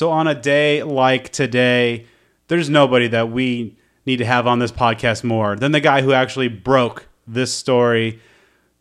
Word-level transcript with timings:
So 0.00 0.10
on 0.10 0.26
a 0.26 0.34
day 0.34 0.82
like 0.82 1.28
today, 1.28 2.06
there's 2.48 2.70
nobody 2.70 3.06
that 3.08 3.30
we 3.30 3.76
need 4.06 4.16
to 4.16 4.24
have 4.24 4.46
on 4.46 4.58
this 4.58 4.72
podcast 4.72 5.22
more 5.24 5.56
than 5.56 5.72
the 5.72 5.80
guy 5.80 6.00
who 6.00 6.14
actually 6.14 6.48
broke 6.48 7.06
this 7.26 7.52
story. 7.52 8.18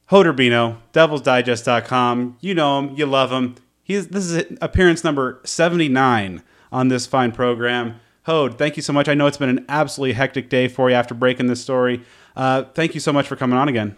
Hod 0.05 0.27
Rabino, 0.27 0.77
devilsdigest.com. 0.93 2.37
You 2.39 2.55
know 2.55 2.79
him, 2.79 2.95
you 2.95 3.05
love 3.05 3.33
him. 3.33 3.55
He's 3.83 4.07
this 4.07 4.31
is 4.31 4.57
appearance 4.61 5.03
number 5.03 5.41
79 5.43 6.41
on 6.71 6.87
this 6.87 7.05
fine 7.05 7.33
program. 7.33 7.99
Hod, 8.23 8.57
thank 8.57 8.77
you 8.77 8.81
so 8.81 8.93
much. 8.93 9.09
I 9.09 9.13
know 9.13 9.27
it's 9.27 9.35
been 9.35 9.49
an 9.49 9.65
absolutely 9.67 10.13
hectic 10.13 10.47
day 10.47 10.69
for 10.69 10.89
you 10.89 10.95
after 10.95 11.13
breaking 11.13 11.47
this 11.47 11.61
story. 11.61 12.01
Uh, 12.37 12.63
thank 12.63 12.93
you 12.93 13.01
so 13.01 13.11
much 13.11 13.27
for 13.27 13.35
coming 13.35 13.59
on 13.59 13.67
again. 13.67 13.97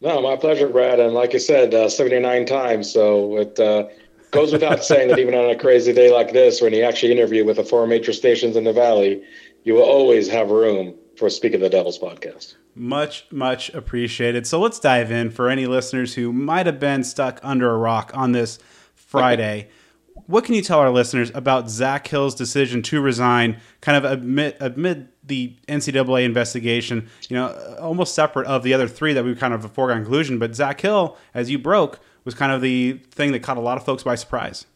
No, 0.00 0.22
my 0.22 0.36
pleasure, 0.36 0.68
Brad. 0.68 1.00
And 1.00 1.12
like 1.12 1.34
I 1.34 1.38
said, 1.38 1.74
uh, 1.74 1.88
79 1.88 2.46
times. 2.46 2.92
So 2.92 3.38
it 3.38 3.58
uh, 3.58 3.88
goes 4.36 4.52
without 4.52 4.84
saying 4.84 5.08
that 5.08 5.18
even 5.18 5.34
on 5.34 5.50
a 5.50 5.56
crazy 5.56 5.92
day 5.92 6.12
like 6.12 6.32
this, 6.32 6.60
when 6.60 6.72
you 6.72 6.82
actually 6.82 7.12
interview 7.12 7.44
with 7.44 7.56
the 7.56 7.64
four 7.64 7.86
major 7.86 8.12
stations 8.12 8.54
in 8.56 8.64
the 8.64 8.72
Valley, 8.72 9.22
you 9.64 9.74
will 9.74 9.82
always 9.82 10.28
have 10.28 10.50
room 10.50 10.94
for 11.16 11.30
Speak 11.30 11.54
of 11.54 11.60
the 11.60 11.70
Devils 11.70 11.98
podcast. 11.98 12.54
Much, 12.74 13.26
much 13.30 13.70
appreciated. 13.70 14.46
So 14.46 14.60
let's 14.60 14.78
dive 14.78 15.10
in 15.10 15.30
for 15.30 15.48
any 15.48 15.66
listeners 15.66 16.14
who 16.14 16.32
might 16.32 16.66
have 16.66 16.78
been 16.78 17.02
stuck 17.02 17.40
under 17.42 17.70
a 17.70 17.78
rock 17.78 18.10
on 18.14 18.32
this 18.32 18.58
Friday. 18.94 19.68
what 20.26 20.44
can 20.44 20.54
you 20.54 20.62
tell 20.62 20.80
our 20.80 20.90
listeners 20.90 21.30
about 21.34 21.70
Zach 21.70 22.06
Hill's 22.08 22.34
decision 22.34 22.82
to 22.82 23.00
resign, 23.00 23.60
kind 23.80 24.04
of 24.04 24.10
admit 24.10 24.56
amid 24.60 25.08
the 25.22 25.56
NCAA 25.68 26.24
investigation? 26.24 27.08
You 27.28 27.36
know, 27.36 27.76
almost 27.80 28.14
separate 28.14 28.46
of 28.46 28.62
the 28.62 28.74
other 28.74 28.88
three 28.88 29.12
that 29.12 29.24
we 29.24 29.34
kind 29.34 29.54
of 29.54 29.64
a 29.64 29.68
foregone 29.68 30.02
conclusion. 30.02 30.38
But 30.38 30.54
Zach 30.54 30.80
Hill, 30.80 31.16
as 31.34 31.50
you 31.50 31.58
broke, 31.58 32.00
was 32.26 32.34
kind 32.34 32.52
of 32.52 32.60
the 32.60 33.00
thing 33.10 33.32
that 33.32 33.42
caught 33.42 33.56
a 33.56 33.60
lot 33.60 33.78
of 33.78 33.84
folks 33.84 34.02
by 34.02 34.14
surprise. 34.14 34.66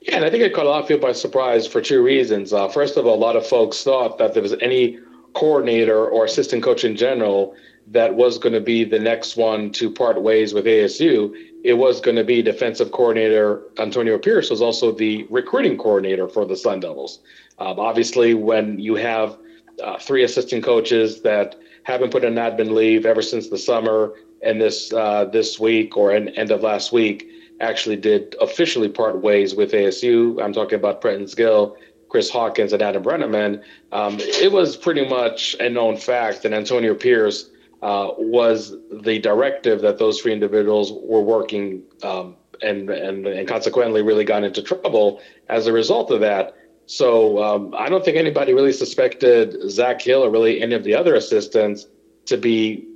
Yeah, 0.00 0.16
and 0.16 0.24
I 0.24 0.30
think 0.30 0.42
it 0.42 0.52
caught 0.52 0.66
a 0.66 0.68
lot 0.68 0.82
of 0.82 0.88
people 0.88 1.06
by 1.06 1.12
surprise 1.12 1.66
for 1.66 1.80
two 1.80 2.02
reasons. 2.02 2.52
Uh, 2.52 2.68
first 2.68 2.96
of 2.96 3.06
all, 3.06 3.14
a 3.14 3.16
lot 3.16 3.36
of 3.36 3.46
folks 3.46 3.84
thought 3.84 4.18
that 4.18 4.34
there 4.34 4.42
was 4.42 4.54
any 4.60 4.98
coordinator 5.34 6.06
or 6.06 6.24
assistant 6.24 6.62
coach 6.62 6.84
in 6.84 6.96
general 6.96 7.54
that 7.86 8.14
was 8.14 8.38
going 8.38 8.52
to 8.52 8.60
be 8.60 8.84
the 8.84 8.98
next 8.98 9.36
one 9.36 9.70
to 9.72 9.90
part 9.90 10.20
ways 10.20 10.54
with 10.54 10.64
ASU. 10.64 11.34
It 11.62 11.74
was 11.74 12.00
going 12.00 12.16
to 12.16 12.24
be 12.24 12.42
defensive 12.42 12.92
coordinator 12.92 13.62
Antonio 13.78 14.18
Pierce 14.18 14.50
was 14.50 14.62
also 14.62 14.92
the 14.92 15.26
recruiting 15.30 15.76
coordinator 15.76 16.28
for 16.28 16.44
the 16.44 16.56
Sun 16.56 16.80
Devils. 16.80 17.20
Um, 17.58 17.78
obviously, 17.78 18.34
when 18.34 18.78
you 18.78 18.94
have 18.96 19.36
uh, 19.82 19.98
three 19.98 20.24
assistant 20.24 20.64
coaches 20.64 21.22
that 21.22 21.56
haven't 21.84 22.10
put 22.10 22.24
an 22.24 22.34
admin 22.34 22.72
leave 22.72 23.06
ever 23.06 23.22
since 23.22 23.48
the 23.48 23.58
summer, 23.58 24.14
and 24.44 24.60
this 24.60 24.92
uh, 24.92 25.24
this 25.26 25.58
week 25.58 25.96
or 25.96 26.12
end, 26.12 26.30
end 26.36 26.50
of 26.50 26.62
last 26.62 26.92
week 26.92 27.28
actually 27.60 27.96
did 27.96 28.34
officially 28.40 28.88
part 28.88 29.22
ways 29.22 29.54
with 29.54 29.72
ASU. 29.72 30.42
I'm 30.42 30.52
talking 30.52 30.76
about 30.76 31.00
Prentice 31.00 31.34
Gill 31.34 31.76
Chris 32.14 32.30
Hawkins 32.30 32.72
and 32.72 32.80
Adam 32.80 33.02
Breneman, 33.02 33.60
um, 33.90 34.18
it 34.20 34.52
was 34.52 34.76
pretty 34.76 35.04
much 35.04 35.56
a 35.58 35.68
known 35.68 35.96
fact 35.96 36.44
that 36.44 36.52
Antonio 36.52 36.94
Pierce 36.94 37.50
uh, 37.82 38.10
was 38.16 38.76
the 39.02 39.18
directive 39.18 39.80
that 39.80 39.98
those 39.98 40.20
three 40.20 40.32
individuals 40.32 40.92
were 40.92 41.22
working 41.22 41.82
um, 42.04 42.36
and, 42.62 42.88
and, 42.88 43.26
and 43.26 43.48
consequently 43.48 44.00
really 44.00 44.24
got 44.24 44.44
into 44.44 44.62
trouble 44.62 45.20
as 45.48 45.66
a 45.66 45.72
result 45.72 46.12
of 46.12 46.20
that. 46.20 46.54
So 46.86 47.42
um, 47.42 47.74
I 47.76 47.88
don't 47.88 48.04
think 48.04 48.16
anybody 48.16 48.54
really 48.54 48.72
suspected 48.72 49.68
Zach 49.68 50.00
Hill 50.00 50.24
or 50.24 50.30
really 50.30 50.62
any 50.62 50.76
of 50.76 50.84
the 50.84 50.94
other 50.94 51.16
assistants 51.16 51.88
to 52.26 52.36
be 52.36 52.86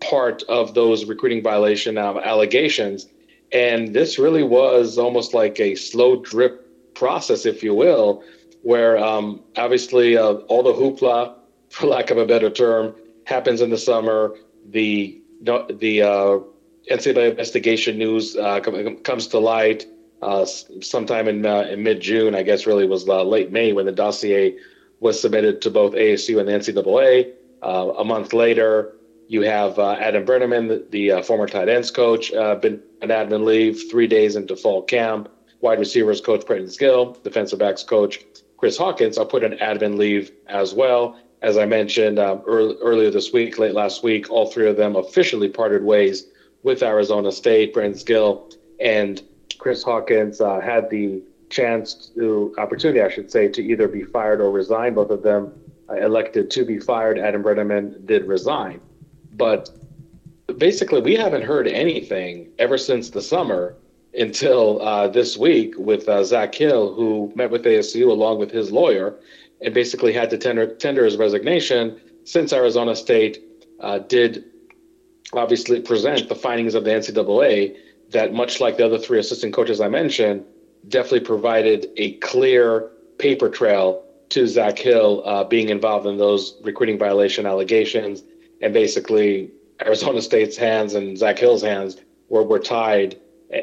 part 0.00 0.42
of 0.48 0.74
those 0.74 1.04
recruiting 1.04 1.42
violation 1.42 1.98
allegations. 1.98 3.06
And 3.52 3.94
this 3.94 4.18
really 4.18 4.42
was 4.42 4.98
almost 4.98 5.34
like 5.34 5.58
a 5.58 5.74
slow 5.74 6.22
drip 6.22 6.94
process, 6.94 7.46
if 7.46 7.62
you 7.62 7.74
will, 7.74 8.22
where 8.62 8.98
um, 8.98 9.40
obviously 9.56 10.16
uh, 10.16 10.34
all 10.48 10.62
the 10.62 10.72
hoopla, 10.72 11.34
for 11.70 11.86
lack 11.86 12.10
of 12.10 12.18
a 12.18 12.26
better 12.26 12.50
term, 12.50 12.94
happens 13.24 13.60
in 13.60 13.70
the 13.70 13.78
summer. 13.78 14.34
The 14.70 15.20
the 15.42 16.02
uh, 16.02 16.38
NCAA 16.90 17.30
investigation 17.30 17.96
news 17.96 18.36
uh, 18.36 18.60
comes 19.04 19.28
to 19.28 19.38
light 19.38 19.86
uh, 20.20 20.44
sometime 20.44 21.28
in, 21.28 21.46
uh, 21.46 21.60
in 21.70 21.82
mid 21.82 22.00
June. 22.00 22.34
I 22.34 22.42
guess 22.42 22.66
really 22.66 22.86
was 22.86 23.08
uh, 23.08 23.22
late 23.22 23.52
May 23.52 23.72
when 23.72 23.86
the 23.86 23.92
dossier 23.92 24.56
was 25.00 25.20
submitted 25.20 25.62
to 25.62 25.70
both 25.70 25.92
ASU 25.94 26.40
and 26.40 26.48
the 26.48 26.52
NCAA. 26.52 27.32
a 27.62 28.04
month 28.04 28.32
later, 28.32 28.94
you 29.28 29.42
have 29.42 29.78
Adam 29.78 30.24
Breneman, 30.24 30.68
the, 30.90 31.08
the 31.10 31.22
former 31.22 31.46
tight 31.46 31.68
ends 31.68 31.90
coach, 31.90 32.32
been 32.32 32.82
on 33.02 33.08
admin 33.08 33.44
leave 33.44 33.90
three 33.90 34.06
days 34.06 34.36
into 34.36 34.56
fall 34.56 34.82
camp. 34.82 35.28
Wide 35.60 35.78
receivers 35.78 36.20
coach 36.20 36.44
Prentice 36.46 36.76
Gill, 36.76 37.16
defensive 37.22 37.58
backs 37.58 37.82
coach 37.82 38.24
Chris 38.58 38.76
Hawkins, 38.76 39.18
I'll 39.18 39.26
put 39.26 39.44
an 39.44 39.56
admin 39.58 39.96
leave 39.96 40.32
as 40.48 40.74
well. 40.74 41.16
As 41.42 41.56
I 41.56 41.64
mentioned 41.64 42.18
um, 42.18 42.42
early, 42.46 42.76
earlier 42.82 43.10
this 43.10 43.32
week, 43.32 43.56
late 43.58 43.72
last 43.72 44.02
week, 44.02 44.28
all 44.30 44.46
three 44.46 44.68
of 44.68 44.76
them 44.76 44.96
officially 44.96 45.48
parted 45.48 45.84
ways 45.84 46.26
with 46.64 46.82
Arizona 46.82 47.30
State. 47.30 47.72
Brent 47.72 48.04
Gill 48.04 48.50
and 48.80 49.22
Chris 49.58 49.84
Hawkins 49.84 50.40
uh, 50.40 50.58
had 50.58 50.90
the 50.90 51.22
chance 51.50 52.10
to 52.16 52.52
opportunity, 52.58 53.00
I 53.00 53.08
should 53.08 53.30
say, 53.30 53.46
to 53.46 53.62
either 53.62 53.86
be 53.86 54.02
fired 54.02 54.40
or 54.40 54.50
resign. 54.50 54.94
Both 54.94 55.10
of 55.10 55.22
them 55.22 55.52
uh, 55.88 55.94
elected 55.94 56.50
to 56.50 56.64
be 56.64 56.80
fired. 56.80 57.18
Adam 57.18 57.44
Breneman 57.44 58.04
did 58.06 58.24
resign, 58.24 58.80
but 59.38 59.70
basically, 60.58 61.00
we 61.00 61.14
haven't 61.14 61.42
heard 61.42 61.68
anything 61.68 62.48
ever 62.58 62.76
since 62.76 63.10
the 63.10 63.22
summer 63.22 63.76
until 64.14 64.82
uh, 64.82 65.08
this 65.08 65.36
week 65.36 65.74
with 65.78 66.08
uh, 66.08 66.24
Zach 66.24 66.54
Hill, 66.54 66.94
who 66.94 67.32
met 67.34 67.50
with 67.50 67.64
ASU 67.64 68.08
along 68.08 68.38
with 68.38 68.50
his 68.50 68.72
lawyer 68.72 69.14
and 69.60 69.72
basically 69.72 70.12
had 70.12 70.30
to 70.30 70.38
tender, 70.38 70.74
tender 70.74 71.04
his 71.04 71.16
resignation 71.16 72.00
since 72.24 72.52
Arizona 72.52 72.94
State 72.94 73.42
uh, 73.80 73.98
did 74.00 74.44
obviously 75.32 75.80
present 75.80 76.28
the 76.28 76.34
findings 76.34 76.74
of 76.74 76.84
the 76.84 76.90
NCAA 76.90 77.76
that, 78.10 78.32
much 78.32 78.60
like 78.60 78.76
the 78.76 78.84
other 78.84 78.98
three 78.98 79.18
assistant 79.18 79.52
coaches 79.52 79.80
I 79.80 79.88
mentioned, 79.88 80.44
definitely 80.88 81.20
provided 81.20 81.86
a 81.96 82.12
clear 82.14 82.90
paper 83.18 83.48
trail 83.48 84.04
to 84.30 84.46
Zach 84.46 84.78
Hill 84.78 85.22
uh, 85.24 85.44
being 85.44 85.68
involved 85.68 86.06
in 86.06 86.18
those 86.18 86.54
recruiting 86.62 86.98
violation 86.98 87.46
allegations. 87.46 88.22
And 88.60 88.74
basically, 88.74 89.50
Arizona 89.84 90.20
State's 90.22 90.56
hands 90.56 90.94
and 90.94 91.16
Zach 91.16 91.38
Hill's 91.38 91.62
hands 91.62 91.96
were, 92.28 92.42
were 92.42 92.58
tied 92.58 93.18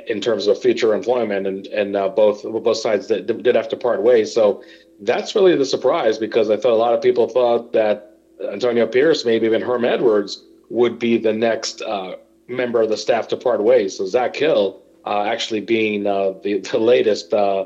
in 0.07 0.19
terms 0.19 0.47
of 0.47 0.59
future 0.59 0.93
employment, 0.93 1.45
and 1.45 1.67
and 1.67 1.95
uh, 1.95 2.09
both 2.09 2.43
both 2.43 2.77
sides 2.77 3.07
did, 3.07 3.43
did 3.43 3.55
have 3.55 3.69
to 3.69 3.77
part 3.77 4.01
ways. 4.01 4.33
So 4.33 4.63
that's 5.01 5.35
really 5.35 5.55
the 5.55 5.65
surprise 5.65 6.17
because 6.17 6.49
I 6.49 6.57
thought 6.57 6.71
a 6.71 6.75
lot 6.75 6.93
of 6.93 7.01
people 7.01 7.27
thought 7.27 7.73
that 7.73 8.17
Antonio 8.51 8.87
Pierce, 8.87 9.25
maybe 9.25 9.45
even 9.45 9.61
Herm 9.61 9.85
Edwards, 9.85 10.43
would 10.69 10.97
be 10.97 11.17
the 11.17 11.33
next 11.33 11.81
uh, 11.81 12.15
member 12.47 12.81
of 12.81 12.89
the 12.89 12.97
staff 12.97 13.27
to 13.29 13.37
part 13.37 13.63
ways. 13.63 13.97
So 13.97 14.05
Zach 14.05 14.35
Hill 14.35 14.81
uh, 15.05 15.23
actually 15.23 15.61
being 15.61 16.07
uh, 16.07 16.33
the 16.43 16.59
the 16.59 16.79
latest 16.79 17.33
uh, 17.33 17.65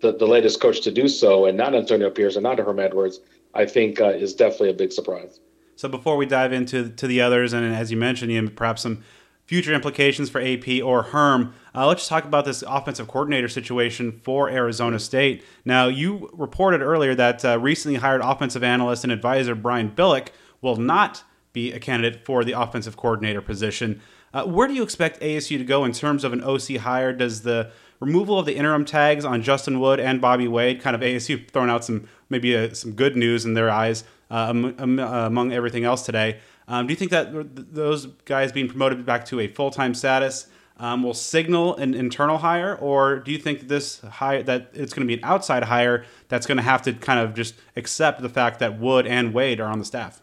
the, 0.00 0.12
the 0.12 0.26
latest 0.26 0.60
coach 0.60 0.80
to 0.82 0.90
do 0.90 1.08
so, 1.08 1.46
and 1.46 1.58
not 1.58 1.74
Antonio 1.74 2.08
Pierce 2.08 2.36
and 2.36 2.44
not 2.44 2.58
Herm 2.58 2.78
Edwards, 2.78 3.20
I 3.54 3.66
think 3.66 4.00
uh, 4.00 4.08
is 4.08 4.32
definitely 4.32 4.70
a 4.70 4.74
big 4.74 4.92
surprise. 4.92 5.40
So 5.78 5.88
before 5.88 6.16
we 6.16 6.26
dive 6.26 6.52
into 6.52 6.88
to 6.88 7.06
the 7.06 7.20
others, 7.20 7.52
and 7.52 7.72
as 7.72 7.92
you 7.92 7.96
mentioned, 7.96 8.56
perhaps 8.56 8.82
some 8.82 9.04
future 9.46 9.72
implications 9.72 10.28
for 10.28 10.40
AP 10.40 10.82
or 10.82 11.04
Herm. 11.04 11.54
Uh, 11.72 11.86
let's 11.86 12.08
talk 12.08 12.24
about 12.24 12.44
this 12.44 12.64
offensive 12.66 13.06
coordinator 13.06 13.46
situation 13.46 14.20
for 14.24 14.50
Arizona 14.50 14.98
State. 14.98 15.44
Now, 15.64 15.86
you 15.86 16.30
reported 16.32 16.82
earlier 16.82 17.14
that 17.14 17.44
uh, 17.44 17.60
recently 17.60 18.00
hired 18.00 18.22
offensive 18.22 18.64
analyst 18.64 19.04
and 19.04 19.12
advisor 19.12 19.54
Brian 19.54 19.92
Billick 19.92 20.30
will 20.60 20.74
not 20.74 21.22
be 21.52 21.70
a 21.70 21.78
candidate 21.78 22.26
for 22.26 22.42
the 22.42 22.60
offensive 22.60 22.96
coordinator 22.96 23.40
position. 23.40 24.00
Uh, 24.34 24.46
where 24.46 24.66
do 24.66 24.74
you 24.74 24.82
expect 24.82 25.20
ASU 25.20 25.58
to 25.58 25.64
go 25.64 25.84
in 25.84 25.92
terms 25.92 26.24
of 26.24 26.32
an 26.32 26.42
OC 26.42 26.78
hire? 26.78 27.12
Does 27.12 27.42
the 27.42 27.70
removal 28.00 28.38
of 28.38 28.46
the 28.46 28.56
interim 28.56 28.84
tags 28.84 29.24
on 29.24 29.42
Justin 29.42 29.80
Wood 29.80 30.00
and 30.00 30.20
Bobby 30.20 30.48
Wade 30.48 30.80
kind 30.80 30.94
of 30.94 31.02
ASU 31.02 31.48
throwing 31.50 31.70
out 31.70 31.84
some 31.84 32.08
maybe 32.28 32.56
uh, 32.56 32.72
some 32.74 32.92
good 32.92 33.16
news 33.16 33.44
in 33.44 33.54
their 33.54 33.70
eyes 33.70 34.04
uh, 34.30 34.52
among 34.78 35.52
everything 35.52 35.84
else 35.84 36.04
today? 36.04 36.38
Um, 36.68 36.86
do 36.86 36.92
you 36.92 36.96
think 36.96 37.10
that 37.10 37.30
those 37.74 38.06
guys 38.24 38.52
being 38.52 38.68
promoted 38.68 39.04
back 39.06 39.24
to 39.26 39.40
a 39.40 39.48
full 39.48 39.70
time 39.70 39.94
status 39.94 40.48
um, 40.78 41.02
will 41.02 41.14
signal 41.14 41.74
an 41.76 41.94
internal 41.94 42.38
hire, 42.38 42.76
or 42.76 43.18
do 43.18 43.32
you 43.32 43.38
think 43.38 43.66
this 43.68 44.00
hire 44.00 44.42
that 44.44 44.70
it's 44.74 44.92
going 44.94 45.06
to 45.06 45.08
be 45.08 45.20
an 45.20 45.24
outside 45.24 45.64
hire 45.64 46.04
that's 46.28 46.46
going 46.46 46.56
to 46.56 46.62
have 46.62 46.82
to 46.82 46.92
kind 46.92 47.18
of 47.18 47.34
just 47.34 47.54
accept 47.74 48.22
the 48.22 48.28
fact 48.28 48.60
that 48.60 48.78
Wood 48.78 49.06
and 49.06 49.34
Wade 49.34 49.60
are 49.60 49.68
on 49.68 49.78
the 49.80 49.84
staff? 49.84 50.22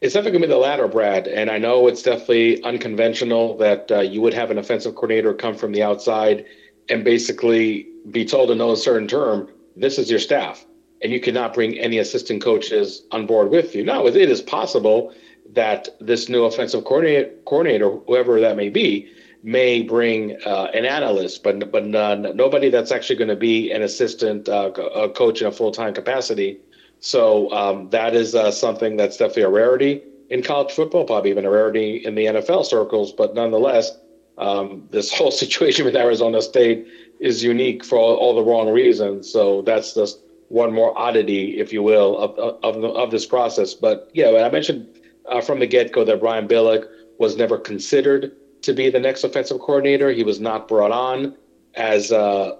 It's 0.00 0.12
definitely 0.12 0.38
going 0.38 0.42
to 0.42 0.48
be 0.48 0.52
the 0.54 0.58
latter, 0.58 0.88
Brad. 0.88 1.26
And 1.26 1.50
I 1.50 1.58
know 1.58 1.86
it's 1.86 2.02
definitely 2.02 2.62
unconventional 2.62 3.56
that 3.58 3.90
uh, 3.90 4.00
you 4.00 4.20
would 4.20 4.34
have 4.34 4.50
an 4.50 4.58
offensive 4.58 4.94
coordinator 4.94 5.32
come 5.32 5.54
from 5.54 5.72
the 5.72 5.82
outside 5.82 6.44
and 6.90 7.02
basically 7.02 7.88
be 8.10 8.24
told 8.24 8.50
in 8.50 8.58
no 8.58 8.74
certain 8.74 9.08
term, 9.08 9.48
this 9.74 9.98
is 9.98 10.10
your 10.10 10.20
staff, 10.20 10.64
and 11.02 11.12
you 11.12 11.20
cannot 11.20 11.54
bring 11.54 11.78
any 11.78 11.98
assistant 11.98 12.42
coaches 12.42 13.02
on 13.10 13.26
board 13.26 13.50
with 13.50 13.74
you. 13.74 13.84
Now, 13.84 14.06
it 14.06 14.16
is 14.16 14.42
possible 14.42 15.14
that 15.52 15.88
this 16.00 16.28
new 16.28 16.44
offensive 16.44 16.84
coordinator, 16.84 17.30
coordinator, 17.46 17.90
whoever 18.06 18.40
that 18.40 18.56
may 18.56 18.68
be, 18.68 19.10
may 19.42 19.82
bring 19.82 20.36
uh, 20.44 20.70
an 20.74 20.84
analyst, 20.84 21.42
but 21.42 21.70
but 21.70 21.84
nobody 21.84 22.68
that's 22.68 22.90
actually 22.90 23.16
going 23.16 23.28
to 23.28 23.36
be 23.36 23.70
an 23.70 23.82
assistant 23.82 24.48
uh, 24.48 24.70
coach 25.14 25.40
in 25.40 25.46
a 25.46 25.52
full 25.52 25.70
time 25.70 25.94
capacity. 25.94 26.58
So 27.06 27.52
um, 27.52 27.88
that 27.90 28.16
is 28.16 28.34
uh, 28.34 28.50
something 28.50 28.96
that's 28.96 29.16
definitely 29.16 29.44
a 29.44 29.48
rarity 29.48 30.02
in 30.28 30.42
college 30.42 30.72
football, 30.72 31.04
probably 31.04 31.30
even 31.30 31.44
a 31.44 31.50
rarity 31.50 32.04
in 32.04 32.16
the 32.16 32.24
NFL 32.24 32.64
circles. 32.64 33.12
But 33.12 33.32
nonetheless, 33.32 33.92
um, 34.38 34.88
this 34.90 35.12
whole 35.16 35.30
situation 35.30 35.84
with 35.84 35.94
Arizona 35.94 36.42
State 36.42 36.84
is 37.20 37.44
unique 37.44 37.84
for 37.84 37.96
all, 37.96 38.16
all, 38.16 38.34
the 38.34 38.42
wrong 38.42 38.68
reasons. 38.68 39.30
So 39.32 39.62
that's 39.62 39.94
just 39.94 40.18
one 40.48 40.72
more 40.72 40.98
oddity, 40.98 41.60
if 41.60 41.72
you 41.72 41.80
will, 41.80 42.18
of 42.18 42.36
of, 42.64 42.82
of 42.84 43.12
this 43.12 43.24
process. 43.24 43.72
But 43.72 44.10
yeah, 44.12 44.44
I 44.44 44.50
mentioned 44.50 44.88
uh, 45.28 45.40
from 45.40 45.60
the 45.60 45.66
get 45.68 45.92
go 45.92 46.04
that 46.04 46.18
Brian 46.18 46.48
Billick 46.48 46.86
was 47.18 47.36
never 47.36 47.56
considered 47.56 48.32
to 48.62 48.72
be 48.72 48.90
the 48.90 48.98
next 48.98 49.22
offensive 49.22 49.60
coordinator. 49.60 50.10
He 50.10 50.24
was 50.24 50.40
not 50.40 50.66
brought 50.66 50.90
on 50.90 51.36
as 51.74 52.10
uh, 52.10 52.56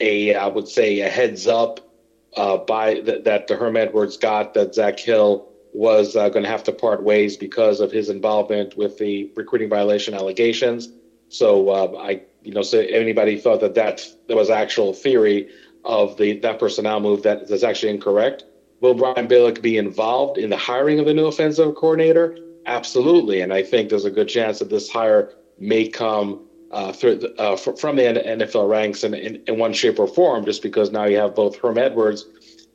a, 0.00 0.34
I 0.34 0.48
would 0.48 0.68
say, 0.68 1.00
a 1.00 1.08
heads 1.08 1.46
up 1.46 1.89
uh, 2.36 2.58
by 2.58 2.94
th- 2.94 3.24
that 3.24 3.46
the 3.46 3.56
Herm 3.56 3.76
Edwards 3.76 4.16
got 4.16 4.54
that 4.54 4.74
Zach 4.74 4.98
Hill 4.98 5.42
was 5.72 6.16
uh, 6.16 6.28
going 6.28 6.42
to 6.42 6.48
have 6.48 6.64
to 6.64 6.72
part 6.72 7.02
ways 7.02 7.36
because 7.36 7.80
of 7.80 7.90
his 7.90 8.08
involvement 8.08 8.76
with 8.76 8.96
the 8.98 9.28
recruiting 9.36 9.68
violation 9.68 10.14
allegations. 10.14 10.88
So 11.28 11.68
uh, 11.68 11.88
I, 11.98 12.20
you 12.42 12.52
know, 12.52 12.62
so 12.62 12.80
anybody 12.80 13.36
thought 13.36 13.60
that 13.60 13.74
that, 13.74 14.04
that 14.26 14.36
was 14.36 14.50
actual 14.50 14.92
theory 14.92 15.46
of 15.84 16.16
the 16.16 16.34
that 16.40 16.58
personnel 16.58 17.00
move 17.00 17.22
that 17.22 17.42
is 17.42 17.62
actually 17.64 17.90
incorrect. 17.90 18.44
Will 18.80 18.94
Brian 18.94 19.28
Billick 19.28 19.60
be 19.60 19.76
involved 19.76 20.38
in 20.38 20.50
the 20.50 20.56
hiring 20.56 20.98
of 20.98 21.06
the 21.06 21.14
new 21.14 21.26
offensive 21.26 21.74
coordinator? 21.74 22.34
Absolutely, 22.66 23.40
and 23.40 23.52
I 23.52 23.62
think 23.62 23.88
there's 23.88 24.04
a 24.04 24.10
good 24.10 24.28
chance 24.28 24.58
that 24.58 24.68
this 24.68 24.88
hire 24.88 25.28
may 25.58 25.86
come 25.86 26.40
uh, 26.70 26.92
uh, 27.38 27.56
from 27.56 27.96
the 27.96 28.02
NFL 28.02 28.68
ranks 28.68 29.02
in, 29.02 29.12
in, 29.12 29.42
in, 29.48 29.58
one 29.58 29.72
shape 29.72 29.98
or 29.98 30.06
form, 30.06 30.44
just 30.44 30.62
because 30.62 30.92
now 30.92 31.04
you 31.04 31.16
have 31.16 31.34
both 31.34 31.56
Herm 31.56 31.76
Edwards 31.76 32.26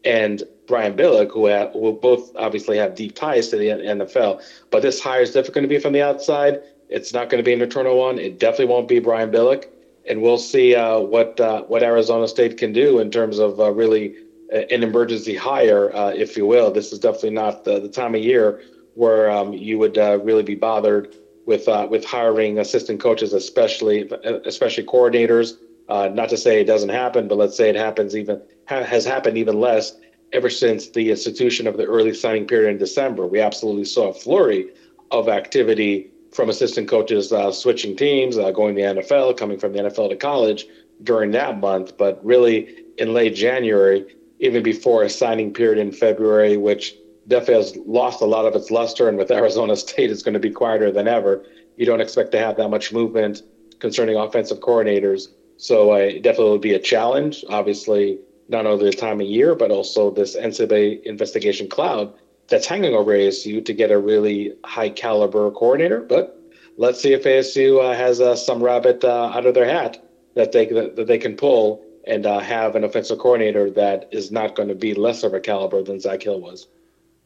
and 0.04 0.44
Brian 0.68 0.98
Billick, 0.98 1.32
who, 1.32 1.46
have, 1.46 1.72
who 1.72 1.94
both 1.94 2.36
obviously 2.36 2.78
have 2.78 2.96
deep 2.96 3.16
ties 3.16 3.48
to 3.50 3.58
the 3.58 3.68
NFL. 3.68 4.42
But 4.70 4.82
this 4.82 5.00
hire 5.00 5.22
is 5.22 5.30
definitely 5.30 5.54
going 5.54 5.64
to 5.64 5.76
be 5.76 5.80
from 5.80 5.94
the 5.94 6.02
outside. 6.02 6.62
It's 6.90 7.14
not 7.14 7.30
going 7.30 7.42
to 7.42 7.46
be 7.46 7.54
an 7.54 7.62
internal 7.62 7.98
one. 7.98 8.20
It 8.20 8.38
definitely 8.38 8.66
won't 8.66 8.90
be 8.90 9.00
Brian 9.00 9.32
Billick, 9.32 9.70
and 10.10 10.22
we'll 10.22 10.38
see 10.38 10.76
uh, 10.76 11.00
what 11.00 11.40
uh, 11.40 11.64
what 11.64 11.82
Arizona 11.82 12.28
State 12.28 12.58
can 12.58 12.74
do 12.74 13.00
in 13.00 13.10
terms 13.10 13.40
of 13.40 13.62
uh, 13.62 13.72
really 13.72 14.16
an 14.52 14.84
emergency 14.84 15.36
hire, 15.36 15.90
if 16.16 16.36
you 16.36 16.46
will. 16.46 16.70
This 16.70 16.92
is 16.92 17.00
definitely 17.00 17.32
not 17.32 17.64
the, 17.64 17.80
the 17.80 17.90
time 17.90 18.14
of 18.14 18.22
year 18.22 18.62
where 18.94 19.32
um, 19.32 19.54
you 19.54 19.80
would 19.80 19.98
really 19.98 20.44
be 20.44 20.56
bothered 20.56 21.16
with 21.46 21.68
uh, 21.68 21.88
with 21.90 22.04
hiring 22.04 22.60
assistant 22.60 23.00
coaches, 23.00 23.34
especially 23.34 24.10
especially 24.46 24.84
coordinators. 24.84 25.54
Uh, 25.88 26.10
not 26.12 26.30
to 26.30 26.38
say 26.38 26.60
it 26.60 26.66
doesn't 26.66 26.90
happen, 26.90 27.28
but 27.28 27.38
let's 27.38 27.56
say 27.56 27.70
it 27.70 27.76
happens 27.76 28.16
even 28.16 28.42
ha- 28.68 28.84
has 28.84 29.06
happened 29.06 29.38
even 29.38 29.60
less 29.60 29.94
ever 30.34 30.50
since 30.50 30.90
the 30.90 31.12
institution 31.12 31.68
of 31.68 31.78
the 31.78 31.86
early 31.86 32.14
signing 32.14 32.48
period 32.48 32.72
in 32.72 32.78
December. 32.78 33.28
We 33.28 33.40
absolutely 33.40 33.86
saw 33.86 34.10
a 34.10 34.14
flurry 34.14 34.68
of 35.12 35.30
activity 35.30 36.08
from 36.32 36.50
assistant 36.50 36.90
coaches 36.90 37.32
uh, 37.32 37.52
switching 37.52 37.96
teams, 37.96 38.38
uh, 38.38 38.52
going 38.52 38.76
to 38.76 38.82
the 38.82 39.02
NFL, 39.02 39.38
coming 39.38 39.58
from 39.58 39.74
the 39.74 39.80
NFL 39.80 40.10
to 40.10 40.16
college 40.16 40.66
during 41.04 41.32
that 41.32 41.60
month. 41.60 41.96
But 41.98 42.24
really, 42.26 42.68
in 42.98 43.14
late 43.14 43.36
January, 43.36 44.06
even 44.40 44.64
before 44.64 45.04
a 45.04 45.10
signing 45.10 45.54
period 45.54 45.78
in 45.80 45.92
February, 45.92 46.58
which 46.58 46.96
definitely 47.28 47.56
has 47.56 47.76
lost 47.86 48.22
a 48.22 48.26
lot 48.26 48.46
of 48.46 48.56
its 48.56 48.72
luster, 48.72 49.08
and 49.10 49.18
with 49.18 49.32
Arizona 49.42 49.76
State, 49.76 50.12
it's 50.12 50.24
going 50.24 50.34
to 50.34 50.40
be 50.40 50.52
quieter 50.52 50.92
than 50.92 51.08
ever. 51.08 51.46
You 51.78 51.86
don't 51.86 52.02
expect 52.02 52.32
to 52.32 52.40
have 52.40 52.58
that 52.58 52.70
much 52.70 52.94
movement 52.94 53.42
concerning 53.80 54.16
offensive 54.16 54.60
coordinators. 54.60 55.28
So 55.58 55.94
uh, 55.94 55.98
it 55.98 56.24
definitely 56.24 56.52
will 56.52 56.60
be 56.60 56.74
a 56.74 56.80
challenge. 56.80 57.44
Obviously, 57.50 58.20
not 58.48 58.66
only 58.66 58.90
the 58.90 58.96
time 58.96 59.22
of 59.22 59.28
year, 59.28 59.56
but 59.56 59.72
also 59.72 60.12
this 60.12 60.36
NCAA 60.36 61.04
investigation 61.04 61.68
cloud 61.68 62.14
that's 62.48 62.68
hanging 62.68 62.94
over 62.94 63.12
ASU 63.12 63.64
to 63.66 63.74
get 63.74 63.92
a 63.92 63.98
really 63.98 64.54
high 64.66 64.90
caliber 64.90 65.50
coordinator. 65.52 66.02
But 66.02 66.40
let's 66.78 67.02
see 67.02 67.14
if 67.14 67.24
ASU 67.24 67.84
uh, 67.84 67.96
has 67.96 68.22
uh, 68.22 68.36
some 68.36 68.64
rabbit 68.64 69.04
uh, 69.04 69.32
out 69.34 69.46
of 69.46 69.54
their 69.54 69.66
hat 69.66 70.04
that 70.36 70.52
they 70.52 70.66
that, 70.68 70.96
that 70.96 71.08
they 71.08 71.18
can 71.18 71.36
pull 71.36 71.84
and 72.06 72.26
uh, 72.26 72.40
have 72.40 72.76
an 72.76 72.84
offensive 72.84 73.18
coordinator 73.18 73.72
that 73.72 74.08
is 74.12 74.32
not 74.32 74.56
going 74.56 74.70
to 74.70 74.76
be 74.76 74.94
less 74.94 75.24
of 75.24 75.34
a 75.34 75.40
caliber 75.40 75.82
than 75.82 76.00
Zach 76.00 76.22
Hill 76.22 76.40
was. 76.40 76.68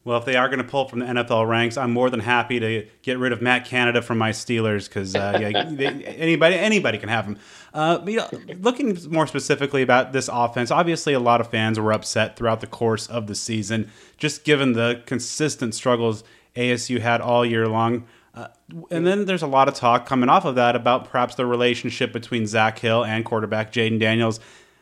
Well, 0.02 0.18
if 0.18 0.24
they 0.24 0.36
are 0.36 0.48
going 0.48 0.58
to 0.58 0.64
pull 0.64 0.88
from 0.88 1.00
the 1.00 1.06
NFL 1.06 1.46
ranks, 1.46 1.76
I'm 1.76 1.92
more 1.92 2.08
than 2.08 2.20
happy 2.20 2.58
to 2.58 2.86
get 3.02 3.18
rid 3.18 3.32
of 3.32 3.42
Matt 3.42 3.66
Canada 3.66 4.00
from 4.00 4.16
my 4.16 4.30
Steelers 4.30 4.88
because 4.88 5.14
uh, 5.14 5.38
yeah, 5.38 5.64
they, 5.70 5.86
anybody 5.86 6.56
anybody 6.56 6.96
can 6.96 7.10
have 7.10 7.26
him. 7.26 7.36
Uh, 7.74 7.98
but, 7.98 8.08
you 8.12 8.16
know, 8.16 8.28
looking 8.60 8.96
more 9.10 9.26
specifically 9.26 9.82
about 9.82 10.12
this 10.12 10.28
offense, 10.32 10.70
obviously 10.70 11.12
a 11.12 11.20
lot 11.20 11.40
of 11.40 11.50
fans 11.50 11.78
were 11.78 11.92
upset 11.92 12.36
throughout 12.36 12.60
the 12.60 12.66
course 12.66 13.08
of 13.08 13.26
the 13.26 13.34
season, 13.34 13.90
just 14.16 14.42
given 14.44 14.72
the 14.72 15.02
consistent 15.04 15.74
struggles 15.74 16.24
ASU 16.56 17.00
had 17.00 17.20
all 17.20 17.44
year 17.44 17.68
long. 17.68 18.06
Uh, 18.34 18.48
and 18.90 19.06
then 19.06 19.26
there's 19.26 19.42
a 19.42 19.46
lot 19.46 19.68
of 19.68 19.74
talk 19.74 20.06
coming 20.06 20.28
off 20.28 20.44
of 20.44 20.54
that 20.54 20.76
about 20.76 21.10
perhaps 21.10 21.34
the 21.34 21.44
relationship 21.44 22.12
between 22.12 22.46
Zach 22.46 22.78
Hill 22.78 23.04
and 23.04 23.24
quarterback 23.24 23.72
Jayden 23.72 24.00
Daniels 24.00 24.40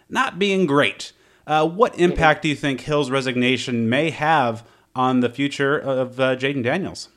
not 0.08 0.38
being 0.38 0.66
great. 0.66 1.12
Uh, 1.46 1.66
what 1.66 1.98
impact 1.98 2.42
do 2.42 2.48
you 2.48 2.54
think 2.54 2.82
Hill's 2.82 3.10
resignation 3.10 3.88
may 3.88 4.10
have? 4.10 4.64
On 4.98 5.20
the 5.20 5.30
future 5.30 5.78
of 5.78 6.18
uh, 6.18 6.34
Jayden 6.34 6.64
Daniels? 6.64 7.08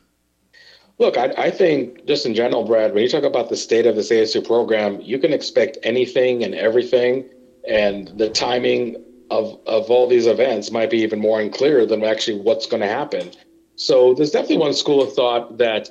Look, 1.00 1.18
I, 1.18 1.34
I, 1.36 1.50
think 1.50 2.06
just 2.06 2.28
in 2.28 2.36
general, 2.36 2.64
Brad, 2.64 2.94
when 2.94 3.02
you 3.02 3.10
talk 3.10 3.24
about 3.24 3.50
the 3.50 3.58
state 3.58 3.88
of 3.88 3.96
this 3.96 4.12
ASU 4.12 4.46
program, 4.46 5.02
you 5.02 5.18
can 5.18 5.34
expect 5.34 5.80
anything 5.82 6.44
and 6.44 6.54
everything, 6.54 7.26
and 7.68 8.10
the 8.20 8.30
timing 8.30 9.04
of 9.32 9.60
of 9.66 9.90
all 9.90 10.08
these 10.08 10.28
events 10.28 10.70
might 10.72 10.92
be 10.92 11.00
even 11.00 11.20
more 11.20 11.42
unclear 11.42 11.88
than 11.88 12.04
actually 12.04 12.40
what's 12.40 12.68
going 12.68 12.82
to 12.82 12.88
happen. 12.88 13.32
So 13.78 14.14
there's 14.14 14.30
definitely 14.30 14.58
one 14.58 14.76
school 14.76 15.02
of 15.02 15.12
thought 15.14 15.58
that, 15.58 15.90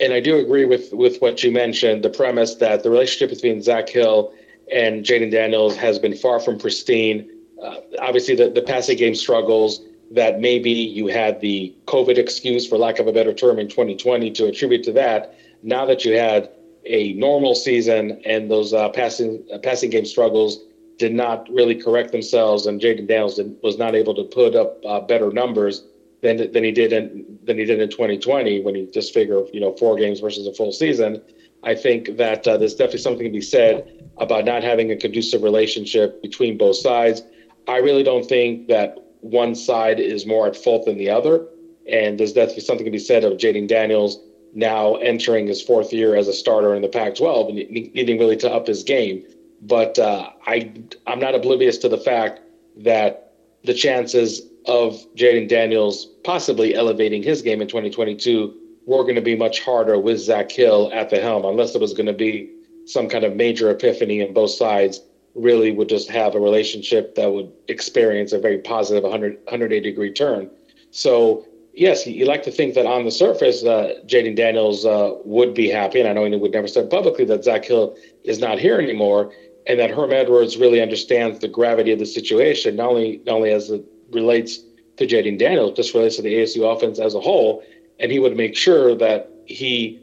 and 0.00 0.14
I 0.14 0.20
do 0.20 0.38
agree 0.38 0.64
with 0.64 0.90
with 0.94 1.18
what 1.18 1.42
you 1.42 1.52
mentioned, 1.52 2.02
the 2.02 2.10
premise 2.10 2.54
that 2.56 2.82
the 2.82 2.90
relationship 2.90 3.28
between 3.28 3.60
Zach 3.60 3.90
Hill 3.90 4.32
and 4.72 5.04
Jayden 5.04 5.30
Daniels 5.30 5.76
has 5.76 5.98
been 5.98 6.16
far 6.16 6.40
from 6.40 6.58
pristine. 6.58 7.28
Uh, 7.62 7.76
obviously, 7.98 8.34
the, 8.36 8.48
the 8.48 8.62
passing 8.62 8.96
game 8.96 9.14
struggles 9.14 9.82
that 10.10 10.38
maybe 10.38 10.70
you 10.70 11.06
had 11.06 11.40
the 11.40 11.72
COVID 11.86 12.18
excuse, 12.18 12.66
for 12.66 12.78
lack 12.78 12.98
of 12.98 13.06
a 13.06 13.12
better 13.12 13.32
term, 13.32 13.58
in 13.58 13.68
2020 13.68 14.30
to 14.32 14.46
attribute 14.46 14.82
to 14.84 14.92
that. 14.92 15.34
Now 15.62 15.84
that 15.86 16.04
you 16.04 16.12
had 16.12 16.48
a 16.84 17.12
normal 17.14 17.54
season 17.54 18.20
and 18.24 18.50
those 18.50 18.72
uh, 18.72 18.88
passing 18.88 19.42
uh, 19.52 19.58
passing 19.58 19.90
game 19.90 20.06
struggles 20.06 20.58
did 20.98 21.12
not 21.12 21.46
really 21.50 21.74
correct 21.74 22.10
themselves, 22.10 22.66
and 22.66 22.80
Jayden 22.80 23.06
Daniels 23.06 23.36
did, 23.36 23.54
was 23.62 23.76
not 23.76 23.94
able 23.94 24.14
to 24.14 24.24
put 24.24 24.54
up 24.54 24.76
uh, 24.84 25.00
better 25.00 25.30
numbers 25.30 25.82
than 26.22 26.50
than 26.50 26.64
he 26.64 26.72
did 26.72 26.92
in 26.92 27.38
than 27.44 27.58
he 27.58 27.64
did 27.64 27.80
in 27.80 27.88
2020 27.88 28.60
when 28.60 28.74
you 28.74 28.88
just 28.92 29.12
figure 29.12 29.42
you 29.52 29.60
know 29.60 29.72
four 29.72 29.96
games 29.96 30.20
versus 30.20 30.46
a 30.46 30.52
full 30.52 30.72
season. 30.72 31.18
I 31.62 31.74
think 31.74 32.16
that 32.16 32.46
uh, 32.46 32.56
there's 32.56 32.74
definitely 32.74 33.00
something 33.00 33.24
to 33.24 33.32
be 33.32 33.40
said 33.40 33.82
about 34.18 34.44
not 34.44 34.62
having 34.62 34.92
a 34.92 34.96
conducive 34.96 35.42
relationship 35.42 36.22
between 36.22 36.56
both 36.56 36.76
sides. 36.76 37.22
I 37.66 37.78
really 37.78 38.04
don't 38.04 38.24
think 38.24 38.68
that 38.68 38.96
one 39.20 39.54
side 39.54 40.00
is 40.00 40.26
more 40.26 40.46
at 40.46 40.56
fault 40.56 40.84
than 40.84 40.98
the 40.98 41.10
other. 41.10 41.46
And 41.90 42.18
there's 42.18 42.32
definitely 42.32 42.64
something 42.64 42.84
to 42.84 42.90
be 42.90 42.98
said 42.98 43.24
of 43.24 43.38
Jayden 43.38 43.68
Daniels 43.68 44.18
now 44.54 44.96
entering 44.96 45.46
his 45.46 45.62
fourth 45.62 45.92
year 45.92 46.16
as 46.16 46.28
a 46.28 46.32
starter 46.32 46.74
in 46.74 46.82
the 46.82 46.88
Pac-12 46.88 47.48
and 47.48 47.56
needing 47.94 48.18
really 48.18 48.36
to 48.36 48.50
up 48.50 48.66
his 48.66 48.82
game. 48.82 49.24
But 49.62 49.98
uh, 49.98 50.30
I, 50.46 50.72
I'm 51.06 51.18
not 51.18 51.34
oblivious 51.34 51.78
to 51.78 51.88
the 51.88 51.98
fact 51.98 52.40
that 52.76 53.32
the 53.64 53.74
chances 53.74 54.42
of 54.66 54.94
Jayden 55.16 55.48
Daniels 55.48 56.06
possibly 56.24 56.74
elevating 56.74 57.22
his 57.22 57.42
game 57.42 57.60
in 57.60 57.68
2022 57.68 58.54
were 58.86 59.02
going 59.02 59.16
to 59.16 59.22
be 59.22 59.36
much 59.36 59.60
harder 59.60 59.98
with 59.98 60.18
Zach 60.18 60.50
Hill 60.50 60.90
at 60.92 61.10
the 61.10 61.20
helm, 61.20 61.44
unless 61.44 61.72
there 61.72 61.80
was 61.80 61.92
going 61.92 62.06
to 62.06 62.12
be 62.12 62.50
some 62.86 63.08
kind 63.08 63.24
of 63.24 63.36
major 63.36 63.70
epiphany 63.70 64.20
in 64.20 64.32
both 64.32 64.50
sides 64.50 65.00
really 65.34 65.72
would 65.72 65.88
just 65.88 66.08
have 66.10 66.34
a 66.34 66.40
relationship 66.40 67.14
that 67.14 67.32
would 67.32 67.52
experience 67.68 68.32
a 68.32 68.38
very 68.38 68.58
positive 68.58 69.02
100, 69.02 69.34
180 69.44 69.80
degree 69.80 70.12
turn. 70.12 70.50
So, 70.90 71.46
yes, 71.74 72.06
you 72.06 72.24
like 72.24 72.42
to 72.44 72.50
think 72.50 72.74
that 72.74 72.86
on 72.86 73.04
the 73.04 73.10
surface, 73.10 73.62
uh, 73.62 73.94
Jayden 74.06 74.36
Daniels 74.36 74.84
uh, 74.84 75.14
would 75.24 75.54
be 75.54 75.68
happy. 75.68 76.00
And 76.00 76.08
I 76.08 76.12
know 76.12 76.24
he 76.24 76.34
would 76.36 76.52
never 76.52 76.68
say 76.68 76.86
publicly 76.86 77.24
that 77.26 77.44
Zach 77.44 77.64
Hill 77.64 77.96
is 78.24 78.38
not 78.38 78.58
here 78.58 78.80
anymore 78.80 79.32
and 79.66 79.78
that 79.78 79.90
Herm 79.90 80.12
Edwards 80.12 80.56
really 80.56 80.80
understands 80.80 81.38
the 81.40 81.48
gravity 81.48 81.92
of 81.92 81.98
the 81.98 82.06
situation, 82.06 82.76
not 82.76 82.88
only, 82.88 83.20
not 83.26 83.36
only 83.36 83.50
as 83.50 83.70
it 83.70 83.84
relates 84.10 84.60
to 84.96 85.06
Jayden 85.06 85.38
Daniels, 85.38 85.76
just 85.76 85.94
relates 85.94 86.16
to 86.16 86.22
the 86.22 86.34
ASU 86.34 86.74
offense 86.74 86.98
as 86.98 87.14
a 87.14 87.20
whole. 87.20 87.62
And 88.00 88.10
he 88.10 88.18
would 88.18 88.36
make 88.36 88.56
sure 88.56 88.94
that 88.96 89.30
he 89.44 90.00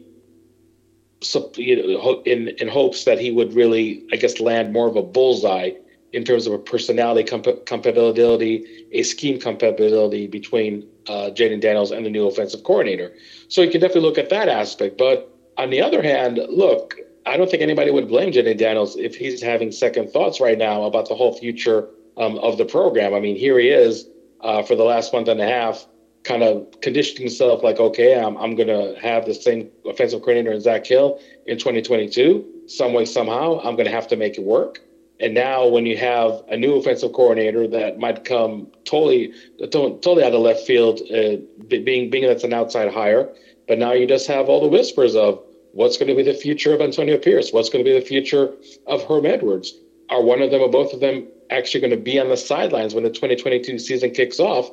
in 1.34 2.50
in 2.60 2.68
hopes 2.68 3.04
that 3.06 3.20
he 3.20 3.32
would 3.32 3.54
really, 3.54 4.04
I 4.12 4.18
guess, 4.18 4.40
land 4.40 4.72
more 4.72 4.88
of 4.88 4.96
a 4.96 5.04
bullseye 5.04 5.72
in 6.14 6.24
terms 6.24 6.48
of 6.48 6.54
a 6.54 6.60
personality 6.60 7.24
comp- 7.24 7.66
compatibility, 7.66 8.64
a 8.92 9.04
scheme 9.04 9.38
compatibility 9.38 10.28
between 10.28 10.86
uh, 11.08 11.30
Jayden 11.34 11.60
Daniels 11.60 11.92
and 11.92 12.06
the 12.06 12.10
new 12.10 12.26
offensive 12.26 12.64
coordinator. 12.64 13.12
So 13.50 13.62
you 13.62 13.70
can 13.70 13.82
definitely 13.82 14.08
look 14.08 14.18
at 14.18 14.30
that 14.30 14.48
aspect. 14.48 14.98
But 14.98 15.30
on 15.58 15.70
the 15.70 15.82
other 15.82 16.02
hand, 16.02 16.40
look, 16.50 16.96
I 17.26 17.38
don't 17.38 17.50
think 17.50 17.62
anybody 17.62 17.92
would 17.92 18.08
blame 18.08 18.32
Jayden 18.32 18.58
Daniels 18.58 18.96
if 18.96 19.16
he's 19.16 19.42
having 19.42 19.72
second 19.72 20.12
thoughts 20.12 20.40
right 20.40 20.58
now 20.58 20.84
about 20.84 21.10
the 21.10 21.16
whole 21.16 21.34
future 21.34 21.90
um, 22.18 22.38
of 22.40 22.58
the 22.58 22.66
program. 22.66 23.14
I 23.14 23.20
mean, 23.20 23.36
here 23.36 23.60
he 23.60 23.70
is 23.70 24.06
uh, 24.42 24.64
for 24.64 24.76
the 24.76 24.84
last 24.84 25.12
month 25.12 25.28
and 25.28 25.42
a 25.42 25.48
half, 25.48 25.86
kind 26.26 26.42
of 26.44 26.82
conditioning 26.82 27.22
himself 27.22 27.64
like, 27.64 27.80
okay, 27.80 28.20
I'm, 28.20 28.36
I'm 28.38 28.56
going 28.56 28.68
to 28.68 29.00
have 29.00 29.26
the 29.26 29.34
same 29.34 29.70
offensive 29.86 30.22
coordinator 30.22 30.54
as 30.54 30.64
Zach 30.64 30.86
Hill 30.86 31.20
in 31.46 31.58
2022. 31.58 32.64
Some 32.68 32.94
way, 32.94 33.06
somehow, 33.06 33.60
I'm 33.60 33.76
going 33.76 33.86
to 33.86 33.92
have 33.92 34.08
to 34.10 34.18
make 34.18 34.38
it 34.38 34.44
work. 34.44 34.80
And 35.20 35.34
now, 35.34 35.68
when 35.68 35.86
you 35.86 35.96
have 35.98 36.44
a 36.50 36.58
new 36.58 36.74
offensive 36.74 37.14
coordinator 37.14 37.68
that 37.68 38.00
might 38.00 38.26
come 38.26 38.68
totally, 38.84 39.34
totally 39.72 40.24
out 40.24 40.34
of 40.34 40.42
left 40.42 40.66
field, 40.68 41.00
uh, 41.10 41.38
being 41.70 42.10
being 42.10 42.26
that's 42.28 42.44
an 42.44 42.54
outside 42.54 42.92
hire, 42.92 43.34
but 43.68 43.78
now 43.78 43.94
you 43.94 44.06
just 44.08 44.28
have 44.28 44.50
all 44.50 44.60
the 44.60 44.68
whispers 44.68 45.16
of 45.16 45.42
what's 45.72 45.96
going 45.96 46.10
to 46.10 46.16
be 46.16 46.24
the 46.24 46.34
future 46.34 46.74
of 46.74 46.82
Antonio 46.82 47.18
Pierce, 47.18 47.54
what's 47.54 47.70
going 47.70 47.86
to 47.86 47.90
be 47.90 47.98
the 47.98 48.06
future 48.06 48.54
of 48.88 49.04
Herm 49.04 49.26
Edwards. 49.26 49.74
Are 50.10 50.22
one 50.22 50.42
of 50.42 50.52
them 50.52 50.62
or 50.62 50.70
both 50.70 50.92
of 50.92 51.00
them 51.00 51.28
actually 51.50 51.82
going 51.82 51.92
to 51.92 51.98
be 51.98 52.20
on 52.20 52.28
the 52.28 52.38
sidelines 52.38 52.94
when 52.94 53.04
the 53.04 53.10
2022 53.10 53.80
season 53.80 54.12
kicks 54.12 54.40
off? 54.40 54.70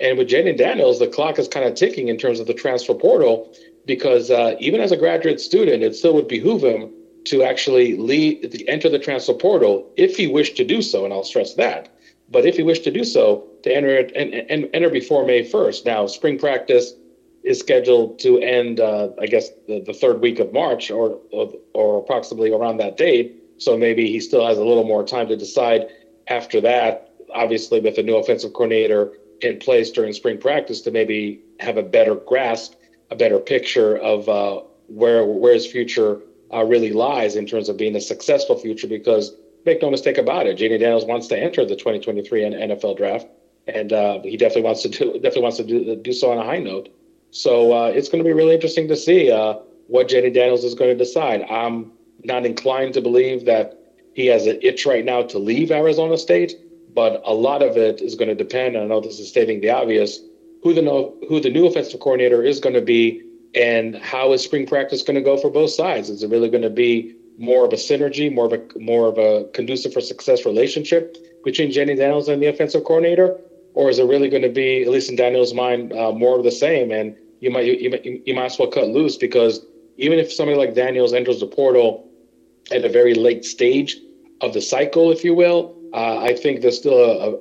And 0.00 0.18
with 0.18 0.28
Jayden 0.28 0.56
Daniels, 0.56 0.98
the 0.98 1.06
clock 1.06 1.38
is 1.38 1.48
kind 1.48 1.66
of 1.66 1.74
ticking 1.74 2.08
in 2.08 2.18
terms 2.18 2.40
of 2.40 2.46
the 2.46 2.54
transfer 2.54 2.94
portal 2.94 3.54
because 3.86 4.30
uh, 4.30 4.56
even 4.58 4.80
as 4.80 4.92
a 4.92 4.96
graduate 4.96 5.40
student, 5.40 5.82
it 5.82 5.94
still 5.94 6.14
would 6.14 6.28
behoove 6.28 6.64
him 6.64 6.90
to 7.24 7.42
actually 7.42 7.96
lead, 7.96 8.64
enter 8.68 8.88
the 8.88 8.98
transfer 8.98 9.34
portal 9.34 9.90
if 9.96 10.16
he 10.16 10.26
wished 10.26 10.56
to 10.56 10.64
do 10.64 10.82
so, 10.82 11.04
and 11.04 11.12
I'll 11.12 11.24
stress 11.24 11.54
that. 11.54 11.90
But 12.30 12.44
if 12.46 12.56
he 12.56 12.62
wished 12.62 12.84
to 12.84 12.90
do 12.90 13.04
so, 13.04 13.46
to 13.62 13.74
enter 13.74 13.88
it 13.88 14.12
and, 14.14 14.34
and 14.34 14.68
enter 14.74 14.90
before 14.90 15.26
May 15.26 15.48
1st. 15.48 15.86
Now, 15.86 16.06
spring 16.06 16.38
practice 16.38 16.94
is 17.42 17.58
scheduled 17.58 18.18
to 18.20 18.38
end, 18.38 18.80
uh, 18.80 19.10
I 19.20 19.26
guess, 19.26 19.50
the, 19.68 19.80
the, 19.80 19.92
third 19.92 20.20
week 20.20 20.38
of 20.38 20.52
March 20.52 20.90
or, 20.90 21.18
or, 21.30 21.52
or 21.74 21.98
approximately 21.98 22.50
around 22.50 22.78
that 22.78 22.96
date. 22.96 23.36
So 23.58 23.76
maybe 23.76 24.06
he 24.06 24.20
still 24.20 24.46
has 24.46 24.58
a 24.58 24.64
little 24.64 24.84
more 24.84 25.04
time 25.06 25.28
to 25.28 25.36
decide 25.36 25.88
after 26.28 26.60
that. 26.62 27.14
Obviously, 27.34 27.80
with 27.80 27.98
a 27.98 28.02
new 28.02 28.16
offensive 28.16 28.52
coordinator 28.52 29.12
in 29.44 29.58
place 29.58 29.90
during 29.90 30.12
spring 30.12 30.38
practice, 30.38 30.80
to 30.82 30.90
maybe 30.90 31.40
have 31.60 31.76
a 31.76 31.82
better 31.82 32.14
grasp, 32.14 32.74
a 33.10 33.16
better 33.16 33.38
picture 33.38 33.96
of 33.96 34.28
uh, 34.28 34.60
where 34.88 35.24
where 35.24 35.54
his 35.54 35.66
future 35.66 36.20
uh, 36.52 36.64
really 36.64 36.92
lies 36.92 37.36
in 37.36 37.46
terms 37.46 37.68
of 37.68 37.76
being 37.76 37.96
a 37.96 38.00
successful 38.00 38.56
future. 38.56 38.86
Because 38.86 39.34
make 39.64 39.82
no 39.82 39.90
mistake 39.90 40.18
about 40.18 40.46
it, 40.46 40.58
Jayden 40.58 40.80
Daniels 40.80 41.04
wants 41.04 41.26
to 41.28 41.38
enter 41.38 41.64
the 41.64 41.76
2023 41.76 42.42
NFL 42.42 42.96
draft, 42.96 43.26
and 43.66 43.92
uh, 43.92 44.20
he 44.22 44.36
definitely 44.36 44.62
wants 44.62 44.82
to 44.82 44.88
do 44.88 45.12
definitely 45.14 45.42
wants 45.42 45.56
to 45.58 45.64
do, 45.64 45.96
do 45.96 46.12
so 46.12 46.32
on 46.32 46.38
a 46.38 46.44
high 46.44 46.58
note. 46.58 46.88
So 47.30 47.72
uh, 47.72 47.86
it's 47.86 48.08
going 48.08 48.22
to 48.22 48.28
be 48.28 48.32
really 48.32 48.54
interesting 48.54 48.88
to 48.88 48.96
see 48.96 49.30
uh, 49.30 49.54
what 49.88 50.08
Jayden 50.08 50.34
Daniels 50.34 50.64
is 50.64 50.74
going 50.74 50.90
to 50.90 50.96
decide. 50.96 51.42
I'm 51.50 51.92
not 52.22 52.46
inclined 52.46 52.94
to 52.94 53.00
believe 53.00 53.44
that 53.46 53.78
he 54.14 54.26
has 54.26 54.46
an 54.46 54.58
itch 54.62 54.86
right 54.86 55.04
now 55.04 55.22
to 55.22 55.38
leave 55.38 55.70
Arizona 55.70 56.16
State, 56.16 56.54
but 56.94 57.22
a 57.24 57.34
lot 57.34 57.62
of 57.62 57.76
it 57.76 58.00
is 58.00 58.14
going 58.14 58.28
to 58.28 58.34
depend. 58.34 58.76
And 58.76 58.84
I 58.84 58.86
know 58.86 59.00
this 59.00 59.18
is 59.18 59.28
stating 59.28 59.60
the 59.60 59.70
obvious 59.70 60.20
who 60.62 60.72
the 60.72 60.82
who 61.28 61.40
the 61.40 61.50
new 61.50 61.66
offensive 61.66 62.00
coordinator 62.00 62.42
is 62.42 62.60
going 62.60 62.74
to 62.74 62.80
be 62.80 63.22
and 63.54 63.96
how 63.96 64.32
is 64.32 64.42
spring 64.42 64.66
practice 64.66 65.02
going 65.02 65.16
to 65.16 65.22
go 65.22 65.36
for 65.36 65.50
both 65.50 65.70
sides? 65.70 66.10
Is 66.10 66.22
it 66.22 66.30
really 66.30 66.48
going 66.48 66.62
to 66.62 66.70
be 66.70 67.14
more 67.38 67.64
of 67.64 67.72
a 67.72 67.76
synergy, 67.76 68.32
more 68.32 68.46
of 68.46 68.52
a 68.52 68.60
more 68.78 69.08
of 69.08 69.18
a 69.18 69.44
conducive 69.52 69.92
for 69.92 70.00
success 70.00 70.44
relationship 70.44 71.16
between 71.44 71.70
Jayden 71.70 71.96
Daniels 71.96 72.28
and 72.28 72.42
the 72.42 72.46
offensive 72.46 72.84
coordinator, 72.84 73.38
or 73.74 73.90
is 73.90 73.98
it 73.98 74.06
really 74.06 74.28
going 74.28 74.42
to 74.42 74.48
be, 74.48 74.82
at 74.82 74.88
least 74.88 75.10
in 75.10 75.16
Daniels' 75.16 75.52
mind, 75.54 75.92
uh, 75.92 76.12
more 76.12 76.38
of 76.38 76.44
the 76.44 76.50
same? 76.50 76.90
And 76.90 77.16
you 77.40 77.50
might 77.50 77.66
you, 77.66 77.74
you, 77.74 78.22
you 78.24 78.34
might 78.34 78.46
as 78.46 78.58
well 78.58 78.68
cut 78.68 78.88
loose 78.88 79.16
because 79.16 79.64
even 79.96 80.18
if 80.18 80.32
somebody 80.32 80.58
like 80.58 80.74
Daniels 80.74 81.12
enters 81.12 81.40
the 81.40 81.46
portal 81.46 82.08
at 82.70 82.84
a 82.84 82.88
very 82.88 83.14
late 83.14 83.44
stage 83.44 83.98
of 84.40 84.52
the 84.52 84.60
cycle, 84.60 85.12
if 85.12 85.22
you 85.24 85.34
will, 85.34 85.73
uh, 85.94 86.18
I 86.18 86.34
think 86.34 86.60
there's 86.60 86.76
still 86.76 86.98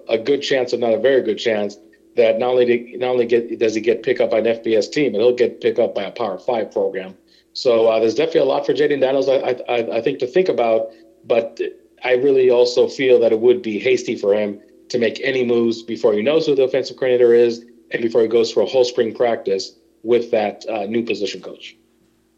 a, 0.07 0.13
a 0.13 0.17
good 0.19 0.41
chance, 0.41 0.73
if 0.73 0.79
not 0.79 0.93
a 0.93 0.99
very 0.99 1.23
good 1.23 1.39
chance, 1.39 1.77
that 2.15 2.37
not 2.37 2.51
only 2.51 2.95
not 2.97 3.09
only 3.09 3.25
get, 3.25 3.57
does 3.57 3.73
he 3.73 3.81
get 3.81 4.03
picked 4.03 4.21
up 4.21 4.29
by 4.29 4.37
an 4.37 4.45
FBS 4.45 4.91
team, 4.91 5.13
but 5.13 5.17
he'll 5.21 5.35
get 5.35 5.59
picked 5.59 5.79
up 5.79 5.95
by 5.95 6.03
a 6.03 6.11
Power 6.11 6.37
Five 6.37 6.71
program. 6.71 7.15
So 7.53 7.87
uh, 7.87 7.99
there's 7.99 8.13
definitely 8.13 8.41
a 8.41 8.45
lot 8.45 8.65
for 8.65 8.73
Jayden 8.73 9.01
Daniels, 9.01 9.27
I, 9.27 9.33
I, 9.67 9.97
I 9.97 10.01
think, 10.01 10.19
to 10.19 10.27
think 10.27 10.49
about. 10.49 10.91
But 11.25 11.59
I 12.03 12.13
really 12.13 12.51
also 12.51 12.87
feel 12.87 13.19
that 13.21 13.31
it 13.31 13.39
would 13.39 13.63
be 13.63 13.79
hasty 13.79 14.15
for 14.15 14.35
him 14.35 14.59
to 14.89 14.99
make 14.99 15.19
any 15.23 15.43
moves 15.43 15.81
before 15.81 16.13
he 16.13 16.21
knows 16.21 16.45
who 16.45 16.55
the 16.55 16.63
offensive 16.63 16.97
coordinator 16.97 17.33
is 17.33 17.65
and 17.91 18.01
before 18.01 18.21
he 18.21 18.27
goes 18.27 18.51
for 18.51 18.61
a 18.61 18.65
whole 18.65 18.83
spring 18.83 19.15
practice 19.15 19.71
with 20.03 20.29
that 20.31 20.63
uh, 20.69 20.85
new 20.85 21.03
position 21.03 21.41
coach. 21.41 21.75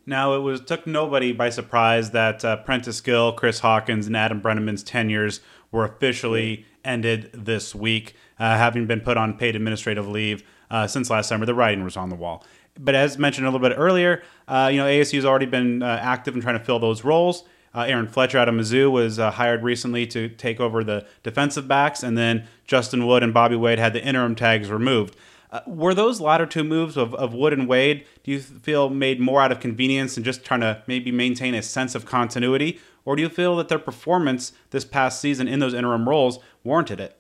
Now, 0.06 0.36
it 0.36 0.40
was 0.40 0.62
took 0.62 0.86
nobody 0.86 1.32
by 1.32 1.50
surprise 1.50 2.12
that 2.12 2.46
uh, 2.46 2.58
Prentice 2.58 3.02
Gill, 3.02 3.34
Chris 3.34 3.60
Hawkins, 3.60 4.06
and 4.06 4.16
Adam 4.16 4.40
Breneman's 4.40 4.84
tenures 4.84 5.42
were 5.76 5.86
officially 5.86 6.66
ended 6.84 7.30
this 7.34 7.76
week 7.76 8.16
uh, 8.40 8.58
having 8.58 8.88
been 8.88 9.02
put 9.02 9.18
on 9.18 9.38
paid 9.38 9.56
administrative 9.56 10.08
leave 10.08 10.44
uh, 10.72 10.88
since 10.88 11.10
last 11.10 11.28
summer. 11.28 11.46
The 11.46 11.54
writing 11.54 11.84
was 11.84 11.98
on 11.98 12.10
the 12.10 12.16
wall. 12.16 12.44
But 12.80 12.96
as 12.96 13.18
mentioned 13.18 13.46
a 13.46 13.52
little 13.52 13.68
bit 13.68 13.76
earlier, 13.78 14.24
uh, 14.48 14.70
you 14.72 14.78
know 14.78 14.86
ASU 14.86 15.16
has 15.16 15.26
already 15.26 15.46
been 15.46 15.84
uh, 15.84 16.00
active 16.02 16.34
in 16.36 16.42
trying 16.42 16.58
to 16.58 16.64
fill 16.64 16.80
those 16.80 17.04
roles. 17.04 17.44
Uh, 17.74 17.82
Aaron 17.82 18.08
Fletcher 18.08 18.38
out 18.38 18.48
of 18.48 18.56
Mizzou 18.56 18.90
was 18.90 19.20
uh, 19.20 19.32
hired 19.32 19.62
recently 19.62 20.08
to 20.08 20.30
take 20.30 20.62
over 20.62 20.82
the 20.82 21.06
defensive 21.24 21.68
backs, 21.68 22.04
and 22.04 22.18
then 22.18 22.48
Justin 22.66 23.06
Wood 23.06 23.22
and 23.22 23.34
Bobby 23.34 23.58
Wade 23.58 23.80
had 23.80 23.92
the 23.92 24.02
interim 24.04 24.34
tags 24.34 24.70
removed. 24.70 25.18
Uh, 25.52 25.60
were 25.68 25.94
those 25.94 26.22
latter 26.22 26.46
two 26.46 26.64
moves 26.64 26.96
of, 26.98 27.14
of 27.16 27.34
Wood 27.34 27.54
and 27.54 27.68
Wade, 27.68 28.06
do 28.24 28.32
you 28.32 28.40
feel 28.40 28.90
made 28.90 29.20
more 29.20 29.42
out 29.42 29.52
of 29.52 29.60
convenience 29.60 30.16
and 30.16 30.26
just 30.26 30.44
trying 30.44 30.62
to 30.62 30.84
maybe 30.88 31.12
maintain 31.12 31.54
a 31.54 31.62
sense 31.62 31.96
of 31.96 32.06
continuity? 32.06 32.80
Or 33.06 33.16
do 33.16 33.22
you 33.22 33.30
feel 33.30 33.56
that 33.58 33.70
their 33.70 33.80
performance 33.80 34.52
this 34.72 34.84
past 34.84 35.22
season 35.22 35.48
in 35.48 35.60
those 35.60 35.74
interim 35.74 36.10
roles 36.10 36.40
warranted 36.64 37.00
it? 37.00 37.16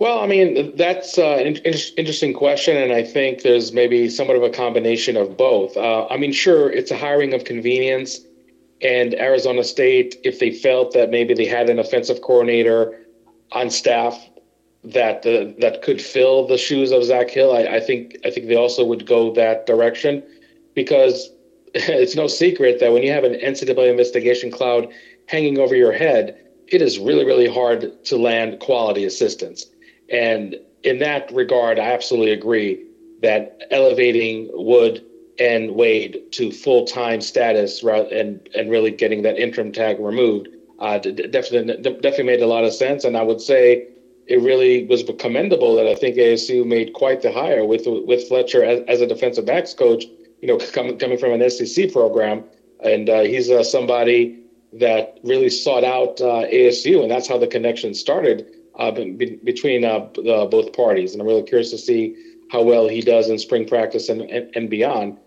Well, 0.00 0.20
I 0.20 0.26
mean, 0.26 0.76
that's 0.76 1.18
uh, 1.18 1.36
an 1.36 1.56
interesting 1.56 2.32
question. 2.32 2.76
And 2.76 2.92
I 2.92 3.02
think 3.02 3.42
there's 3.42 3.72
maybe 3.72 4.08
somewhat 4.08 4.36
of 4.36 4.42
a 4.42 4.50
combination 4.50 5.16
of 5.16 5.36
both. 5.36 5.76
Uh, 5.76 6.06
I 6.08 6.16
mean, 6.16 6.32
sure, 6.32 6.70
it's 6.70 6.90
a 6.90 6.96
hiring 6.96 7.34
of 7.34 7.44
convenience. 7.44 8.20
And 8.80 9.14
Arizona 9.14 9.64
State, 9.64 10.16
if 10.22 10.38
they 10.38 10.52
felt 10.52 10.92
that 10.92 11.10
maybe 11.10 11.34
they 11.34 11.46
had 11.46 11.68
an 11.68 11.80
offensive 11.80 12.22
coordinator 12.22 13.06
on 13.50 13.70
staff 13.70 14.28
that 14.84 15.26
uh, 15.26 15.52
that 15.60 15.82
could 15.82 16.00
fill 16.00 16.46
the 16.46 16.56
shoes 16.56 16.92
of 16.92 17.02
Zach 17.02 17.28
Hill, 17.30 17.52
I, 17.52 17.64
I 17.64 17.80
think 17.80 18.16
I 18.24 18.30
think 18.30 18.46
they 18.46 18.54
also 18.54 18.84
would 18.84 19.04
go 19.04 19.32
that 19.34 19.66
direction 19.66 20.22
because 20.74 21.30
it's 21.74 22.14
no 22.14 22.26
secret 22.26 22.78
that 22.80 22.92
when 22.92 23.02
you 23.02 23.10
have 23.10 23.24
an 23.24 23.34
NCAA 23.34 23.90
investigation 23.90 24.50
cloud 24.50 24.88
hanging 25.26 25.58
over 25.58 25.74
your 25.74 25.92
head, 25.92 26.34
it 26.66 26.82
is 26.82 26.98
really 26.98 27.24
really 27.24 27.48
hard 27.48 27.92
to 28.04 28.16
land 28.16 28.58
quality 28.60 29.04
assistants. 29.04 29.66
And 30.10 30.56
in 30.82 30.98
that 31.00 31.30
regard, 31.32 31.78
I 31.78 31.92
absolutely 31.92 32.32
agree 32.32 32.78
that 33.20 33.60
elevating 33.70 34.48
Wood 34.52 35.02
and 35.38 35.72
Wade 35.72 36.20
to 36.32 36.50
full 36.50 36.84
time 36.84 37.20
status 37.20 37.82
and 37.82 38.48
and 38.54 38.70
really 38.70 38.90
getting 38.90 39.22
that 39.22 39.38
interim 39.38 39.72
tag 39.72 39.98
removed 39.98 40.48
uh, 40.78 40.98
definitely 40.98 41.76
definitely 41.76 42.24
made 42.24 42.42
a 42.42 42.46
lot 42.46 42.64
of 42.64 42.72
sense. 42.72 43.04
And 43.04 43.16
I 43.16 43.22
would 43.22 43.40
say 43.40 43.82
it 44.26 44.40
really 44.40 44.84
was 44.84 45.02
commendable 45.18 45.74
that 45.76 45.86
I 45.86 45.94
think 45.94 46.16
ASU 46.16 46.64
made 46.64 46.92
quite 46.92 47.22
the 47.22 47.32
hire 47.32 47.64
with 47.64 47.82
with 47.86 48.26
Fletcher 48.28 48.64
as, 48.64 48.80
as 48.86 49.00
a 49.00 49.06
defensive 49.06 49.44
backs 49.44 49.74
coach. 49.74 50.04
You 50.40 50.48
know, 50.48 50.58
coming 50.58 50.98
coming 50.98 51.18
from 51.18 51.32
an 51.32 51.50
SEC 51.50 51.92
program, 51.92 52.44
and 52.80 53.08
uh, 53.08 53.20
he's 53.22 53.50
uh, 53.50 53.62
somebody 53.62 54.40
that 54.72 55.18
really 55.24 55.50
sought 55.50 55.84
out 55.84 56.20
uh, 56.20 56.46
ASU, 56.46 57.02
and 57.02 57.10
that's 57.10 57.28
how 57.28 57.38
the 57.38 57.46
connection 57.46 57.94
started 57.94 58.46
uh, 58.78 58.90
be, 58.90 59.38
between 59.44 59.84
uh, 59.84 60.00
both 60.14 60.72
parties. 60.72 61.12
And 61.12 61.20
I'm 61.20 61.26
really 61.26 61.42
curious 61.42 61.70
to 61.70 61.78
see 61.78 62.16
how 62.50 62.62
well 62.62 62.88
he 62.88 63.00
does 63.00 63.28
in 63.28 63.38
spring 63.38 63.66
practice 63.66 64.08
and, 64.08 64.22
and, 64.22 64.54
and 64.54 64.70
beyond. 64.70 65.18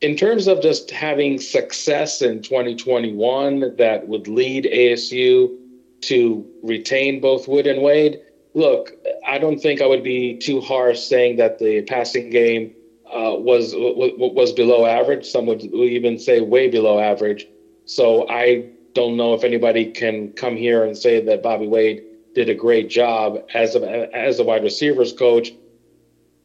In 0.00 0.16
terms 0.16 0.46
of 0.46 0.60
just 0.60 0.90
having 0.90 1.40
success 1.40 2.20
in 2.20 2.42
2021 2.42 3.76
that 3.76 4.06
would 4.06 4.28
lead 4.28 4.64
ASU 4.64 5.56
to 6.02 6.46
retain 6.62 7.20
both 7.20 7.48
Wood 7.48 7.66
and 7.66 7.82
Wade, 7.82 8.20
look, 8.54 8.92
I 9.26 9.38
don't 9.38 9.58
think 9.58 9.80
I 9.80 9.86
would 9.86 10.02
be 10.02 10.36
too 10.36 10.60
harsh 10.60 11.00
saying 11.00 11.36
that 11.36 11.58
the 11.58 11.82
passing 11.82 12.30
game 12.30 12.74
uh, 13.12 13.34
was 13.34 13.72
was 13.76 14.52
below 14.52 14.84
average. 14.86 15.26
Some 15.26 15.46
would 15.46 15.62
even 15.62 16.18
say 16.18 16.40
way 16.40 16.68
below 16.68 16.98
average. 16.98 17.46
So 17.86 18.26
I 18.28 18.64
don't 18.94 19.16
know 19.16 19.34
if 19.34 19.44
anybody 19.44 19.86
can 19.86 20.30
come 20.30 20.56
here 20.56 20.84
and 20.84 20.96
say 20.96 21.20
that 21.20 21.42
Bobby 21.42 21.66
Wade 21.66 22.02
did 22.34 22.48
a 22.48 22.54
great 22.54 22.88
job 22.88 23.38
as 23.54 23.74
a, 23.74 24.08
as 24.14 24.38
a 24.38 24.44
wide 24.44 24.62
receivers 24.62 25.12
coach. 25.12 25.52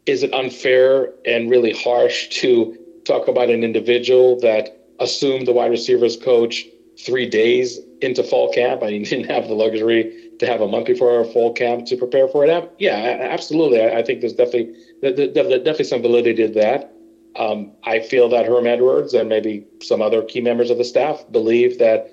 Is 0.06 0.24
it 0.24 0.34
unfair 0.34 1.10
and 1.26 1.50
really 1.50 1.72
harsh 1.72 2.28
to 2.30 2.74
talk 3.06 3.28
about 3.28 3.50
an 3.50 3.64
individual 3.64 4.36
that 4.38 4.70
assumed 5.00 5.48
the 5.48 5.54
wide 5.54 5.72
receivers 5.72 6.16
coach 6.18 6.68
three 7.00 7.26
days 7.26 7.80
into 8.02 8.24
fall 8.24 8.50
camp? 8.50 8.84
I 8.84 8.88
mean, 8.92 9.04
didn't 9.10 9.26
have 9.30 9.48
the 9.48 9.54
luxury 9.56 10.10
to 10.40 10.48
have 10.48 10.62
a 10.62 10.68
month 10.68 10.88
before 10.88 11.24
fall 11.26 11.54
camp 11.54 11.86
to 11.88 11.96
prepare 11.96 12.28
for 12.28 12.46
it. 12.46 12.72
Yeah, 12.80 13.18
absolutely. 13.32 13.84
I 13.84 14.02
think 14.04 14.22
there's 14.22 14.34
definitely 14.34 14.76
definitely 15.02 15.86
some 15.86 16.02
validity 16.02 16.48
to 16.48 16.54
that. 16.60 16.94
Um, 17.36 17.72
I 17.84 18.02
feel 18.02 18.28
that 18.30 18.46
Herm 18.46 18.68
Edwards 18.68 19.14
and 19.14 19.30
maybe 19.30 19.66
some 19.82 20.02
other 20.02 20.22
key 20.22 20.42
members 20.42 20.70
of 20.70 20.78
the 20.78 20.84
staff 20.84 21.24
believe 21.32 21.80
that 21.80 22.12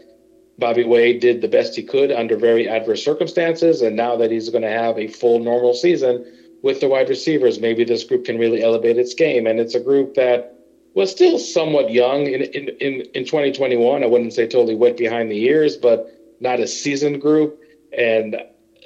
Bobby 0.59 0.85
Wade 0.85 1.21
did 1.21 1.41
the 1.41 1.49
best 1.49 1.77
he 1.77 1.83
could 1.83 2.13
under 2.13 2.37
very 2.37 2.69
adverse 2.69 3.05
circumstances. 3.05 3.83
And 3.83 3.97
now 3.97 4.17
that 4.17 4.31
he's 4.31 4.49
going 4.51 4.63
to 4.63 4.71
have 4.71 4.99
a 4.99 5.07
full 5.07 5.39
normal 5.39 5.75
season 5.75 6.25
with 6.63 6.81
the 6.81 6.89
wide 6.89 7.09
receivers, 7.09 7.61
maybe 7.61 7.85
this 7.85 8.05
group 8.05 8.25
can 8.25 8.39
really 8.39 8.63
elevate 8.63 8.99
its 8.99 9.15
game. 9.15 9.47
And 9.47 9.61
it's 9.61 9.75
a 9.75 9.81
group 9.81 10.15
that 10.15 10.55
was 10.95 11.11
still 11.11 11.39
somewhat 11.39 11.91
young 11.93 12.27
in, 12.27 12.43
in, 12.43 12.69
in, 12.81 13.01
in 13.15 13.25
2021. 13.25 14.03
I 14.03 14.07
wouldn't 14.07 14.33
say 14.33 14.47
totally 14.47 14.75
wet 14.75 14.97
behind 14.97 15.31
the 15.31 15.45
ears, 15.45 15.77
but 15.77 16.13
not 16.41 16.61
a 16.61 16.67
seasoned 16.67 17.21
group. 17.21 17.61
And 17.97 18.37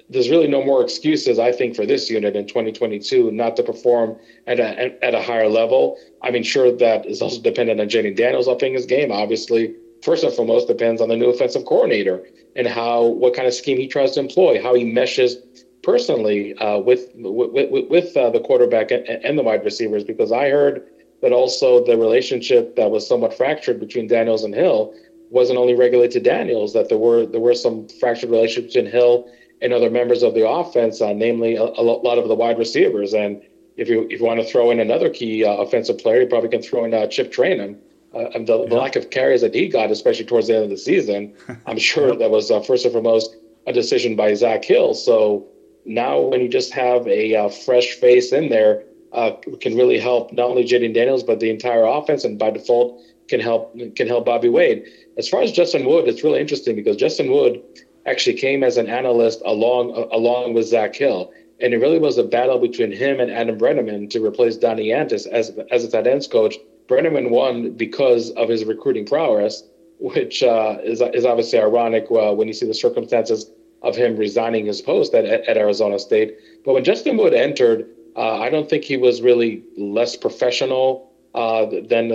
there's 0.08 0.28
really 0.28 0.48
no 0.48 0.62
more 0.62 0.82
excuses, 0.82 1.38
I 1.38 1.52
think, 1.52 1.74
for 1.74 1.86
this 1.86 2.10
unit 2.10 2.36
in 2.36 2.46
2022 2.46 3.30
not 3.30 3.56
to 3.56 3.62
perform 3.62 4.16
at 4.46 4.60
a 4.60 5.04
at 5.04 5.14
a 5.14 5.22
higher 5.22 5.48
level. 5.48 5.98
I 6.22 6.30
mean, 6.30 6.42
sure, 6.42 6.70
that 6.76 7.06
is 7.06 7.22
also 7.22 7.40
dependent 7.40 7.80
on 7.80 7.88
Jayden 7.88 8.16
Daniels 8.16 8.48
upping 8.48 8.74
his 8.74 8.86
game. 8.86 9.10
Obviously, 9.10 9.74
first 10.02 10.24
and 10.24 10.32
foremost, 10.32 10.68
depends 10.68 11.00
on 11.00 11.08
the 11.08 11.16
new 11.16 11.30
offensive 11.30 11.64
coordinator 11.64 12.26
and 12.56 12.66
how 12.66 13.04
what 13.04 13.34
kind 13.34 13.48
of 13.48 13.54
scheme 13.54 13.78
he 13.78 13.88
tries 13.88 14.12
to 14.12 14.20
employ, 14.20 14.62
how 14.62 14.74
he 14.74 14.84
meshes 14.84 15.36
personally 15.82 16.54
uh, 16.54 16.78
with 16.78 17.08
with, 17.14 17.70
with, 17.70 17.88
with 17.88 18.16
uh, 18.16 18.30
the 18.30 18.40
quarterback 18.40 18.90
and, 18.90 19.06
and 19.06 19.38
the 19.38 19.42
wide 19.42 19.64
receivers. 19.64 20.04
Because 20.04 20.30
I 20.30 20.50
heard 20.50 20.86
that 21.22 21.32
also 21.32 21.84
the 21.84 21.96
relationship 21.96 22.76
that 22.76 22.90
was 22.90 23.06
somewhat 23.06 23.34
fractured 23.34 23.80
between 23.80 24.08
Daniels 24.08 24.44
and 24.44 24.54
Hill 24.54 24.94
wasn't 25.32 25.58
only 25.58 25.74
regulated 25.74 26.12
to 26.12 26.20
Daniels; 26.20 26.72
that 26.74 26.88
there 26.88 26.98
were 26.98 27.26
there 27.26 27.40
were 27.40 27.54
some 27.54 27.88
fractured 28.00 28.30
relationships 28.30 28.76
in 28.76 28.86
Hill 28.86 29.28
and 29.60 29.72
other 29.72 29.90
members 29.90 30.22
of 30.22 30.34
the 30.34 30.46
offense, 30.46 31.00
uh, 31.00 31.12
namely 31.12 31.56
a, 31.56 31.62
a, 31.62 31.82
lot 31.82 32.18
of 32.18 32.28
the 32.28 32.34
wide 32.34 32.58
receivers. 32.58 33.14
And 33.14 33.40
if 33.76 33.88
you 33.88 34.06
if 34.10 34.20
you 34.20 34.26
want 34.26 34.40
to 34.40 34.46
throw 34.46 34.70
in 34.70 34.78
another 34.80 35.08
key 35.08 35.44
uh, 35.44 35.54
offensive 35.54 35.98
player, 35.98 36.20
you 36.22 36.26
probably 36.26 36.50
can 36.50 36.62
throw 36.62 36.84
in 36.84 36.92
uh, 36.92 37.06
Chip 37.06 37.32
Trayanum. 37.32 37.78
Uh, 38.14 38.28
and 38.34 38.46
the, 38.46 38.58
yeah. 38.58 38.68
the, 38.68 38.74
lack 38.74 38.94
of 38.94 39.08
carries 39.08 39.40
that 39.40 39.54
he 39.54 39.68
got, 39.68 39.90
especially 39.90 40.26
towards 40.26 40.46
the 40.46 40.54
end 40.54 40.64
of 40.64 40.68
the 40.68 40.76
season, 40.76 41.34
I'm 41.66 41.78
sure 41.78 42.14
that 42.14 42.30
was 42.30 42.50
uh, 42.50 42.60
first 42.60 42.84
and 42.84 42.92
foremost 42.92 43.34
a 43.66 43.72
decision 43.72 44.16
by 44.16 44.34
Zach 44.34 44.66
Hill. 44.66 44.92
So 44.92 45.46
now, 45.86 46.20
when 46.20 46.42
you 46.42 46.48
just 46.48 46.74
have 46.74 47.08
a 47.08 47.34
uh, 47.34 47.48
fresh 47.48 47.94
face 47.94 48.32
in 48.32 48.50
there, 48.50 48.84
uh, 49.12 49.32
can 49.60 49.76
really 49.76 49.98
help 49.98 50.32
not 50.32 50.48
only 50.48 50.64
Jayden 50.64 50.94
Daniels 50.94 51.22
but 51.22 51.40
the 51.40 51.50
entire 51.50 51.84
offense, 51.84 52.24
and 52.24 52.38
by 52.38 52.50
default 52.50 53.00
can 53.28 53.40
help 53.40 53.76
can 53.96 54.06
help 54.06 54.24
Bobby 54.24 54.48
Wade. 54.48 54.84
As 55.18 55.28
far 55.28 55.42
as 55.42 55.52
Justin 55.52 55.84
Wood, 55.84 56.08
it's 56.08 56.24
really 56.24 56.40
interesting 56.40 56.76
because 56.76 56.96
Justin 56.96 57.30
Wood 57.30 57.62
actually 58.06 58.36
came 58.36 58.64
as 58.64 58.76
an 58.76 58.88
analyst 58.88 59.40
along 59.44 59.90
along 60.12 60.54
with 60.54 60.66
Zach 60.66 60.94
Hill. 60.94 61.32
And 61.60 61.72
it 61.72 61.78
really 61.78 62.00
was 62.00 62.18
a 62.18 62.24
battle 62.24 62.58
between 62.58 62.90
him 62.90 63.20
and 63.20 63.30
Adam 63.30 63.56
Breneman 63.56 64.10
to 64.10 64.24
replace 64.24 64.56
Donnie 64.56 64.88
Yantis 64.88 65.28
as, 65.28 65.52
as 65.70 65.84
a 65.84 65.90
tight 65.90 66.08
ends 66.08 66.26
coach. 66.26 66.56
Breneman 66.88 67.30
won 67.30 67.74
because 67.74 68.30
of 68.32 68.48
his 68.48 68.64
recruiting 68.64 69.06
prowess, 69.06 69.62
which 70.00 70.42
uh, 70.42 70.78
is, 70.82 71.00
is 71.14 71.24
obviously 71.24 71.60
ironic 71.60 72.06
uh, 72.10 72.32
when 72.32 72.48
you 72.48 72.54
see 72.54 72.66
the 72.66 72.74
circumstances 72.74 73.48
of 73.82 73.94
him 73.94 74.16
resigning 74.16 74.66
his 74.66 74.82
post 74.82 75.14
at, 75.14 75.24
at 75.24 75.56
Arizona 75.56 76.00
State. 76.00 76.36
But 76.64 76.74
when 76.74 76.82
Justin 76.82 77.16
Wood 77.16 77.32
entered, 77.32 77.88
uh, 78.16 78.38
I 78.38 78.50
don't 78.50 78.68
think 78.68 78.84
he 78.84 78.96
was 78.96 79.22
really 79.22 79.62
less 79.76 80.16
professional 80.16 81.04
uh, 81.34 81.66
than 81.66 82.08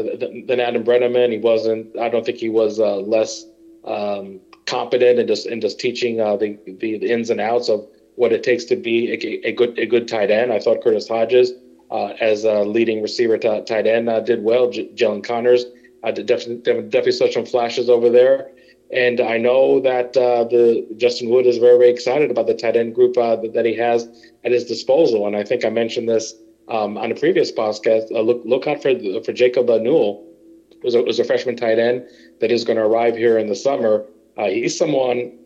than 0.46 0.60
Adam 0.60 0.84
Breneman. 0.84 1.32
He 1.32 1.40
wasn't. 1.40 1.88
I 2.00 2.10
don't 2.10 2.26
think 2.26 2.38
he 2.38 2.50
was 2.50 2.80
uh, 2.80 2.98
less 2.98 3.46
um, 3.84 4.42
competent 4.68 5.20
in 5.20 5.28
just 5.28 5.46
and 5.46 5.62
just 5.62 5.80
teaching 5.80 6.20
uh, 6.20 6.36
the, 6.38 6.58
the, 6.66 6.98
the 6.98 7.12
ins 7.12 7.30
and 7.30 7.42
outs 7.42 7.70
of 7.70 7.86
what 8.16 8.32
it 8.32 8.44
takes 8.44 8.66
to 8.66 8.76
be 8.76 9.12
a, 9.12 9.48
a 9.48 9.52
good 9.52 9.78
a 9.80 9.86
good 9.88 10.08
tight 10.08 10.30
end. 10.30 10.52
I 10.54 10.60
thought 10.60 10.82
Curtis 10.84 11.08
Hodges 11.08 11.54
uh, 11.90 12.14
as 12.20 12.44
a 12.44 12.62
leading 12.64 13.02
receiver 13.02 13.38
t- 13.38 13.62
tight 13.66 13.88
end 13.88 14.10
uh, 14.10 14.20
did 14.20 14.44
well. 14.44 14.70
J- 14.70 14.90
Jalin 14.94 15.24
Conyers 15.24 15.66
definitely 16.04 16.58
definitely 16.58 17.12
saw 17.12 17.30
some 17.30 17.46
flashes 17.46 17.90
over 17.90 18.10
there. 18.10 18.48
And 18.90 19.20
I 19.20 19.38
know 19.38 19.82
that 19.82 20.14
the 20.14 20.86
Justin 20.96 21.30
Wood 21.30 21.46
is 21.48 21.58
very 21.58 21.78
very 21.78 21.90
excited 21.90 22.30
about 22.30 22.46
the 22.46 22.54
tight 22.54 22.76
end 22.76 22.94
group 22.94 23.16
that, 23.16 23.52
that, 23.54 23.66
he 23.66 23.74
has 23.76 24.08
at 24.48 24.54
his 24.54 24.66
disposal. 24.66 25.28
And 25.28 25.36
I 25.36 25.44
think 25.44 25.66
I 25.66 25.70
mentioned 25.70 26.08
this 26.08 26.34
um, 26.70 26.98
on 26.98 27.12
a 27.12 27.16
previous 27.16 27.52
podcast. 27.52 28.12
Uh, 28.12 28.22
look 28.22 28.42
look 28.46 28.66
out 28.66 28.82
for 28.82 28.92
for 29.26 29.34
Jacob 29.34 29.68
Newell, 29.68 30.26
who's 30.82 30.96
a, 30.96 31.02
who's 31.04 31.20
a 31.20 31.26
freshman 31.26 31.58
tight 31.58 31.80
end 31.80 32.08
that 32.40 32.50
is 32.52 32.64
going 32.64 32.78
to 32.78 32.84
arrive 32.84 33.16
here 33.16 33.38
in 33.38 33.48
the 33.48 33.56
summer. 33.56 34.06
Uh, 34.38 34.46
he's 34.46 34.78
someone 34.78 35.38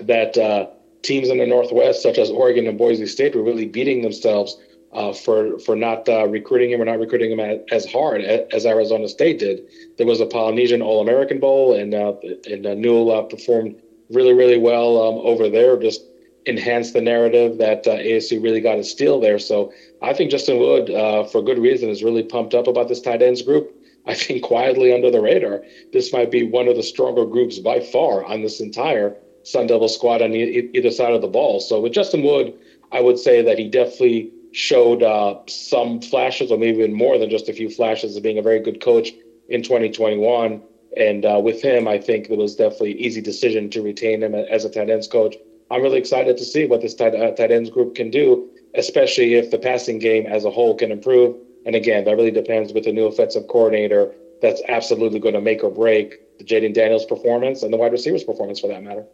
that 0.00 0.36
uh, 0.36 0.66
teams 1.02 1.28
in 1.28 1.38
the 1.38 1.46
Northwest, 1.46 2.02
such 2.02 2.18
as 2.18 2.30
Oregon 2.30 2.66
and 2.66 2.76
Boise 2.76 3.06
State, 3.06 3.34
were 3.36 3.42
really 3.42 3.66
beating 3.66 4.02
themselves 4.02 4.58
uh, 4.92 5.12
for 5.12 5.58
for 5.60 5.76
not 5.76 6.08
uh, 6.08 6.26
recruiting 6.26 6.70
him 6.72 6.80
or 6.82 6.84
not 6.84 6.98
recruiting 6.98 7.30
him 7.30 7.40
as 7.70 7.86
hard 7.86 8.22
as 8.22 8.66
Arizona 8.66 9.08
State 9.08 9.38
did. 9.38 9.62
There 9.98 10.06
was 10.06 10.20
a 10.20 10.26
Polynesian 10.26 10.82
All 10.82 11.00
American 11.00 11.38
Bowl, 11.38 11.78
and 11.78 11.94
uh, 11.94 12.14
and 12.50 12.66
uh, 12.66 12.74
Newell 12.74 13.22
performed 13.24 13.76
really 14.10 14.32
really 14.32 14.58
well 14.58 14.90
um, 15.06 15.16
over 15.26 15.48
there. 15.48 15.76
Just 15.76 16.02
enhanced 16.48 16.92
the 16.92 17.00
narrative 17.00 17.58
that 17.58 17.84
ASU 17.84 18.42
really 18.42 18.60
got 18.60 18.78
a 18.78 18.84
steal 18.84 19.20
there. 19.20 19.38
So 19.38 19.70
I 20.00 20.12
think 20.14 20.30
Justin 20.30 20.58
Wood, 20.58 20.88
for 21.30 21.42
good 21.42 21.58
reason, 21.58 21.90
is 21.90 22.02
really 22.02 22.22
pumped 22.22 22.54
up 22.54 22.66
about 22.66 22.88
this 22.88 23.00
tight 23.00 23.22
ends 23.22 23.42
group. 23.42 23.70
I 24.06 24.14
think 24.14 24.42
quietly 24.42 24.92
under 24.92 25.10
the 25.10 25.20
radar, 25.20 25.62
this 25.92 26.12
might 26.12 26.30
be 26.30 26.42
one 26.42 26.66
of 26.66 26.76
the 26.76 26.82
stronger 26.82 27.26
groups 27.26 27.58
by 27.58 27.80
far 27.80 28.24
on 28.24 28.42
this 28.42 28.58
entire 28.60 29.14
Sun 29.42 29.66
Devil 29.66 29.88
squad 29.88 30.22
on 30.22 30.34
e- 30.34 30.68
either 30.72 30.90
side 30.90 31.12
of 31.12 31.20
the 31.20 31.28
ball. 31.28 31.60
So 31.60 31.80
with 31.80 31.92
Justin 31.92 32.22
Wood, 32.22 32.54
I 32.90 33.00
would 33.00 33.18
say 33.18 33.42
that 33.42 33.58
he 33.58 33.68
definitely 33.68 34.30
showed 34.52 35.02
uh, 35.02 35.34
some 35.48 36.00
flashes, 36.00 36.50
or 36.50 36.58
maybe 36.58 36.78
even 36.78 36.92
more 36.94 37.18
than 37.18 37.30
just 37.30 37.48
a 37.48 37.52
few 37.52 37.68
flashes, 37.68 38.16
of 38.16 38.22
being 38.22 38.38
a 38.38 38.42
very 38.42 38.60
good 38.60 38.80
coach 38.80 39.12
in 39.48 39.62
2021. 39.62 40.62
And 40.96 41.24
uh, 41.24 41.40
with 41.42 41.60
him, 41.60 41.86
I 41.86 41.98
think 41.98 42.28
it 42.28 42.36
was 42.36 42.54
definitely 42.54 42.92
an 42.92 42.98
easy 42.98 43.20
decision 43.20 43.68
to 43.70 43.82
retain 43.82 44.22
him 44.22 44.34
as 44.34 44.64
a 44.64 44.70
tight 44.70 44.90
ends 44.90 45.06
coach. 45.06 45.36
I'm 45.70 45.82
really 45.82 45.98
excited 45.98 46.36
to 46.38 46.44
see 46.44 46.66
what 46.66 46.80
this 46.80 46.94
tight, 46.94 47.14
uh, 47.14 47.32
tight 47.32 47.50
ends 47.50 47.70
group 47.70 47.94
can 47.94 48.10
do, 48.10 48.48
especially 48.74 49.34
if 49.34 49.50
the 49.50 49.58
passing 49.58 49.98
game 49.98 50.26
as 50.26 50.44
a 50.44 50.50
whole 50.50 50.74
can 50.74 50.90
improve 50.90 51.36
and 51.68 51.76
again, 51.76 52.04
that 52.04 52.16
really 52.16 52.30
depends 52.30 52.72
with 52.72 52.84
the 52.84 52.92
new 52.92 53.04
offensive 53.04 53.46
coordinator. 53.46 54.14
That's 54.40 54.62
absolutely 54.68 55.18
going 55.18 55.34
to 55.34 55.40
make 55.42 55.62
or 55.62 55.70
break 55.70 56.38
the 56.38 56.44
Jayden 56.44 56.72
Daniels 56.72 57.04
performance 57.04 57.62
and 57.62 57.70
the 57.70 57.76
wide 57.76 57.92
receivers 57.92 58.24
performance 58.24 58.58
for 58.58 58.68
that 58.68 58.82
matter. 58.82 59.04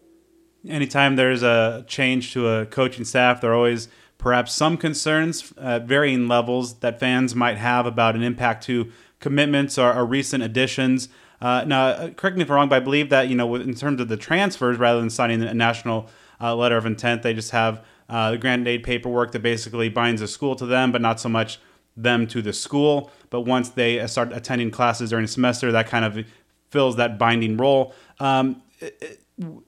Anytime 0.68 1.16
there's 1.16 1.42
a 1.42 1.84
change 1.88 2.32
to 2.32 2.48
a 2.48 2.66
coaching 2.66 3.04
staff, 3.04 3.40
there 3.40 3.50
are 3.50 3.54
always 3.54 3.88
perhaps 4.18 4.52
some 4.52 4.76
concerns 4.76 5.52
at 5.60 5.82
varying 5.82 6.28
levels 6.28 6.78
that 6.78 7.00
fans 7.00 7.34
might 7.34 7.58
have 7.58 7.86
about 7.86 8.14
an 8.14 8.22
impact 8.22 8.62
to 8.66 8.90
commitments 9.18 9.76
or, 9.76 9.92
or 9.92 10.06
recent 10.06 10.44
additions. 10.44 11.08
Uh, 11.40 11.64
now, 11.66 11.86
uh, 11.86 12.10
correct 12.10 12.36
me 12.36 12.42
if 12.42 12.50
I'm 12.50 12.54
wrong, 12.54 12.68
but 12.68 12.76
I 12.76 12.80
believe 12.80 13.10
that 13.10 13.28
you 13.28 13.34
know, 13.34 13.52
in 13.56 13.74
terms 13.74 14.00
of 14.00 14.06
the 14.06 14.16
transfers, 14.16 14.78
rather 14.78 15.00
than 15.00 15.10
signing 15.10 15.42
a 15.42 15.52
national 15.52 16.08
uh, 16.40 16.54
letter 16.54 16.76
of 16.76 16.86
intent, 16.86 17.22
they 17.22 17.34
just 17.34 17.50
have 17.50 17.84
uh, 18.08 18.32
the 18.32 18.38
grant 18.38 18.66
aid 18.66 18.82
paperwork 18.82 19.32
that 19.32 19.40
basically 19.40 19.88
binds 19.88 20.20
the 20.20 20.28
school 20.28 20.54
to 20.56 20.66
them, 20.66 20.92
but 20.92 21.00
not 21.00 21.20
so 21.20 21.28
much 21.28 21.58
them 21.96 22.26
to 22.26 22.42
the 22.42 22.52
school. 22.52 23.10
But 23.30 23.42
once 23.42 23.70
they 23.70 24.04
start 24.06 24.32
attending 24.32 24.70
classes 24.70 25.10
during 25.10 25.24
the 25.24 25.30
semester, 25.30 25.72
that 25.72 25.88
kind 25.88 26.04
of 26.04 26.26
fills 26.70 26.96
that 26.96 27.18
binding 27.18 27.56
role. 27.56 27.94
Um, 28.20 28.62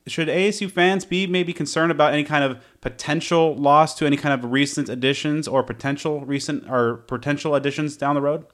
should 0.07 0.29
ASU 0.29 0.71
fans 0.71 1.05
be 1.05 1.27
maybe 1.27 1.53
concerned 1.53 1.91
about 1.91 2.13
any 2.13 2.25
kind 2.25 2.45
of 2.45 2.63
potential 2.81 3.57
loss 3.57 3.95
to 3.97 4.07
any 4.07 4.17
kind 4.17 4.33
of 4.33 4.51
recent 4.53 4.89
additions 4.89 5.49
or 5.49 5.63
potential 5.63 6.25
recent 6.25 6.69
or 6.71 6.99
potential 7.09 7.55
additions 7.55 7.97
down 7.97 8.15
the 8.15 8.21
road? 8.21 8.45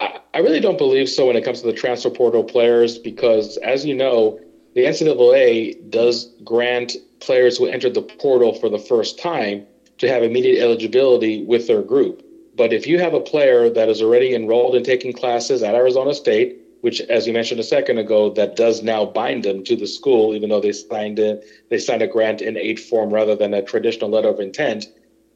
I 0.00 0.38
really 0.38 0.60
don't 0.60 0.78
believe 0.78 1.08
so 1.08 1.26
when 1.26 1.36
it 1.36 1.44
comes 1.44 1.60
to 1.60 1.66
the 1.66 1.72
transfer 1.72 2.10
portal 2.10 2.42
players 2.42 2.98
because, 2.98 3.56
as 3.58 3.84
you 3.84 3.94
know, 3.94 4.40
the 4.74 4.82
NCAA 4.82 5.90
does 5.90 6.34
grant 6.42 6.96
players 7.24 7.56
who 7.56 7.66
entered 7.66 7.94
the 7.94 8.02
portal 8.02 8.54
for 8.54 8.68
the 8.68 8.78
first 8.78 9.18
time 9.18 9.66
to 9.98 10.08
have 10.08 10.22
immediate 10.22 10.62
eligibility 10.62 11.44
with 11.44 11.66
their 11.66 11.82
group. 11.82 12.22
But 12.56 12.72
if 12.72 12.86
you 12.86 12.98
have 12.98 13.14
a 13.14 13.20
player 13.20 13.68
that 13.70 13.88
is 13.88 14.00
already 14.00 14.34
enrolled 14.34 14.76
in 14.76 14.84
taking 14.84 15.12
classes 15.12 15.62
at 15.62 15.74
Arizona 15.74 16.14
State, 16.14 16.58
which, 16.82 17.00
as 17.00 17.26
you 17.26 17.32
mentioned 17.32 17.60
a 17.60 17.64
second 17.64 17.98
ago, 17.98 18.30
that 18.34 18.56
does 18.56 18.82
now 18.82 19.06
bind 19.06 19.42
them 19.42 19.64
to 19.64 19.74
the 19.74 19.86
school, 19.86 20.34
even 20.34 20.50
though 20.50 20.60
they 20.60 20.72
signed 20.72 21.18
it, 21.18 21.44
they 21.70 21.78
signed 21.78 22.02
a 22.02 22.06
grant 22.06 22.42
in 22.42 22.58
aid 22.58 22.78
form 22.78 23.10
rather 23.10 23.34
than 23.34 23.54
a 23.54 23.62
traditional 23.62 24.10
letter 24.10 24.28
of 24.28 24.38
intent. 24.38 24.86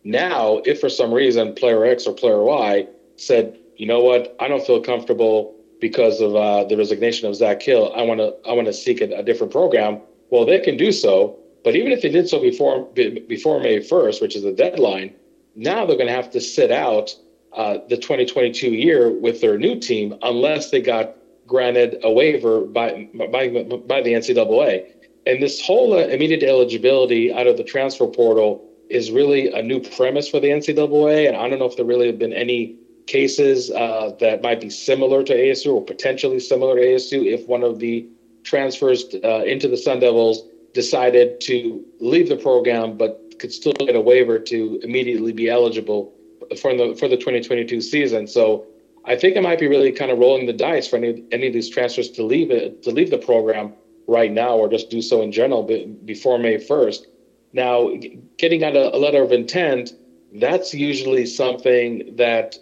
Now, 0.04 0.60
if 0.66 0.78
for 0.80 0.90
some 0.90 1.12
reason 1.12 1.54
player 1.54 1.84
X 1.86 2.06
or 2.06 2.14
player 2.14 2.42
Y 2.42 2.86
said, 3.16 3.58
you 3.76 3.86
know 3.86 4.00
what, 4.00 4.36
I 4.38 4.46
don't 4.48 4.64
feel 4.64 4.80
comfortable 4.82 5.54
because 5.80 6.20
of 6.20 6.36
uh, 6.36 6.64
the 6.64 6.76
resignation 6.76 7.26
of 7.28 7.34
Zach 7.34 7.62
Hill, 7.62 7.92
I 7.96 8.02
want 8.02 8.20
to 8.20 8.34
I 8.48 8.52
want 8.52 8.66
to 8.66 8.72
seek 8.72 9.00
a, 9.00 9.04
a 9.16 9.22
different 9.22 9.52
program. 9.52 10.00
Well, 10.30 10.44
they 10.44 10.60
can 10.60 10.76
do 10.76 10.92
so. 10.92 11.38
But 11.68 11.76
even 11.76 11.92
if 11.92 12.00
they 12.00 12.08
did 12.08 12.26
so 12.30 12.40
before 12.40 12.86
before 12.94 13.60
May 13.60 13.80
1st, 13.80 14.22
which 14.22 14.34
is 14.34 14.42
the 14.42 14.52
deadline, 14.52 15.14
now 15.54 15.84
they're 15.84 15.98
going 15.98 16.08
to 16.08 16.14
have 16.14 16.30
to 16.30 16.40
sit 16.40 16.70
out 16.70 17.14
uh, 17.52 17.76
the 17.90 17.98
2022 17.98 18.70
year 18.70 19.10
with 19.10 19.42
their 19.42 19.58
new 19.58 19.78
team 19.78 20.14
unless 20.22 20.70
they 20.70 20.80
got 20.80 21.14
granted 21.46 21.98
a 22.02 22.10
waiver 22.10 22.62
by 22.62 23.10
by, 23.30 23.50
by 23.86 24.00
the 24.00 24.14
NCAA. 24.14 24.86
And 25.26 25.42
this 25.42 25.60
whole 25.60 25.92
uh, 25.92 26.06
immediate 26.06 26.42
eligibility 26.42 27.34
out 27.34 27.46
of 27.46 27.58
the 27.58 27.64
transfer 27.64 28.06
portal 28.06 28.66
is 28.88 29.10
really 29.10 29.52
a 29.52 29.62
new 29.62 29.78
premise 29.78 30.26
for 30.26 30.40
the 30.40 30.48
NCAA. 30.48 31.28
And 31.28 31.36
I 31.36 31.50
don't 31.50 31.58
know 31.58 31.66
if 31.66 31.76
there 31.76 31.84
really 31.84 32.06
have 32.06 32.18
been 32.18 32.32
any 32.32 32.78
cases 33.06 33.70
uh, 33.72 34.16
that 34.20 34.40
might 34.40 34.62
be 34.62 34.70
similar 34.70 35.22
to 35.22 35.34
ASU 35.34 35.74
or 35.74 35.84
potentially 35.84 36.40
similar 36.40 36.76
to 36.76 36.80
ASU 36.80 37.26
if 37.30 37.46
one 37.46 37.62
of 37.62 37.78
the 37.78 38.08
transfers 38.42 39.04
uh, 39.22 39.42
into 39.44 39.68
the 39.68 39.76
Sun 39.76 40.00
Devils 40.00 40.48
decided 40.74 41.40
to 41.40 41.84
leave 42.00 42.28
the 42.28 42.36
program 42.36 42.96
but 42.96 43.24
could 43.38 43.52
still 43.52 43.72
get 43.72 43.94
a 43.94 44.00
waiver 44.00 44.38
to 44.38 44.80
immediately 44.82 45.32
be 45.32 45.48
eligible 45.48 46.12
for 46.60 46.76
the 46.76 46.94
for 46.98 47.08
the 47.08 47.16
2022 47.16 47.80
season. 47.80 48.26
So 48.26 48.66
I 49.04 49.16
think 49.16 49.36
it 49.36 49.42
might 49.42 49.58
be 49.58 49.68
really 49.68 49.92
kind 49.92 50.10
of 50.10 50.18
rolling 50.18 50.46
the 50.46 50.52
dice 50.52 50.88
for 50.88 50.96
any, 50.96 51.24
any 51.32 51.46
of 51.46 51.52
these 51.52 51.68
transfers 51.68 52.10
to 52.10 52.22
leave 52.24 52.50
it 52.50 52.82
to 52.82 52.90
leave 52.90 53.10
the 53.10 53.18
program 53.18 53.74
right 54.06 54.32
now 54.32 54.56
or 54.56 54.68
just 54.68 54.90
do 54.90 55.02
so 55.02 55.22
in 55.22 55.30
general 55.30 55.62
before 56.04 56.38
May 56.38 56.56
1st. 56.56 57.06
Now, 57.52 57.92
getting 58.38 58.64
out 58.64 58.74
a, 58.74 58.94
a 58.94 58.98
letter 58.98 59.22
of 59.22 59.32
intent, 59.32 59.92
that's 60.34 60.74
usually 60.74 61.26
something 61.26 62.16
that 62.16 62.56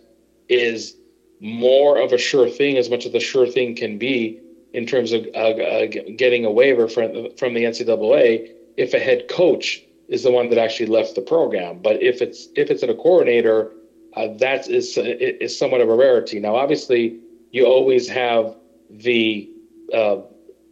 is 0.49 0.97
more 1.41 1.99
of 1.99 2.13
a 2.13 2.19
sure 2.19 2.49
thing, 2.49 2.77
as 2.77 2.91
much 2.91 3.07
as 3.07 3.15
a 3.15 3.21
sure 3.21 3.47
thing 3.47 3.75
can 3.77 3.99
be 3.99 4.41
in 4.77 4.85
terms 4.87 5.11
of 5.13 5.27
uh, 5.35 5.39
uh, 5.39 5.87
getting 6.17 6.45
a 6.45 6.51
waiver 6.51 6.87
from, 6.87 7.35
from 7.39 7.55
the 7.55 7.65
NCAA 7.65 8.51
if 8.77 8.93
a 8.93 8.99
head 8.99 9.27
coach 9.27 9.83
is 10.09 10.23
the 10.23 10.31
one 10.31 10.51
that 10.51 10.59
actually 10.59 10.87
left 10.87 11.15
the 11.15 11.23
program. 11.23 11.81
But 11.81 12.03
if 12.03 12.21
it's 12.21 12.49
if 12.55 12.71
it's 12.71 12.83
a 12.83 12.95
coordinator, 12.95 13.73
uh, 14.15 14.29
that 14.37 14.69
is 14.69 14.97
is 14.99 15.59
somewhat 15.59 15.81
of 15.81 15.89
a 15.89 15.97
rarity. 15.97 16.39
Now, 16.41 16.57
obviously, 16.57 17.19
you 17.53 17.65
always 17.65 18.07
have 18.09 18.55
the 18.91 19.49
uh, 19.95 20.19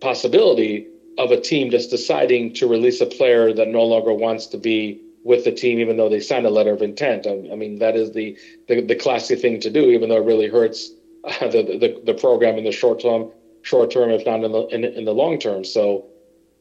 possibility 0.00 0.86
of 1.16 1.30
a 1.30 1.40
team 1.40 1.70
just 1.70 1.88
deciding 1.90 2.52
to 2.54 2.66
release 2.66 3.00
a 3.00 3.06
player 3.06 3.54
that 3.54 3.68
no 3.68 3.84
longer 3.84 4.12
wants 4.12 4.46
to 4.48 4.58
be 4.58 5.00
with 5.24 5.44
the 5.44 5.52
team, 5.52 5.78
even 5.78 5.96
though 5.96 6.10
they 6.10 6.20
signed 6.20 6.44
a 6.44 6.50
letter 6.50 6.74
of 6.74 6.82
intent. 6.82 7.26
I, 7.26 7.30
I 7.50 7.56
mean, 7.56 7.78
that 7.78 7.96
is 7.96 8.12
the, 8.12 8.36
the, 8.68 8.82
the 8.82 8.96
classy 8.96 9.36
thing 9.36 9.60
to 9.60 9.70
do, 9.70 9.90
even 9.90 10.10
though 10.10 10.18
it 10.18 10.26
really 10.26 10.48
hurts 10.48 10.90
uh, 11.24 11.48
the, 11.48 11.62
the, 11.62 12.02
the 12.04 12.14
program 12.14 12.58
in 12.58 12.64
the 12.64 12.72
short 12.72 13.00
term, 13.00 13.30
short 13.64 13.90
term, 13.90 14.10
if 14.10 14.24
not 14.26 14.44
in 14.44 14.52
the 14.52 14.64
in, 14.70 14.84
in 14.84 15.04
the 15.04 15.14
long 15.14 15.38
term. 15.38 15.64
So, 15.64 16.04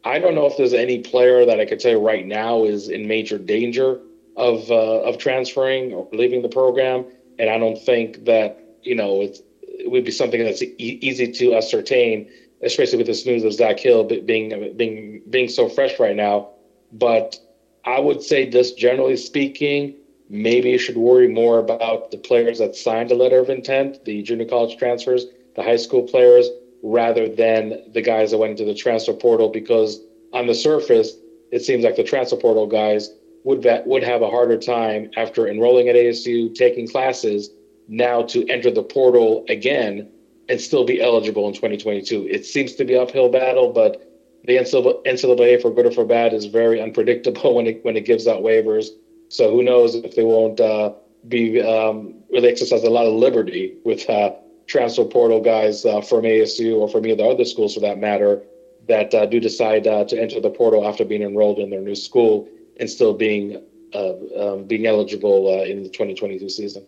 I 0.03 0.19
don't 0.19 0.35
know 0.35 0.47
if 0.47 0.57
there's 0.57 0.73
any 0.73 0.99
player 0.99 1.45
that 1.45 1.59
I 1.59 1.65
could 1.65 1.81
say 1.81 1.95
right 1.95 2.25
now 2.25 2.65
is 2.65 2.89
in 2.89 3.07
major 3.07 3.37
danger 3.39 3.99
of 4.35 4.71
uh, 4.71 5.01
of 5.01 5.17
transferring 5.17 5.93
or 5.93 6.07
leaving 6.11 6.41
the 6.41 6.49
program, 6.49 7.05
and 7.37 7.49
I 7.49 7.57
don't 7.57 7.77
think 7.77 8.25
that 8.25 8.55
you 8.83 8.95
know 8.95 9.21
it 9.21 9.39
would 9.85 10.05
be 10.05 10.11
something 10.11 10.43
that's 10.43 10.61
e- 10.63 10.97
easy 11.01 11.27
to 11.27 11.55
ascertain 11.55 12.25
especially 12.63 12.97
with 12.97 13.07
this 13.07 13.25
news 13.25 13.43
of 13.43 13.53
Zach 13.53 13.79
Hill 13.79 14.05
being 14.05 14.73
being 14.75 15.21
being 15.29 15.49
so 15.49 15.69
fresh 15.69 15.99
right 15.99 16.15
now. 16.15 16.47
But 16.91 17.37
I 17.85 17.99
would 17.99 18.23
say, 18.23 18.45
just 18.45 18.77
generally 18.77 19.17
speaking, 19.17 19.93
maybe 20.29 20.71
you 20.71 20.77
should 20.77 20.97
worry 20.97 21.27
more 21.27 21.59
about 21.59 22.11
the 22.11 22.17
players 22.17 22.59
that 22.59 22.75
signed 22.75 23.11
a 23.11 23.15
letter 23.15 23.39
of 23.39 23.49
intent, 23.49 23.99
the 24.05 24.23
junior 24.23 24.45
college 24.45 24.77
transfers, 24.77 25.25
the 25.55 25.63
high 25.63 25.75
school 25.75 26.03
players, 26.03 26.49
rather 26.83 27.27
than 27.27 27.81
the 27.93 28.01
guys 28.01 28.31
that 28.31 28.37
went 28.37 28.51
into 28.51 28.65
the 28.65 28.75
transfer 28.77 29.13
portal. 29.13 29.49
Because 29.49 29.99
on 30.33 30.45
the 30.45 30.53
surface, 30.53 31.13
it 31.51 31.63
seems 31.63 31.83
like 31.83 31.95
the 31.95 32.03
transfer 32.03 32.35
portal 32.35 32.67
guys 32.67 33.09
would 33.43 33.65
would 33.85 34.03
have 34.03 34.21
a 34.21 34.29
harder 34.29 34.57
time 34.57 35.09
after 35.17 35.47
enrolling 35.47 35.89
at 35.89 35.95
ASU, 35.95 36.53
taking 36.53 36.87
classes, 36.87 37.49
now 37.87 38.21
to 38.23 38.47
enter 38.47 38.71
the 38.71 38.83
portal 38.83 39.45
again 39.49 40.09
and 40.49 40.59
still 40.59 40.83
be 40.83 41.01
eligible 41.01 41.47
in 41.47 41.53
2022. 41.53 42.27
It 42.29 42.45
seems 42.45 42.73
to 42.75 42.85
be 42.85 42.95
uphill 42.95 43.29
battle, 43.29 43.71
but 43.71 44.09
the 44.45 44.57
NCAA, 44.57 45.61
for 45.61 45.71
good 45.71 45.85
or 45.85 45.91
for 45.91 46.05
bad, 46.05 46.33
is 46.33 46.45
very 46.45 46.81
unpredictable 46.81 47.55
when 47.55 47.67
it 47.67 47.83
when 47.83 47.95
it 47.95 48.05
gives 48.05 48.27
out 48.27 48.41
waivers. 48.41 48.87
So 49.29 49.49
who 49.49 49.63
knows 49.63 49.95
if 49.95 50.15
they 50.15 50.23
won't 50.23 50.59
uh, 50.59 50.91
be 51.27 51.61
um, 51.61 52.15
really 52.29 52.49
exercise 52.49 52.83
a 52.83 52.89
lot 52.89 53.05
of 53.05 53.13
liberty 53.13 53.73
with 53.83 54.07
uh, 54.09 54.31
transfer 54.67 55.03
portal 55.03 55.41
guys 55.41 55.85
uh, 55.85 56.01
from 56.01 56.21
ASU 56.23 56.77
or 56.77 56.87
from 56.87 57.05
either 57.05 57.23
other 57.23 57.45
schools 57.45 57.73
for 57.73 57.79
that 57.81 57.97
matter 57.97 58.43
that 58.87 59.13
uh, 59.13 59.25
do 59.25 59.39
decide 59.39 59.87
uh, 59.87 60.03
to 60.05 60.19
enter 60.19 60.39
the 60.39 60.49
portal 60.49 60.87
after 60.87 61.05
being 61.05 61.21
enrolled 61.21 61.59
in 61.59 61.69
their 61.69 61.81
new 61.81 61.95
school 61.95 62.47
and 62.79 62.89
still 62.89 63.13
being 63.13 63.61
uh, 63.93 64.13
um, 64.37 64.63
being 64.65 64.87
eligible 64.87 65.63
in 65.63 65.83
the 65.83 65.89
2022 65.89 66.49
season. 66.49 66.85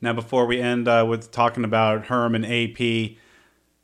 Now, 0.00 0.12
before 0.12 0.46
we 0.46 0.60
end 0.60 0.88
uh, 0.88 1.04
with 1.08 1.30
talking 1.30 1.64
about 1.64 2.06
Herm 2.06 2.34
and 2.34 2.44
AP, 2.44 3.16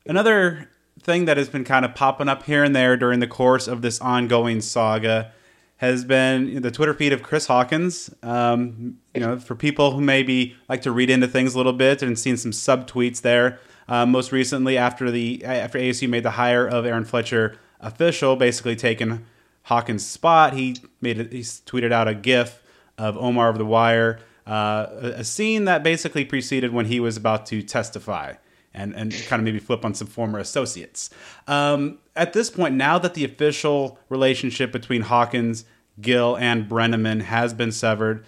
another 0.06 0.70
thing 1.00 1.24
that 1.26 1.36
has 1.36 1.48
been 1.48 1.64
kind 1.64 1.84
of 1.84 1.94
popping 1.94 2.28
up 2.28 2.44
here 2.44 2.64
and 2.64 2.74
there 2.74 2.96
during 2.96 3.20
the 3.20 3.26
course 3.26 3.66
of 3.66 3.82
this 3.82 4.00
ongoing 4.00 4.60
saga 4.60 5.32
has 5.82 6.04
been 6.04 6.62
the 6.62 6.70
Twitter 6.70 6.94
feed 6.94 7.12
of 7.12 7.24
Chris 7.24 7.48
Hawkins. 7.48 8.08
Um, 8.22 8.98
you 9.12 9.20
know, 9.20 9.36
for 9.36 9.56
people 9.56 9.90
who 9.90 10.00
maybe 10.00 10.54
like 10.68 10.80
to 10.82 10.92
read 10.92 11.10
into 11.10 11.26
things 11.26 11.54
a 11.54 11.56
little 11.56 11.72
bit 11.72 12.02
and 12.02 12.16
seen 12.16 12.36
some 12.36 12.52
sub 12.52 12.88
tweets 12.88 13.20
there. 13.20 13.58
Uh, 13.88 14.06
most 14.06 14.30
recently, 14.30 14.78
after 14.78 15.10
the 15.10 15.44
after 15.44 15.80
ASU 15.80 16.08
made 16.08 16.22
the 16.22 16.30
hire 16.30 16.66
of 16.66 16.86
Aaron 16.86 17.04
Fletcher 17.04 17.58
official, 17.80 18.36
basically 18.36 18.76
taking 18.76 19.26
Hawkins' 19.64 20.06
spot, 20.06 20.52
he 20.52 20.76
made 21.00 21.18
it, 21.18 21.32
he 21.32 21.40
tweeted 21.40 21.90
out 21.90 22.06
a 22.06 22.14
GIF 22.14 22.62
of 22.96 23.16
Omar 23.16 23.48
of 23.48 23.58
the 23.58 23.66
Wire 23.66 24.20
uh, 24.46 24.86
a 25.00 25.24
scene 25.24 25.64
that 25.64 25.82
basically 25.82 26.24
preceded 26.24 26.72
when 26.72 26.86
he 26.86 27.00
was 27.00 27.16
about 27.16 27.44
to 27.46 27.60
testify 27.60 28.34
and, 28.74 28.94
and 28.94 29.12
kind 29.26 29.40
of 29.40 29.44
maybe 29.44 29.58
flip 29.58 29.84
on 29.84 29.94
some 29.94 30.06
former 30.06 30.38
associates. 30.38 31.10
Um, 31.46 31.98
at 32.16 32.32
this 32.32 32.50
point, 32.50 32.74
now 32.74 32.98
that 32.98 33.14
the 33.14 33.24
official 33.24 33.98
relationship 34.08 34.72
between 34.72 35.02
Hawkins, 35.02 35.64
Gill, 36.00 36.36
and 36.36 36.68
Breneman 36.68 37.22
has 37.22 37.52
been 37.52 37.72
severed, 37.72 38.24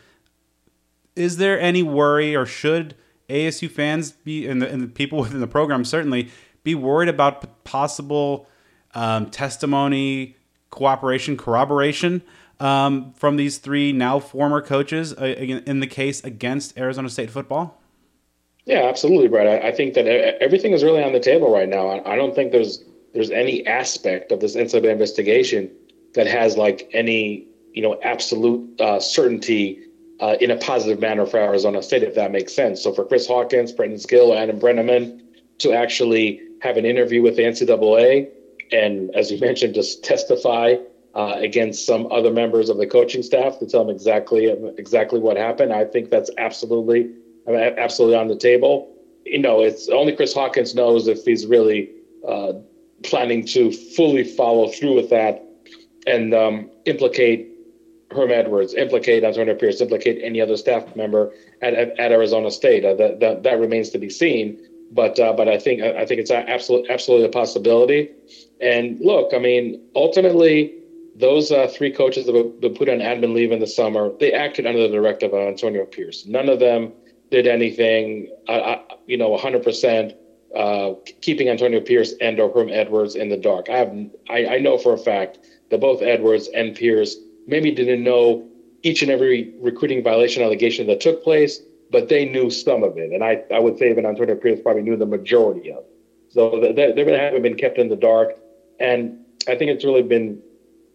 is 1.16 1.36
there 1.36 1.60
any 1.60 1.82
worry 1.82 2.34
or 2.34 2.46
should 2.46 2.94
ASU 3.28 3.70
fans 3.70 4.12
be, 4.12 4.46
and 4.46 4.60
the, 4.60 4.70
and 4.70 4.82
the 4.82 4.88
people 4.88 5.18
within 5.20 5.40
the 5.40 5.46
program 5.46 5.84
certainly, 5.84 6.30
be 6.62 6.74
worried 6.74 7.08
about 7.08 7.64
possible 7.64 8.48
um, 8.94 9.30
testimony, 9.30 10.36
cooperation, 10.70 11.36
corroboration 11.36 12.22
um, 12.60 13.12
from 13.14 13.36
these 13.36 13.58
three 13.58 13.92
now 13.92 14.18
former 14.18 14.62
coaches 14.62 15.12
uh, 15.14 15.24
in 15.24 15.80
the 15.80 15.86
case 15.86 16.22
against 16.24 16.76
Arizona 16.78 17.08
State 17.08 17.30
football? 17.30 17.80
Yeah, 18.66 18.84
absolutely, 18.84 19.28
Brett. 19.28 19.46
I, 19.46 19.68
I, 19.68 19.72
think 19.72 19.94
that 19.94 20.06
everything 20.42 20.72
is 20.72 20.82
really 20.82 21.02
on 21.02 21.12
the 21.12 21.20
table 21.20 21.52
right 21.52 21.68
now. 21.68 21.88
I, 21.88 22.14
I 22.14 22.16
don't 22.16 22.34
think 22.34 22.50
there's 22.50 22.82
there's 23.12 23.30
any 23.30 23.66
aspect 23.66 24.32
of 24.32 24.40
this 24.40 24.56
NCAA 24.56 24.90
investigation 24.90 25.70
that 26.14 26.26
has 26.26 26.56
like 26.56 26.88
any 26.92 27.46
you 27.72 27.82
know 27.82 28.00
absolute 28.02 28.80
uh, 28.80 29.00
certainty 29.00 29.82
uh, 30.20 30.36
in 30.40 30.50
a 30.50 30.56
positive 30.56 31.00
manner 31.00 31.26
for 31.26 31.38
Arizona 31.38 31.82
State, 31.82 32.02
if 32.02 32.14
that 32.14 32.32
makes 32.32 32.54
sense. 32.54 32.82
So 32.82 32.92
for 32.92 33.04
Chris 33.04 33.26
Hawkins, 33.26 33.72
Prentice 33.72 34.06
Gill, 34.06 34.36
Adam 34.36 34.58
Breneman 34.58 35.20
to 35.58 35.72
actually 35.72 36.40
have 36.62 36.76
an 36.76 36.84
interview 36.86 37.22
with 37.22 37.36
the 37.36 37.42
NCAA 37.42 38.28
and, 38.72 39.14
as 39.14 39.30
you 39.30 39.38
mentioned, 39.40 39.74
just 39.74 40.02
testify 40.04 40.76
uh, 41.14 41.34
against 41.36 41.86
some 41.86 42.10
other 42.10 42.32
members 42.32 42.68
of 42.70 42.76
the 42.76 42.86
coaching 42.86 43.22
staff 43.22 43.58
to 43.58 43.66
tell 43.66 43.84
them 43.84 43.94
exactly 43.94 44.46
exactly 44.78 45.20
what 45.20 45.36
happened. 45.36 45.72
I 45.72 45.84
think 45.84 46.10
that's 46.10 46.30
absolutely 46.38 47.12
absolutely 47.48 48.16
on 48.16 48.28
the 48.28 48.36
table. 48.36 48.90
You 49.24 49.38
know, 49.38 49.62
it's 49.62 49.88
only 49.88 50.14
Chris 50.14 50.34
Hawkins 50.34 50.74
knows 50.74 51.08
if 51.08 51.24
he's 51.24 51.46
really 51.46 51.90
uh, 52.26 52.52
planning 53.02 53.46
to 53.46 53.72
fully 53.72 54.24
follow 54.24 54.68
through 54.68 54.94
with 54.94 55.10
that 55.10 55.42
and 56.06 56.34
um, 56.34 56.70
implicate 56.84 57.50
Herm 58.10 58.30
Edwards, 58.30 58.74
implicate 58.74 59.24
Antonio 59.24 59.54
Pierce, 59.54 59.80
implicate 59.80 60.20
any 60.22 60.40
other 60.40 60.56
staff 60.56 60.94
member 60.94 61.32
at, 61.62 61.74
at, 61.74 61.98
at 61.98 62.12
Arizona 62.12 62.50
State. 62.50 62.84
Uh, 62.84 62.94
that, 62.94 63.20
that 63.20 63.42
that 63.42 63.58
remains 63.58 63.90
to 63.90 63.98
be 63.98 64.10
seen. 64.10 64.58
But 64.92 65.18
uh, 65.18 65.32
but 65.32 65.48
I 65.48 65.58
think 65.58 65.82
I 65.82 66.06
think 66.06 66.20
it's 66.20 66.30
absolutely 66.30 66.90
absolutely 66.90 67.26
a 67.26 67.30
possibility. 67.30 68.10
And 68.60 69.00
look, 69.00 69.32
I 69.34 69.38
mean, 69.38 69.82
ultimately 69.96 70.74
those 71.16 71.50
uh, 71.50 71.68
three 71.68 71.92
coaches 71.92 72.26
that 72.26 72.32
were 72.32 72.70
put 72.70 72.88
on 72.88 72.98
admin 72.98 73.34
leave 73.34 73.52
in 73.52 73.60
the 73.60 73.66
summer, 73.66 74.12
they 74.18 74.32
acted 74.32 74.66
under 74.66 74.82
the 74.82 74.88
directive 74.88 75.32
of 75.32 75.46
Antonio 75.46 75.84
Pierce. 75.84 76.26
None 76.26 76.48
of 76.48 76.58
them 76.58 76.92
did 77.34 77.48
anything, 77.48 78.28
you 79.06 79.16
know, 79.16 79.36
100% 79.36 80.14
uh, 80.54 80.94
keeping 81.20 81.48
Antonio 81.48 81.80
Pierce 81.80 82.14
and 82.20 82.38
or 82.38 82.48
Herm 82.52 82.68
Edwards 82.70 83.16
in 83.16 83.28
the 83.28 83.36
dark. 83.36 83.68
I 83.68 83.78
have, 83.78 83.92
I, 84.30 84.46
I 84.46 84.58
know 84.60 84.78
for 84.78 84.94
a 84.94 84.98
fact 84.98 85.40
that 85.70 85.80
both 85.80 86.00
Edwards 86.00 86.48
and 86.54 86.76
Pierce 86.76 87.16
maybe 87.48 87.72
didn't 87.72 88.04
know 88.04 88.48
each 88.84 89.02
and 89.02 89.10
every 89.10 89.52
recruiting 89.58 90.00
violation 90.04 90.44
allegation 90.44 90.86
that 90.86 91.00
took 91.00 91.24
place, 91.24 91.60
but 91.90 92.08
they 92.08 92.24
knew 92.24 92.50
some 92.50 92.84
of 92.84 92.96
it. 92.98 93.10
And 93.10 93.24
I, 93.24 93.42
I 93.52 93.58
would 93.58 93.78
say 93.78 93.90
even 93.90 94.06
Antonio 94.06 94.36
Pierce 94.36 94.60
probably 94.62 94.82
knew 94.82 94.96
the 94.96 95.06
majority 95.06 95.72
of 95.72 95.78
it. 95.78 95.90
So 96.28 96.60
they, 96.60 96.92
they 96.92 97.18
haven't 97.18 97.42
been 97.42 97.56
kept 97.56 97.78
in 97.78 97.88
the 97.88 97.96
dark. 97.96 98.36
And 98.78 99.18
I 99.48 99.56
think 99.56 99.72
it's 99.72 99.84
really 99.84 100.02
been 100.02 100.40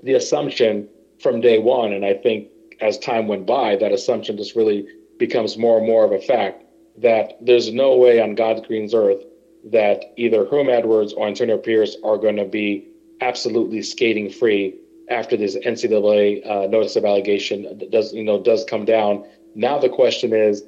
the 0.04 0.14
assumption 0.14 0.88
from 1.22 1.42
day 1.42 1.60
one. 1.60 1.92
And 1.92 2.06
I 2.06 2.14
think 2.14 2.48
as 2.80 2.98
time 2.98 3.28
went 3.28 3.46
by, 3.46 3.76
that 3.76 3.92
assumption 3.92 4.38
just 4.38 4.56
really 4.56 4.88
becomes 5.20 5.58
more 5.58 5.78
and 5.78 5.86
more 5.86 6.04
of 6.06 6.12
a 6.12 6.20
fact 6.20 6.64
that 6.98 7.38
there's 7.42 7.72
no 7.72 7.96
way 7.96 8.20
on 8.20 8.36
God's 8.36 8.66
green 8.66 8.90
earth 8.94 9.24
that 9.72 10.14
either 10.18 10.46
Herm 10.46 10.70
Edwards 10.70 11.14
or 11.14 11.28
Antonio 11.28 11.58
Pierce 11.58 11.96
are 12.04 12.18
going 12.18 12.38
to 12.38 12.46
be 12.46 12.88
absolutely 13.22 13.82
skating 13.82 14.30
free 14.30 14.76
after 15.10 15.36
this 15.36 15.56
NCAA 15.58 16.46
uh, 16.50 16.68
notice 16.68 16.96
of 16.96 17.04
allegation 17.04 17.82
does 17.92 18.14
you 18.14 18.24
know 18.24 18.42
does 18.42 18.64
come 18.64 18.86
down. 18.86 19.26
Now 19.56 19.78
the 19.78 19.90
question 19.90 20.34
is, 20.34 20.64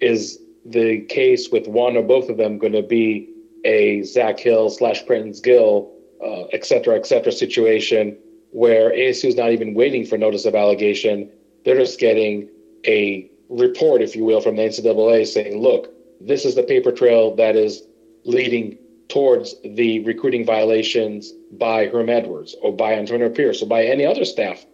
is 0.00 0.38
the 0.64 1.00
case 1.08 1.50
with 1.50 1.66
one 1.66 1.96
or 1.96 2.02
both 2.02 2.28
of 2.28 2.36
them 2.36 2.58
going 2.58 2.72
to 2.72 2.82
be 2.82 3.30
a 3.64 4.02
Zach 4.02 4.38
Hill 4.38 4.68
slash 4.70 5.06
Prentice 5.06 5.40
Gill, 5.40 5.90
uh, 6.24 6.44
et 6.52 6.64
cetera, 6.64 6.96
et 6.96 7.06
cetera 7.06 7.32
situation 7.32 8.18
where 8.50 8.92
ASU 8.92 9.24
is 9.24 9.34
not 9.34 9.50
even 9.50 9.74
waiting 9.74 10.06
for 10.06 10.16
notice 10.16 10.44
of 10.44 10.54
allegation. 10.54 11.28
They're 11.64 11.76
just 11.76 11.98
getting 11.98 12.48
a 12.86 13.28
report, 13.54 14.02
if 14.02 14.14
you 14.14 14.24
will, 14.24 14.40
from 14.40 14.56
the 14.56 14.62
NCAA 14.62 15.26
saying, 15.26 15.60
look, 15.60 15.88
this 16.20 16.44
is 16.44 16.54
the 16.54 16.62
paper 16.62 16.92
trail 16.92 17.34
that 17.36 17.56
is 17.56 17.82
leading 18.24 18.76
towards 19.08 19.54
the 19.64 20.00
recruiting 20.00 20.44
violations 20.44 21.32
by 21.52 21.86
Herm 21.86 22.08
Edwards 22.08 22.54
or 22.62 22.72
by 22.72 22.94
Antonio 22.94 23.28
Pierce 23.28 23.62
or 23.62 23.66
by 23.66 23.84
any 23.84 24.06
other 24.06 24.24
staff 24.24 24.64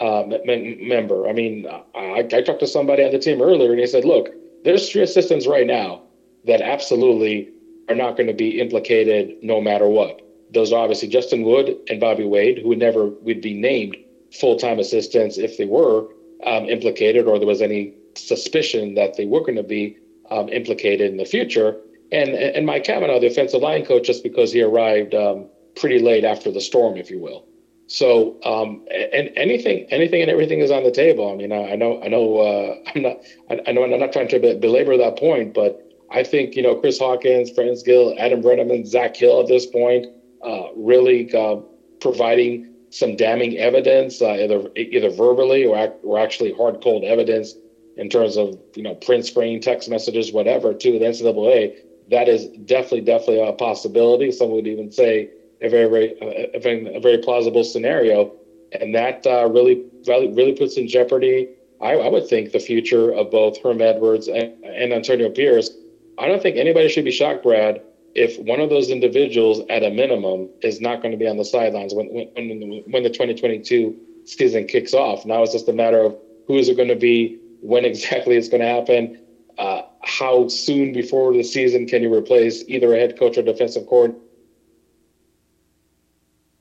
uh, 0.00 0.20
m- 0.22 0.88
member. 0.88 1.28
I 1.28 1.32
mean, 1.32 1.66
I, 1.94 2.26
I 2.32 2.42
talked 2.42 2.60
to 2.60 2.66
somebody 2.66 3.02
on 3.04 3.10
the 3.10 3.18
team 3.18 3.40
earlier 3.40 3.70
and 3.72 3.80
he 3.80 3.86
said, 3.86 4.04
look, 4.04 4.28
there's 4.64 4.90
three 4.90 5.02
assistants 5.02 5.46
right 5.46 5.66
now 5.66 6.02
that 6.44 6.60
absolutely 6.60 7.48
are 7.88 7.94
not 7.94 8.16
going 8.16 8.26
to 8.26 8.34
be 8.34 8.60
implicated 8.60 9.36
no 9.42 9.60
matter 9.60 9.88
what. 9.88 10.20
Those 10.52 10.72
are 10.72 10.80
obviously 10.80 11.08
Justin 11.08 11.42
Wood 11.42 11.76
and 11.88 12.00
Bobby 12.00 12.24
Wade, 12.24 12.58
who 12.58 12.68
would 12.68 12.78
never 12.78 13.08
would 13.22 13.40
be 13.40 13.54
named 13.54 13.96
full-time 14.32 14.78
assistants 14.78 15.38
if 15.38 15.56
they 15.56 15.64
were 15.64 16.06
um, 16.44 16.68
implicated 16.68 17.26
or 17.26 17.38
there 17.38 17.48
was 17.48 17.62
any 17.62 17.92
suspicion 18.14 18.94
that 18.94 19.16
they 19.16 19.26
were 19.26 19.40
going 19.40 19.56
to 19.56 19.62
be 19.62 19.96
um, 20.30 20.48
implicated 20.48 21.10
in 21.10 21.16
the 21.16 21.24
future. 21.24 21.80
And 22.12 22.30
and 22.30 22.66
Mike 22.66 22.84
Cavanaugh, 22.84 23.20
the 23.20 23.28
offensive 23.28 23.60
line 23.60 23.84
coach, 23.84 24.06
just 24.06 24.22
because 24.22 24.52
he 24.52 24.62
arrived 24.62 25.14
um, 25.14 25.46
pretty 25.76 26.00
late 26.00 26.24
after 26.24 26.50
the 26.50 26.60
storm, 26.60 26.96
if 26.96 27.10
you 27.10 27.20
will. 27.20 27.46
So, 27.86 28.38
um, 28.44 28.84
and 28.92 29.30
anything, 29.36 29.86
anything, 29.90 30.22
and 30.22 30.30
everything 30.30 30.60
is 30.60 30.70
on 30.70 30.84
the 30.84 30.92
table. 30.92 31.32
I 31.32 31.34
mean, 31.34 31.50
I, 31.50 31.72
I 31.72 31.74
know, 31.74 32.00
I 32.00 32.06
know, 32.06 32.38
uh, 32.38 32.76
I'm 32.94 33.02
not, 33.02 33.16
I, 33.50 33.60
I, 33.66 33.72
know, 33.72 33.82
I'm 33.82 33.98
not 33.98 34.12
trying 34.12 34.28
to 34.28 34.38
belabor 34.38 34.96
that 34.96 35.18
point, 35.18 35.54
but 35.54 35.90
I 36.10 36.22
think 36.24 36.54
you 36.56 36.62
know 36.62 36.74
Chris 36.76 36.98
Hawkins, 36.98 37.50
Prentice 37.50 37.82
Gill, 37.82 38.14
Adam 38.18 38.42
Breneman, 38.42 38.86
Zach 38.86 39.16
Hill 39.16 39.40
at 39.40 39.48
this 39.48 39.66
point, 39.66 40.06
uh, 40.44 40.68
really 40.76 41.32
uh, 41.34 41.56
providing 42.00 42.72
some 42.90 43.16
damning 43.16 43.56
evidence, 43.58 44.20
uh, 44.20 44.32
either 44.32 44.68
either 44.76 45.10
verbally 45.10 45.64
or 45.64 45.76
or 46.02 46.18
actually 46.18 46.52
hard 46.52 46.82
cold 46.82 47.04
evidence 47.04 47.54
in 48.00 48.08
terms 48.08 48.36
of 48.36 48.58
you 48.74 48.82
know 48.82 48.94
print 48.94 49.26
screen, 49.26 49.60
text 49.60 49.88
messages, 49.88 50.32
whatever, 50.32 50.72
to 50.72 50.98
the 50.98 51.04
NCAA. 51.04 51.76
That 52.10 52.28
is 52.28 52.46
definitely 52.64 53.02
definitely 53.02 53.46
a 53.46 53.52
possibility. 53.52 54.32
Some 54.32 54.50
would 54.50 54.66
even 54.66 54.90
say 54.90 55.30
a 55.60 55.68
very 55.68 55.88
very 55.88 56.50
a 56.54 56.58
very, 56.58 56.96
a 56.96 56.98
very 56.98 57.18
plausible 57.18 57.62
scenario, 57.62 58.32
and 58.72 58.94
that 58.94 59.26
uh, 59.26 59.48
really 59.48 59.84
really 60.08 60.54
puts 60.54 60.76
in 60.76 60.88
jeopardy. 60.88 61.50
I, 61.82 61.92
I, 61.92 62.08
would 62.08 62.28
think 62.28 62.52
the 62.52 62.58
future 62.58 63.10
of 63.10 63.30
both 63.30 63.62
Herm 63.62 63.80
Edwards 63.80 64.28
and, 64.28 64.62
and 64.64 64.92
Antonio 64.92 65.30
Pierce. 65.30 65.70
I 66.18 66.28
don't 66.28 66.42
think 66.42 66.58
anybody 66.58 66.90
should 66.90 67.06
be 67.06 67.10
shocked, 67.10 67.42
Brad, 67.42 67.80
if 68.14 68.38
one 68.38 68.60
of 68.60 68.68
those 68.68 68.90
individuals, 68.90 69.62
at 69.70 69.82
a 69.82 69.90
minimum, 69.90 70.50
is 70.60 70.78
not 70.78 71.00
going 71.00 71.12
to 71.12 71.16
be 71.16 71.26
on 71.26 71.38
the 71.38 71.44
sidelines 71.44 71.94
when 71.94 72.06
when, 72.08 72.82
when 72.86 73.02
the 73.02 73.10
2022 73.10 73.96
season 74.24 74.66
kicks 74.66 74.94
off. 74.94 75.24
Now 75.24 75.42
it's 75.42 75.52
just 75.52 75.68
a 75.68 75.72
matter 75.72 76.00
of 76.00 76.16
who 76.46 76.56
is 76.56 76.68
it 76.68 76.76
going 76.76 76.88
to 76.88 76.96
be, 76.96 77.39
when 77.60 77.84
exactly 77.84 78.36
it's 78.36 78.48
going 78.48 78.60
to 78.60 78.66
happen, 78.66 79.10
uh, 79.58 79.82
how 80.02 80.48
soon 80.48 80.92
before 80.92 81.32
the 81.32 81.42
season 81.42 81.86
can 81.86 82.02
you 82.02 82.12
replace 82.12 82.62
either 82.66 82.94
a 82.94 82.98
head 82.98 83.16
coach 83.18 83.36
or 83.36 83.42
defensive 83.42 83.86
coordinator 83.86 84.16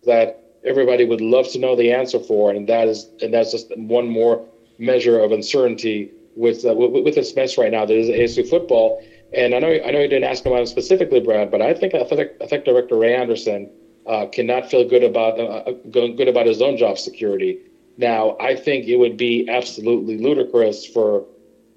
that 0.06 0.36
everybody 0.64 1.06
would 1.06 1.22
love 1.22 1.48
to 1.50 1.58
know 1.58 1.76
the 1.76 1.92
answer 1.92 2.20
for, 2.20 2.52
and 2.52 2.68
that 2.68 2.88
is 2.88 3.08
and 3.22 3.34
that's 3.34 3.52
just 3.52 3.68
one 3.76 4.08
more 4.08 4.42
measure 4.78 5.20
of 5.20 5.32
uncertainty 5.32 6.10
with 6.36 6.66
uh, 6.66 6.74
with, 6.74 7.04
with 7.04 7.16
this 7.16 7.36
mess 7.36 7.58
right 7.58 7.72
now 7.72 7.86
that 7.86 7.96
is 7.96 8.08
ASU 8.10 8.48
football. 8.48 8.98
And 9.32 9.54
I 9.54 9.60
know 9.60 9.80
I 9.86 9.92
know 9.92 10.00
you 10.02 10.08
didn't 10.08 10.24
ask 10.24 10.46
about 10.46 10.64
it 10.64 10.68
specifically, 10.68 11.20
Brad, 11.20 11.52
but 11.52 11.62
I 11.62 11.74
think 11.74 11.94
athletic, 11.94 12.30
athletic 12.42 12.66
director 12.66 12.96
Ray 12.98 13.14
Anderson 13.14 13.70
uh, 14.06 14.26
cannot 14.26 14.70
feel 14.70 14.84
good 14.84 15.04
about 15.04 15.40
uh, 15.40 15.62
uh 15.68 15.74
good 15.92 16.28
about 16.28 16.46
his 16.46 16.62
own 16.62 16.78
job 16.78 16.98
security. 16.98 17.58
Now, 18.00 18.38
I 18.40 18.56
think 18.56 18.88
it 18.88 18.96
would 18.96 19.18
be 19.18 19.46
absolutely 19.50 20.18
ludicrous 20.18 20.86
for 20.86 21.26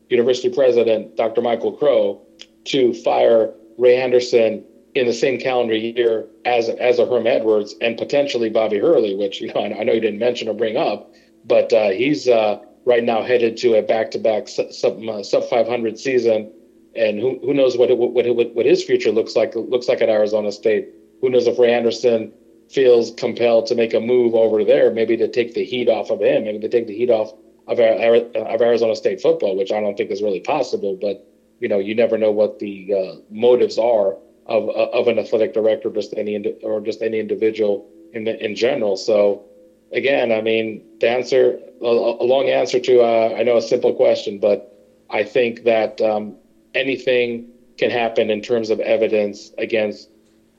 University 0.08 0.50
President 0.50 1.16
Dr. 1.16 1.40
Michael 1.40 1.72
Crow 1.72 2.22
to 2.66 2.94
fire 2.94 3.52
Ray 3.76 4.00
Anderson 4.00 4.64
in 4.94 5.06
the 5.08 5.12
same 5.12 5.40
calendar 5.40 5.74
year 5.74 6.28
as 6.44 6.68
as 6.68 7.00
a 7.00 7.06
Herm 7.06 7.26
Edwards 7.26 7.74
and 7.80 7.98
potentially 7.98 8.50
Bobby 8.50 8.78
Hurley, 8.78 9.16
which 9.16 9.40
you 9.40 9.52
know 9.52 9.64
I 9.64 9.82
know 9.82 9.94
you 9.94 10.00
didn't 10.00 10.20
mention 10.20 10.46
or 10.46 10.54
bring 10.54 10.76
up, 10.76 11.10
but 11.44 11.72
uh, 11.72 11.90
he's 11.90 12.28
uh, 12.28 12.60
right 12.84 13.02
now 13.02 13.24
headed 13.24 13.56
to 13.56 13.74
a 13.74 13.82
back-to-back 13.82 14.46
sub 14.46 15.02
uh, 15.08 15.24
sub 15.24 15.48
500 15.50 15.98
season, 15.98 16.52
and 16.94 17.18
who 17.18 17.40
who 17.40 17.52
knows 17.52 17.76
what, 17.76 17.88
what 17.98 18.12
what 18.12 18.54
what 18.54 18.66
his 18.66 18.84
future 18.84 19.10
looks 19.10 19.34
like 19.34 19.56
looks 19.56 19.88
like 19.88 20.00
at 20.00 20.08
Arizona 20.08 20.52
State. 20.52 20.86
Who 21.20 21.30
knows 21.30 21.48
if 21.48 21.58
Ray 21.58 21.72
Anderson 21.72 22.32
feels 22.72 23.12
compelled 23.12 23.66
to 23.66 23.74
make 23.74 23.94
a 23.94 24.00
move 24.00 24.34
over 24.34 24.64
there, 24.64 24.90
maybe 24.90 25.16
to 25.16 25.28
take 25.28 25.54
the 25.54 25.64
heat 25.64 25.88
off 25.88 26.10
of 26.10 26.20
him, 26.20 26.44
maybe 26.44 26.58
to 26.58 26.68
take 26.68 26.86
the 26.86 26.96
heat 26.96 27.10
off 27.10 27.32
of, 27.66 27.78
of 27.78 28.60
Arizona 28.60 28.96
State 28.96 29.20
football, 29.20 29.56
which 29.56 29.70
I 29.72 29.80
don't 29.80 29.96
think 29.96 30.10
is 30.10 30.22
really 30.22 30.40
possible. 30.40 30.96
But 31.00 31.26
you 31.60 31.68
know, 31.68 31.78
you 31.78 31.94
never 31.94 32.18
know 32.18 32.32
what 32.32 32.58
the 32.58 32.92
uh, 32.92 33.20
motives 33.30 33.78
are 33.78 34.16
of 34.46 34.68
of 34.70 35.08
an 35.08 35.18
athletic 35.18 35.54
director, 35.54 35.90
just 35.90 36.14
any 36.16 36.36
or 36.62 36.80
just 36.80 37.02
any 37.02 37.20
individual 37.20 37.86
in 38.12 38.24
the, 38.24 38.42
in 38.44 38.56
general. 38.56 38.96
So 38.96 39.44
again, 39.92 40.32
I 40.32 40.40
mean, 40.40 40.82
the 41.00 41.08
answer 41.08 41.58
a, 41.80 41.86
a 41.86 42.26
long 42.26 42.48
answer 42.48 42.80
to 42.80 43.02
uh, 43.02 43.36
I 43.38 43.42
know 43.42 43.58
a 43.58 43.62
simple 43.62 43.94
question, 43.94 44.38
but 44.38 44.68
I 45.10 45.22
think 45.22 45.64
that 45.64 46.00
um, 46.00 46.36
anything 46.74 47.48
can 47.78 47.90
happen 47.90 48.30
in 48.30 48.40
terms 48.40 48.70
of 48.70 48.80
evidence 48.80 49.50
against 49.58 50.08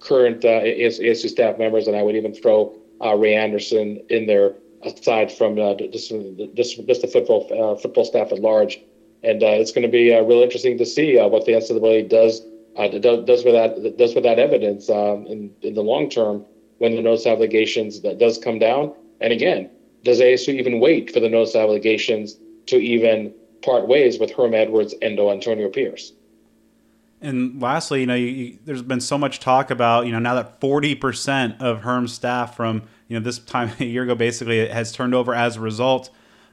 current 0.04 0.44
uh, 0.44 0.62
ASU 0.62 1.30
staff 1.30 1.58
members, 1.58 1.88
and 1.88 1.96
I 1.96 2.04
would 2.04 2.16
even 2.16 2.34
throw 2.34 2.76
uh, 3.02 3.16
Ray 3.16 3.36
Anderson 3.36 4.04
in 4.10 4.28
there 4.28 4.56
aside 4.84 5.32
from 5.32 5.58
uh, 5.60 5.76
just, 5.76 6.14
just, 6.56 6.86
just 6.86 7.02
the 7.02 7.08
football 7.08 7.48
uh, 7.52 7.80
football 7.80 8.06
staff 8.06 8.32
at 8.32 8.40
large. 8.40 8.80
And 9.24 9.42
uh, 9.42 9.48
it's 9.48 9.72
going 9.72 9.84
to 9.84 9.92
be 9.92 10.14
uh, 10.14 10.22
real 10.22 10.42
interesting 10.42 10.78
to 10.78 10.86
see 10.86 11.18
what 11.18 11.46
the 11.46 11.54
NCAA 11.54 12.10
does 12.10 12.42
does 12.76 13.46
with 13.46 13.54
that 13.54 13.96
does 13.98 14.16
with 14.16 14.24
that 14.24 14.40
evidence 14.40 14.90
um, 14.90 15.26
in 15.28 15.52
in 15.62 15.76
the 15.76 15.84
long 15.84 16.10
term 16.10 16.44
when 16.80 16.96
the 16.96 17.02
notice 17.02 17.26
of 17.26 17.38
allegations 17.38 18.02
that 18.02 18.18
does 18.18 18.38
come 18.38 18.60
down. 18.60 18.94
And 19.22 19.32
again, 19.32 19.70
does 20.04 20.20
ASU 20.20 20.54
even 20.56 20.80
wait 20.80 21.12
for 21.14 21.20
the 21.20 21.30
notice 21.30 21.56
of 21.56 21.62
allegations 21.62 22.38
to 22.66 22.78
even 22.78 23.34
part 23.62 23.88
ways 23.88 24.20
with 24.20 24.32
Herm 24.32 24.54
Edwards 24.54 24.94
and 25.02 25.18
Antonio 25.20 25.70
Pierce? 25.70 26.12
And 27.24 27.62
lastly, 27.62 28.02
you 28.02 28.06
know, 28.06 28.16
you, 28.16 28.28
you, 28.28 28.60
there's 28.66 28.82
been 28.82 29.00
so 29.00 29.18
much 29.18 29.40
talk 29.40 29.72
about, 29.72 30.06
you 30.06 30.12
know, 30.12 30.20
now 30.20 30.36
that 30.36 30.60
40% 30.60 31.62
of 31.62 31.82
Herm's 31.82 32.14
staff 32.14 32.56
from, 32.56 32.84
you 33.08 33.18
know, 33.18 33.24
this 33.24 33.40
time 33.40 33.72
a 33.80 33.86
year 33.86 34.04
ago 34.04 34.14
basically 34.14 34.68
has 34.68 34.92
turned 34.92 35.16
over 35.16 35.34
as 35.34 35.56
a 35.56 35.62
result 35.62 36.10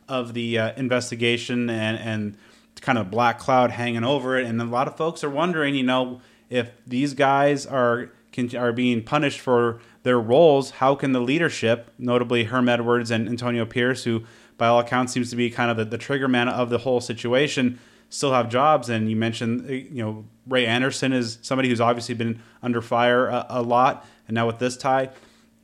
of 0.09 0.33
the 0.33 0.59
uh, 0.59 0.72
investigation 0.76 1.68
and, 1.68 1.98
and 1.98 2.37
kind 2.80 2.98
of 2.98 3.11
black 3.11 3.38
cloud 3.38 3.72
hanging 3.72 4.04
over 4.04 4.38
it. 4.38 4.46
And 4.46 4.61
a 4.61 4.64
lot 4.64 4.88
of 4.88 4.96
folks 4.96 5.22
are 5.24 5.30
wondering, 5.30 5.74
you 5.74 5.83
know, 5.83 6.20
if 6.48 6.70
these 6.87 7.14
guys 7.14 7.66
are 7.66 8.11
can, 8.33 8.54
are 8.56 8.72
being 8.72 9.02
punished 9.02 9.40
for 9.40 9.80
their 10.02 10.20
roles, 10.20 10.70
how 10.70 10.94
can 10.94 11.12
the 11.12 11.20
leadership, 11.20 11.92
notably 11.98 12.44
Herm 12.44 12.68
Edwards 12.68 13.11
and 13.11 13.28
Antonio 13.28 13.66
Pierce, 13.66 14.04
who 14.04 14.24
by 14.56 14.68
all 14.68 14.80
accounts 14.80 15.12
seems 15.12 15.30
to 15.30 15.37
be 15.37 15.50
kind 15.50 15.70
of 15.70 15.76
the, 15.76 15.85
the 15.85 15.98
trigger 15.98 16.28
man 16.28 16.48
of 16.48 16.70
the 16.70 16.78
whole 16.78 17.00
situation, 17.00 17.78
still 18.11 18.33
have 18.33 18.51
jobs? 18.51 18.90
And 18.90 19.09
you 19.09 19.16
mentioned, 19.16 19.68
uh, 19.68 19.73
you 19.73 20.05
know, 20.05 20.27
Ray 20.46 20.66
Anderson 20.66 21.12
is 21.14 21.38
somebody 21.40 21.70
who's 21.70 21.81
obviously 21.81 22.14
been 22.14 22.42
under 22.62 22.83
fire 22.83 23.29
a, 23.29 23.46
a 23.49 23.62
lot, 23.62 24.07
and 24.29 24.35
now 24.35 24.46
with 24.46 24.59
this 24.59 24.77
tie. 24.77 25.09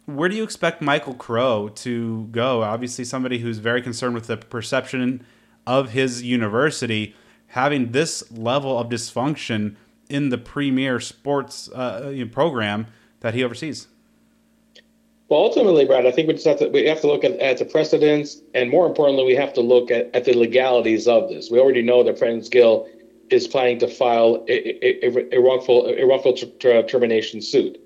Where 0.07 0.29
do 0.29 0.37
you 0.37 0.45
expect 0.45 0.81
Michael 0.81 1.15
Crow 1.15 1.69
to 1.69 2.29
go? 2.31 2.63
Obviously, 2.63 3.05
somebody 3.05 3.41
who's 3.41 3.59
very 3.59 3.83
concerned 3.83 4.15
with 4.15 4.29
the 4.29 4.37
perception 4.37 5.27
of 5.67 5.91
his 5.91 6.23
university 6.23 7.15
having 7.49 7.93
this 7.93 8.31
level 8.31 8.79
of 8.79 8.89
dysfunction 8.89 9.77
in 10.09 10.29
the 10.29 10.39
premier 10.39 11.01
sports 11.01 11.69
uh, 11.73 12.25
program 12.31 12.87
that 13.21 13.35
he 13.35 13.43
oversees? 13.43 13.89
Well, 15.29 15.41
ultimately, 15.41 15.85
Brad, 15.85 16.07
I 16.07 16.13
think 16.13 16.29
we 16.29 16.35
just 16.35 16.47
have 16.47 16.59
to 16.61 16.69
we 16.69 16.87
have 16.87 17.01
to 17.01 17.09
look 17.09 17.25
at, 17.25 17.33
at 17.41 17.59
the 17.59 17.65
precedents, 17.65 18.41
and 18.55 18.71
more 18.71 18.87
importantly, 18.87 19.25
we 19.25 19.35
have 19.35 19.53
to 19.55 19.61
look 19.61 19.91
at, 19.91 20.09
at 20.15 20.25
the 20.25 20.35
legalities 20.35 21.09
of 21.09 21.29
this. 21.29 21.51
We 21.51 21.59
already 21.59 21.83
know 21.83 22.05
that 22.05 22.19
Prentice 22.19 22.49
Gill 22.49 22.89
is 23.31 23.49
planning 23.49 23.79
to 23.81 23.89
file 23.89 24.45
a, 24.49 24.87
a, 24.87 25.37
a 25.37 25.41
wrongful 25.41 25.87
a 25.89 26.07
wrongful 26.07 26.35
ter- 26.35 26.83
termination 26.85 27.43
suit, 27.43 27.77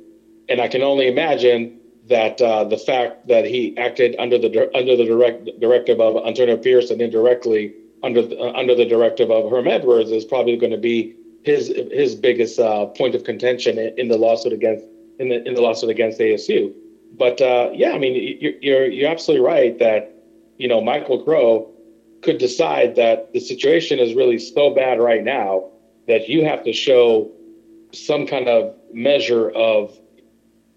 and 0.51 0.61
I 0.61 0.69
can 0.69 0.83
only 0.83 1.09
imagine 1.09 1.81
that 2.09 2.43
uh, 2.43 2.65
the 2.65 2.77
fact 2.77 3.27
that 3.29 3.47
he 3.47 3.75
acted 3.79 4.17
under 4.19 4.37
the 4.37 4.71
under 4.77 4.95
the 4.95 5.07
direct 5.07 5.49
directive 5.61 5.99
of 5.99 6.27
Antonio 6.27 6.59
Pierce 6.59 6.91
and 6.91 7.01
indirectly 7.01 7.73
under 8.03 8.21
the, 8.21 8.39
uh, 8.39 8.53
under 8.53 8.75
the 8.75 8.85
directive 8.85 9.31
of 9.31 9.51
Herm 9.51 9.67
Edwards 9.67 10.11
is 10.11 10.27
probably 10.27 10.57
going 10.59 10.73
to 10.73 10.79
be 10.79 11.17
his 11.43 11.69
his 11.91 12.15
biggest 12.15 12.59
uh, 12.59 12.85
point 12.87 13.15
of 13.15 13.25
contention 13.25 13.79
in, 13.79 14.09
the 14.09 14.19
lawsuit 14.19 14.53
against 14.53 14.85
in 15.19 15.31
the 15.31 15.43
in 15.49 15.55
the 15.55 15.63
lawsuit 15.63 15.89
against 15.89 16.21
ASU. 16.21 16.75
But 17.17 17.41
uh, 17.41 17.71
yeah, 17.75 17.93
I 17.93 17.99
mean 17.99 18.39
you're, 18.41 18.53
you're 18.61 18.87
you're 18.87 19.11
absolutely 19.11 19.47
right 19.47 19.79
that 19.79 20.15
you 20.59 20.69
know 20.69 20.81
Michael 20.81 21.23
Crow 21.23 21.71
could 22.23 22.39
decide 22.39 22.97
that 22.97 23.33
the 23.33 23.41
situation 23.41 23.99
is 23.99 24.15
really 24.15 24.39
so 24.39 24.75
bad 24.75 25.01
right 25.01 25.25
now 25.25 25.71
that 26.07 26.29
you 26.29 26.45
have 26.45 26.65
to 26.65 26.73
show 26.73 27.31
some 27.93 28.27
kind 28.27 28.49
of 28.49 28.75
measure 28.93 29.51
of 29.51 29.99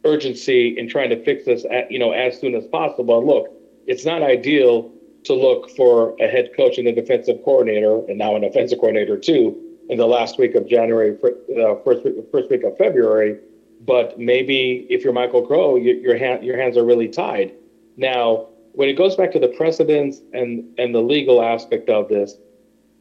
urgency 0.06 0.78
in 0.78 0.88
trying 0.88 1.10
to 1.10 1.24
fix 1.24 1.46
this, 1.46 1.66
at, 1.72 1.92
you 1.92 2.00
know, 2.00 2.12
as 2.12 2.40
soon 2.40 2.56
as 2.56 2.66
possible. 2.68 3.18
And 3.20 3.28
look, 3.28 3.48
it's 3.88 4.06
not 4.06 4.22
ideal 4.22 4.92
to 5.26 5.34
look 5.34 5.70
for 5.72 6.16
a 6.20 6.28
head 6.28 6.50
coach 6.56 6.78
and 6.78 6.88
a 6.88 6.94
defensive 6.94 7.38
coordinator, 7.46 8.06
and 8.08 8.18
now 8.18 8.36
an 8.36 8.44
offensive 8.44 8.80
coordinator 8.80 9.18
too, 9.18 9.60
in 9.90 9.98
the 9.98 10.06
last 10.06 10.38
week 10.38 10.56
of 10.56 10.68
January, 10.68 11.16
uh, 11.24 11.76
first 11.84 12.04
week, 12.04 12.16
first 12.32 12.50
week 12.50 12.64
of 12.64 12.78
February. 12.78 13.40
But 13.86 14.20
maybe 14.20 14.88
if 14.90 15.04
you're 15.04 15.14
Michael 15.14 15.46
Crow, 15.46 15.76
your 15.76 15.96
your, 15.96 16.18
hand, 16.18 16.44
your 16.44 16.58
hands 16.58 16.78
are 16.78 16.86
really 16.86 17.08
tied. 17.08 17.54
Now, 17.98 18.48
when 18.74 18.90
it 18.90 18.94
goes 18.94 19.16
back 19.16 19.32
to 19.34 19.40
the 19.40 19.50
precedents 19.50 20.22
and 20.34 20.64
and 20.80 20.96
the 20.96 21.02
legal 21.02 21.42
aspect 21.42 21.90
of 21.90 22.08
this, 22.10 22.38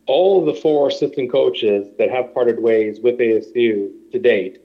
all 0.07 0.41
of 0.41 0.47
the 0.47 0.61
four 0.61 0.89
assistant 0.89 1.31
coaches 1.31 1.89
that 1.99 2.11
have 2.11 2.35
parted 2.35 2.61
ways 2.61 3.01
with 3.01 3.19
ASU 3.19 3.91
to 4.11 4.19
date 4.19 4.61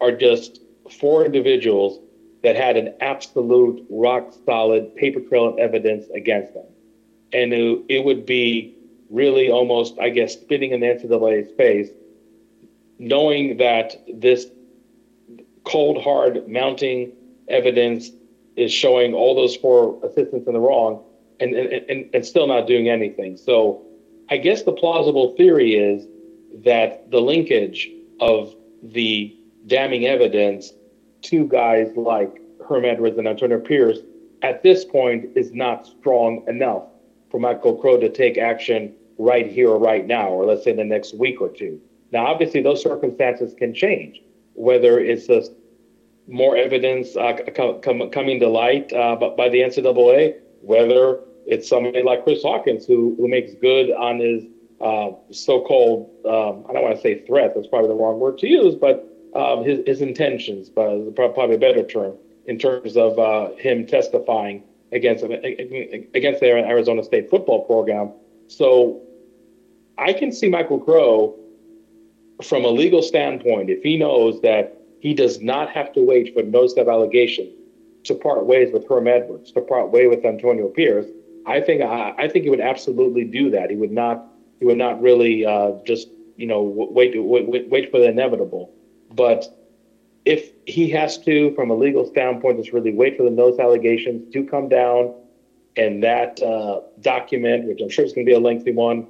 are 0.00 0.12
just 0.12 0.60
four 1.00 1.24
individuals 1.24 2.00
that 2.42 2.56
had 2.56 2.76
an 2.76 2.94
absolute 3.00 3.84
rock 3.90 4.32
solid 4.46 4.94
paper 4.94 5.20
trail 5.20 5.48
of 5.48 5.58
evidence 5.58 6.06
against 6.14 6.54
them. 6.54 6.66
And 7.32 7.52
it, 7.52 7.84
it 7.88 8.04
would 8.04 8.24
be 8.24 8.76
really 9.10 9.50
almost, 9.50 9.98
I 9.98 10.10
guess, 10.10 10.34
spitting 10.34 10.70
in 10.70 10.80
the 10.80 10.86
NCAA's 10.86 11.50
face, 11.56 11.90
knowing 12.98 13.56
that 13.56 13.96
this 14.12 14.46
cold, 15.64 16.02
hard 16.02 16.48
mounting 16.48 17.12
evidence 17.48 18.10
is 18.56 18.72
showing 18.72 19.14
all 19.14 19.34
those 19.34 19.56
four 19.56 20.00
assistants 20.04 20.46
in 20.46 20.52
the 20.52 20.60
wrong 20.60 21.04
and, 21.40 21.54
and, 21.54 21.72
and 21.90 22.10
and 22.14 22.26
still 22.26 22.46
not 22.46 22.66
doing 22.66 22.88
anything. 22.88 23.36
So 23.36 23.82
I 24.30 24.36
guess 24.36 24.62
the 24.62 24.72
plausible 24.72 25.34
theory 25.36 25.74
is 25.74 26.06
that 26.64 27.10
the 27.10 27.20
linkage 27.20 27.88
of 28.20 28.54
the 28.82 29.36
damning 29.66 30.06
evidence 30.06 30.72
to 31.22 31.46
guys 31.46 31.88
like 31.96 32.40
Herm 32.68 32.84
Edwards 32.84 33.18
and 33.18 33.26
Antonio 33.28 33.58
Pierce 33.58 33.98
at 34.42 34.62
this 34.62 34.84
point 34.84 35.36
is 35.36 35.52
not 35.52 35.86
strong 35.86 36.44
enough 36.48 36.84
for 37.30 37.40
Michael 37.40 37.76
Crow 37.76 37.98
to 37.98 38.08
take 38.08 38.38
action 38.38 38.94
right 39.18 39.50
here 39.50 39.70
or 39.70 39.78
right 39.78 40.06
now, 40.06 40.28
or 40.28 40.46
let's 40.46 40.64
say 40.64 40.72
the 40.72 40.84
next 40.84 41.14
week 41.14 41.40
or 41.40 41.48
two. 41.48 41.80
Now, 42.12 42.26
obviously, 42.26 42.62
those 42.62 42.82
circumstances 42.82 43.52
can 43.54 43.74
change, 43.74 44.22
whether 44.58 44.98
it's 44.98 45.26
just 45.26 45.52
more 46.26 46.56
evidence 46.56 47.16
uh, 47.16 47.38
com- 47.54 47.80
com- 47.80 48.10
coming 48.10 48.40
to 48.40 48.48
light 48.48 48.92
uh, 48.92 49.16
by 49.16 49.48
the 49.48 49.60
NCAA, 49.60 50.34
whether 50.60 51.20
it's 51.46 51.68
somebody 51.68 52.02
like 52.02 52.24
Chris 52.24 52.42
Hawkins 52.42 52.84
who, 52.84 53.14
who 53.16 53.28
makes 53.28 53.54
good 53.54 53.90
on 53.92 54.18
his 54.18 54.44
uh, 54.80 55.10
so-called, 55.30 56.10
um, 56.26 56.66
I 56.68 56.72
don't 56.72 56.82
want 56.82 56.96
to 56.96 57.02
say 57.02 57.24
threat, 57.26 57.52
that's 57.54 57.68
probably 57.68 57.88
the 57.88 57.94
wrong 57.94 58.18
word 58.18 58.38
to 58.38 58.48
use, 58.48 58.74
but 58.74 59.08
um, 59.34 59.64
his, 59.64 59.80
his 59.86 60.00
intentions, 60.02 60.68
but 60.68 61.14
probably 61.14 61.54
a 61.54 61.58
better 61.58 61.84
term, 61.84 62.16
in 62.46 62.58
terms 62.58 62.96
of 62.96 63.18
uh, 63.18 63.54
him 63.56 63.86
testifying 63.86 64.64
against 64.90 65.22
against 65.22 66.40
the 66.40 66.48
Arizona 66.48 67.04
State 67.04 67.28
football 67.30 67.64
program. 67.64 68.10
So 68.48 69.02
I 69.98 70.12
can 70.12 70.32
see 70.32 70.48
Michael 70.48 70.80
Crow 70.80 71.38
from 72.42 72.64
a 72.64 72.68
legal 72.68 73.02
standpoint, 73.02 73.70
if 73.70 73.82
he 73.82 73.96
knows 73.96 74.40
that 74.42 74.80
he 75.00 75.14
does 75.14 75.40
not 75.40 75.70
have 75.70 75.92
to 75.92 76.00
wait 76.00 76.34
for 76.34 76.42
notice 76.42 76.76
of 76.76 76.88
allegation 76.88 77.52
to 78.04 78.14
part 78.14 78.46
ways 78.46 78.72
with 78.72 78.88
Herm 78.88 79.08
Edwards, 79.08 79.52
to 79.52 79.60
part 79.60 79.90
way 79.90 80.06
with 80.06 80.24
Antonio 80.24 80.68
Pierce. 80.68 81.06
I 81.46 81.60
think 81.60 81.82
I, 81.82 82.14
I 82.18 82.28
think 82.28 82.44
he 82.44 82.50
would 82.50 82.60
absolutely 82.60 83.24
do 83.24 83.50
that. 83.50 83.70
He 83.70 83.76
would 83.76 83.92
not 83.92 84.26
he 84.60 84.66
would 84.66 84.78
not 84.78 85.00
really 85.00 85.46
uh, 85.46 85.72
just 85.84 86.08
you 86.36 86.46
know 86.46 86.62
wait, 86.62 87.12
wait 87.16 87.68
wait 87.68 87.90
for 87.90 87.98
the 87.98 88.08
inevitable. 88.08 88.72
But 89.10 89.46
if 90.24 90.52
he 90.66 90.90
has 90.90 91.16
to, 91.18 91.54
from 91.54 91.70
a 91.70 91.74
legal 91.74 92.06
standpoint, 92.06 92.58
just 92.58 92.72
really 92.72 92.92
wait 92.92 93.16
for 93.16 93.22
the 93.22 93.30
notice 93.30 93.58
allegations 93.58 94.30
to 94.32 94.44
come 94.44 94.68
down, 94.68 95.14
and 95.76 96.02
that 96.02 96.42
uh, 96.42 96.80
document, 97.00 97.66
which 97.66 97.80
I'm 97.80 97.88
sure 97.88 98.04
is 98.04 98.12
going 98.12 98.26
to 98.26 98.30
be 98.30 98.34
a 98.34 98.40
lengthy 98.40 98.72
one, 98.72 99.06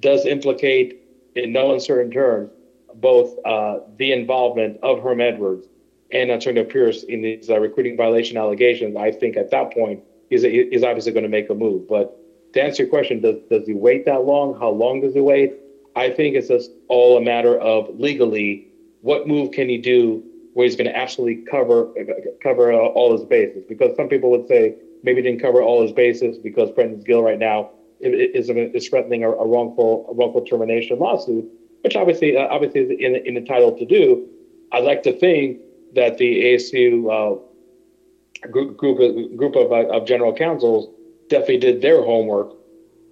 does 0.00 0.24
implicate, 0.24 1.02
in 1.34 1.52
no 1.52 1.74
uncertain 1.74 2.10
terms, 2.10 2.50
both 3.00 3.36
uh, 3.44 3.80
the 3.96 4.12
involvement 4.12 4.78
of 4.82 5.02
Herm 5.02 5.20
Edwards 5.20 5.66
and 6.10 6.30
Antonio 6.30 6.64
Pierce 6.64 7.02
in 7.02 7.22
these 7.22 7.50
uh, 7.50 7.58
recruiting 7.58 7.96
violation 7.96 8.36
allegations, 8.36 8.96
I 8.96 9.10
think 9.10 9.36
at 9.36 9.50
that 9.50 9.72
point 9.72 10.02
is 10.30 10.42
he's 10.42 10.82
obviously 10.82 11.12
going 11.12 11.24
to 11.24 11.28
make 11.28 11.50
a 11.50 11.54
move. 11.54 11.88
But 11.88 12.16
to 12.54 12.62
answer 12.62 12.84
your 12.84 12.90
question, 12.90 13.20
does, 13.20 13.36
does 13.50 13.66
he 13.66 13.74
wait 13.74 14.04
that 14.06 14.24
long? 14.24 14.58
How 14.58 14.70
long 14.70 15.00
does 15.00 15.14
he 15.14 15.20
wait? 15.20 15.54
I 15.96 16.10
think 16.10 16.36
it's 16.36 16.48
just 16.48 16.70
all 16.88 17.16
a 17.16 17.20
matter 17.20 17.58
of 17.58 17.98
legally 17.98 18.68
what 19.02 19.28
move 19.28 19.52
can 19.52 19.68
he 19.68 19.78
do 19.78 20.24
where 20.54 20.64
he's 20.64 20.76
going 20.76 20.86
to 20.86 20.96
absolutely 20.96 21.44
cover 21.44 21.92
cover 22.42 22.72
all 22.72 23.12
his 23.12 23.24
bases. 23.26 23.64
Because 23.68 23.94
some 23.96 24.08
people 24.08 24.30
would 24.30 24.48
say 24.48 24.76
maybe 25.02 25.20
he 25.20 25.28
didn't 25.28 25.42
cover 25.42 25.62
all 25.62 25.82
his 25.82 25.92
bases 25.92 26.38
because 26.38 26.70
Prentice 26.70 27.04
Gill 27.04 27.22
right 27.22 27.38
now 27.38 27.70
is, 28.00 28.48
is 28.48 28.88
threatening 28.88 29.24
a, 29.24 29.30
a, 29.30 29.46
wrongful 29.46 30.06
a 30.10 30.14
wrongful 30.14 30.42
termination 30.42 30.98
lawsuit, 30.98 31.44
which 31.84 31.96
obviously 31.96 32.36
uh, 32.36 32.48
obviously 32.50 32.80
is 32.80 32.90
in, 32.90 33.14
in 33.14 33.36
entitled 33.36 33.78
to 33.78 33.84
do. 33.84 34.26
I'd 34.72 34.84
like 34.84 35.02
to 35.04 35.12
think 35.12 35.60
that 35.94 36.16
the 36.18 36.54
ASU 36.54 37.04
uh, 37.12 38.48
group 38.48 38.76
group 38.78 38.98
of, 38.98 39.36
group 39.36 39.54
of, 39.54 39.70
uh, 39.70 39.86
of 39.94 40.06
general 40.06 40.34
counsels 40.34 40.88
definitely 41.28 41.58
did 41.58 41.82
their 41.82 42.02
homework 42.02 42.54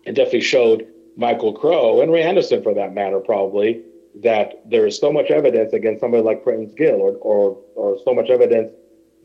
and 0.06 0.16
definitely 0.16 0.40
showed 0.40 0.88
Michael 1.16 1.52
Crow 1.52 2.00
and 2.00 2.10
Ray 2.10 2.22
Anderson, 2.22 2.62
for 2.62 2.74
that 2.74 2.94
matter, 2.94 3.20
probably 3.20 3.82
that 4.22 4.62
there 4.68 4.86
is 4.86 4.98
so 4.98 5.12
much 5.12 5.30
evidence 5.30 5.72
against 5.72 6.00
somebody 6.00 6.22
like 6.22 6.42
Prentice 6.42 6.74
Gill, 6.74 7.00
or, 7.00 7.12
or 7.20 7.58
or 7.74 7.98
so 8.04 8.14
much 8.14 8.30
evidence 8.30 8.72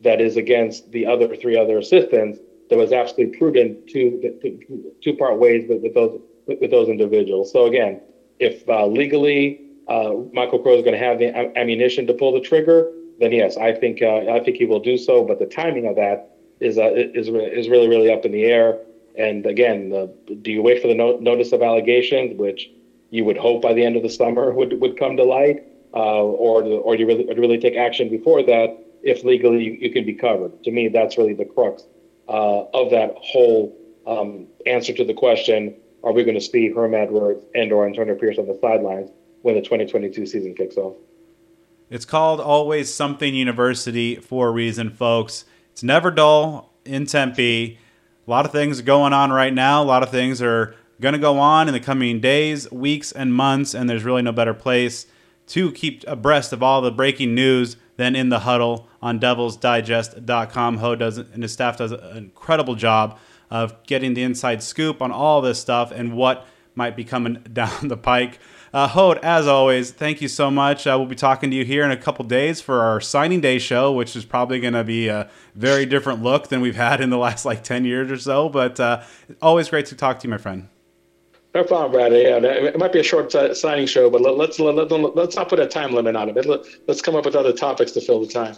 that 0.02 0.20
is 0.20 0.36
against 0.36 0.92
the 0.92 1.06
other 1.06 1.34
three 1.34 1.56
other 1.56 1.78
assistants 1.78 2.38
that 2.68 2.76
was 2.76 2.92
absolutely 2.92 3.36
prudent 3.38 3.88
to 3.88 4.38
to, 4.42 4.92
to 5.02 5.16
part 5.16 5.38
ways 5.38 5.66
with, 5.68 5.82
with 5.82 5.94
those 5.94 6.20
with, 6.46 6.60
with, 6.60 6.70
those 6.70 6.88
individuals. 6.88 7.50
So 7.50 7.66
again, 7.66 8.00
if 8.38 8.66
uh, 8.68 8.86
legally 8.86 9.58
uh, 9.86 10.12
Michael 10.32 10.58
Crow 10.58 10.76
is 10.76 10.82
going 10.82 10.98
to 10.98 11.04
have 11.04 11.18
the 11.18 11.32
ammunition 11.56 12.06
to 12.06 12.14
pull 12.14 12.32
the 12.32 12.40
trigger, 12.40 12.86
then 13.18 13.32
yes, 13.32 13.56
I 13.56 13.72
think 13.72 14.02
uh, 14.02 14.30
I 14.30 14.40
think 14.40 14.56
he 14.56 14.66
will 14.66 14.80
do 14.80 14.96
so. 14.96 15.24
But 15.24 15.38
the 15.38 15.46
timing 15.46 15.86
of 15.86 15.96
that 15.96 16.20
is 16.60 16.78
uh, 16.78 16.90
is 17.14 17.28
is 17.28 17.68
really 17.68 17.88
really 17.88 18.10
up 18.10 18.24
in 18.24 18.32
the 18.32 18.44
air. 18.44 18.78
And 19.14 19.46
again, 19.46 19.90
do 20.42 20.50
you 20.52 20.62
wait 20.62 20.80
for 20.80 20.86
the 20.88 20.94
no- 20.94 21.16
notice 21.18 21.52
of 21.52 21.62
allegations, 21.62 22.34
which 22.36 22.70
you 23.10 23.24
would 23.24 23.36
hope 23.36 23.62
by 23.62 23.72
the 23.72 23.84
end 23.84 23.96
of 23.96 24.02
the 24.02 24.10
summer 24.10 24.52
would, 24.54 24.80
would 24.80 24.96
come 24.96 25.16
to 25.16 25.24
light, 25.24 25.58
uh, 25.94 26.22
or 26.22 26.62
or 26.64 26.96
do 26.96 27.00
you 27.02 27.06
really, 27.06 27.26
really 27.36 27.58
take 27.58 27.76
action 27.76 28.08
before 28.08 28.42
that 28.44 28.70
if 29.02 29.22
legally 29.24 29.62
you, 29.62 29.76
you 29.80 29.90
can 29.90 30.04
be 30.04 30.14
covered? 30.14 30.52
To 30.64 30.70
me, 30.70 30.88
that's 30.88 31.16
really 31.18 31.34
the 31.34 31.44
crux 31.46 31.84
uh, 32.28 32.62
of 32.72 32.90
that 32.90 33.10
whole 33.16 33.74
um, 34.06 34.48
answer 34.66 34.92
to 34.92 35.04
the 35.04 35.14
question: 35.14 35.72
Are 36.04 36.12
we 36.12 36.24
going 36.24 36.36
to 36.36 36.40
see 36.40 36.70
Herm 36.70 36.94
Edwards 36.94 37.44
and 37.54 37.72
or 37.72 37.86
Antonio 37.86 38.14
Pierce 38.14 38.38
on 38.38 38.46
the 38.46 38.58
sidelines 38.60 39.10
when 39.42 39.54
the 39.54 39.60
2022 39.60 40.26
season 40.26 40.54
kicks 40.54 40.76
off? 40.76 40.96
It's 41.90 42.04
called 42.04 42.40
Always 42.40 42.92
Something 42.92 43.34
University 43.34 44.16
for 44.16 44.48
a 44.48 44.50
reason, 44.50 44.90
folks. 44.90 45.44
It's 45.72 45.82
never 45.82 46.10
dull 46.10 46.72
in 46.84 47.06
Tempe. 47.06 47.78
A 48.26 48.30
lot 48.30 48.44
of 48.44 48.52
things 48.52 48.78
are 48.78 48.84
going 48.84 49.12
on 49.12 49.30
right 49.32 49.54
now. 49.54 49.82
A 49.82 49.84
lot 49.84 50.02
of 50.02 50.10
things 50.10 50.42
are 50.42 50.74
going 51.00 51.14
to 51.14 51.18
go 51.18 51.38
on 51.38 51.66
in 51.66 51.74
the 51.74 51.80
coming 51.80 52.20
days, 52.20 52.70
weeks, 52.70 53.10
and 53.10 53.32
months, 53.32 53.74
and 53.74 53.88
there's 53.88 54.04
really 54.04 54.22
no 54.22 54.32
better 54.32 54.54
place 54.54 55.06
to 55.48 55.72
keep 55.72 56.04
abreast 56.06 56.52
of 56.52 56.62
all 56.62 56.82
the 56.82 56.90
breaking 56.90 57.34
news 57.34 57.76
than 57.96 58.14
in 58.14 58.28
the 58.28 58.40
huddle 58.40 58.88
on 59.00 59.18
devilsdigest.com. 59.18 60.76
Hod 60.76 60.98
does 60.98 61.18
and 61.18 61.42
his 61.42 61.52
staff 61.52 61.78
does 61.78 61.92
an 61.92 62.16
incredible 62.16 62.74
job 62.74 63.18
of 63.50 63.82
getting 63.84 64.14
the 64.14 64.22
inside 64.22 64.62
scoop 64.62 65.00
on 65.02 65.12
all 65.12 65.40
this 65.40 65.58
stuff 65.58 65.90
and 65.90 66.14
what 66.14 66.46
might 66.74 66.96
be 66.96 67.04
coming 67.04 67.34
down 67.52 67.88
the 67.88 67.96
pike. 67.96 68.38
Uh, 68.72 68.86
Hod, 68.86 69.18
as 69.18 69.46
always, 69.46 69.90
thank 69.90 70.20
you 70.20 70.28
so 70.28 70.50
much. 70.50 70.86
Uh, 70.86 70.94
we'll 70.98 71.06
be 71.08 71.16
talking 71.16 71.50
to 71.50 71.56
you 71.56 71.64
here 71.64 71.84
in 71.84 71.90
a 71.90 71.96
couple 71.96 72.24
days 72.24 72.60
for 72.60 72.82
our 72.82 73.00
signing 73.00 73.40
day 73.40 73.58
show, 73.58 73.92
which 73.92 74.14
is 74.14 74.26
probably 74.26 74.60
going 74.60 74.74
to 74.74 74.84
be 74.84 75.08
a 75.08 75.30
very 75.54 75.86
different 75.86 76.22
look 76.22 76.48
than 76.48 76.60
we've 76.60 76.76
had 76.76 77.00
in 77.00 77.08
the 77.10 77.16
last 77.26 77.44
like 77.44 77.64
10 77.64 77.84
years 77.84 78.10
or 78.10 78.18
so. 78.18 78.48
But 78.48 78.78
uh, 78.78 79.02
always 79.40 79.70
great 79.70 79.86
to 79.86 79.96
talk 79.96 80.20
to 80.20 80.26
you, 80.26 80.30
my 80.30 80.38
friend. 80.38 80.68
No 81.54 81.64
problem, 81.64 81.92
Brad. 81.92 82.12
Yeah, 82.12 82.36
it 82.36 82.78
might 82.78 82.92
be 82.92 83.00
a 83.00 83.02
short 83.02 83.32
signing 83.56 83.86
show, 83.86 84.10
but 84.10 84.20
let, 84.20 84.50
us 84.50 84.60
let, 84.60 84.74
let, 84.74 85.16
let's 85.16 85.34
not 85.34 85.48
put 85.48 85.58
a 85.58 85.66
time 85.66 85.92
limit 85.92 86.14
on 86.14 86.28
it. 86.28 86.46
Let's 86.86 87.00
come 87.00 87.16
up 87.16 87.24
with 87.24 87.34
other 87.34 87.54
topics 87.54 87.92
to 87.92 88.02
fill 88.02 88.20
the 88.20 88.28
time. 88.28 88.46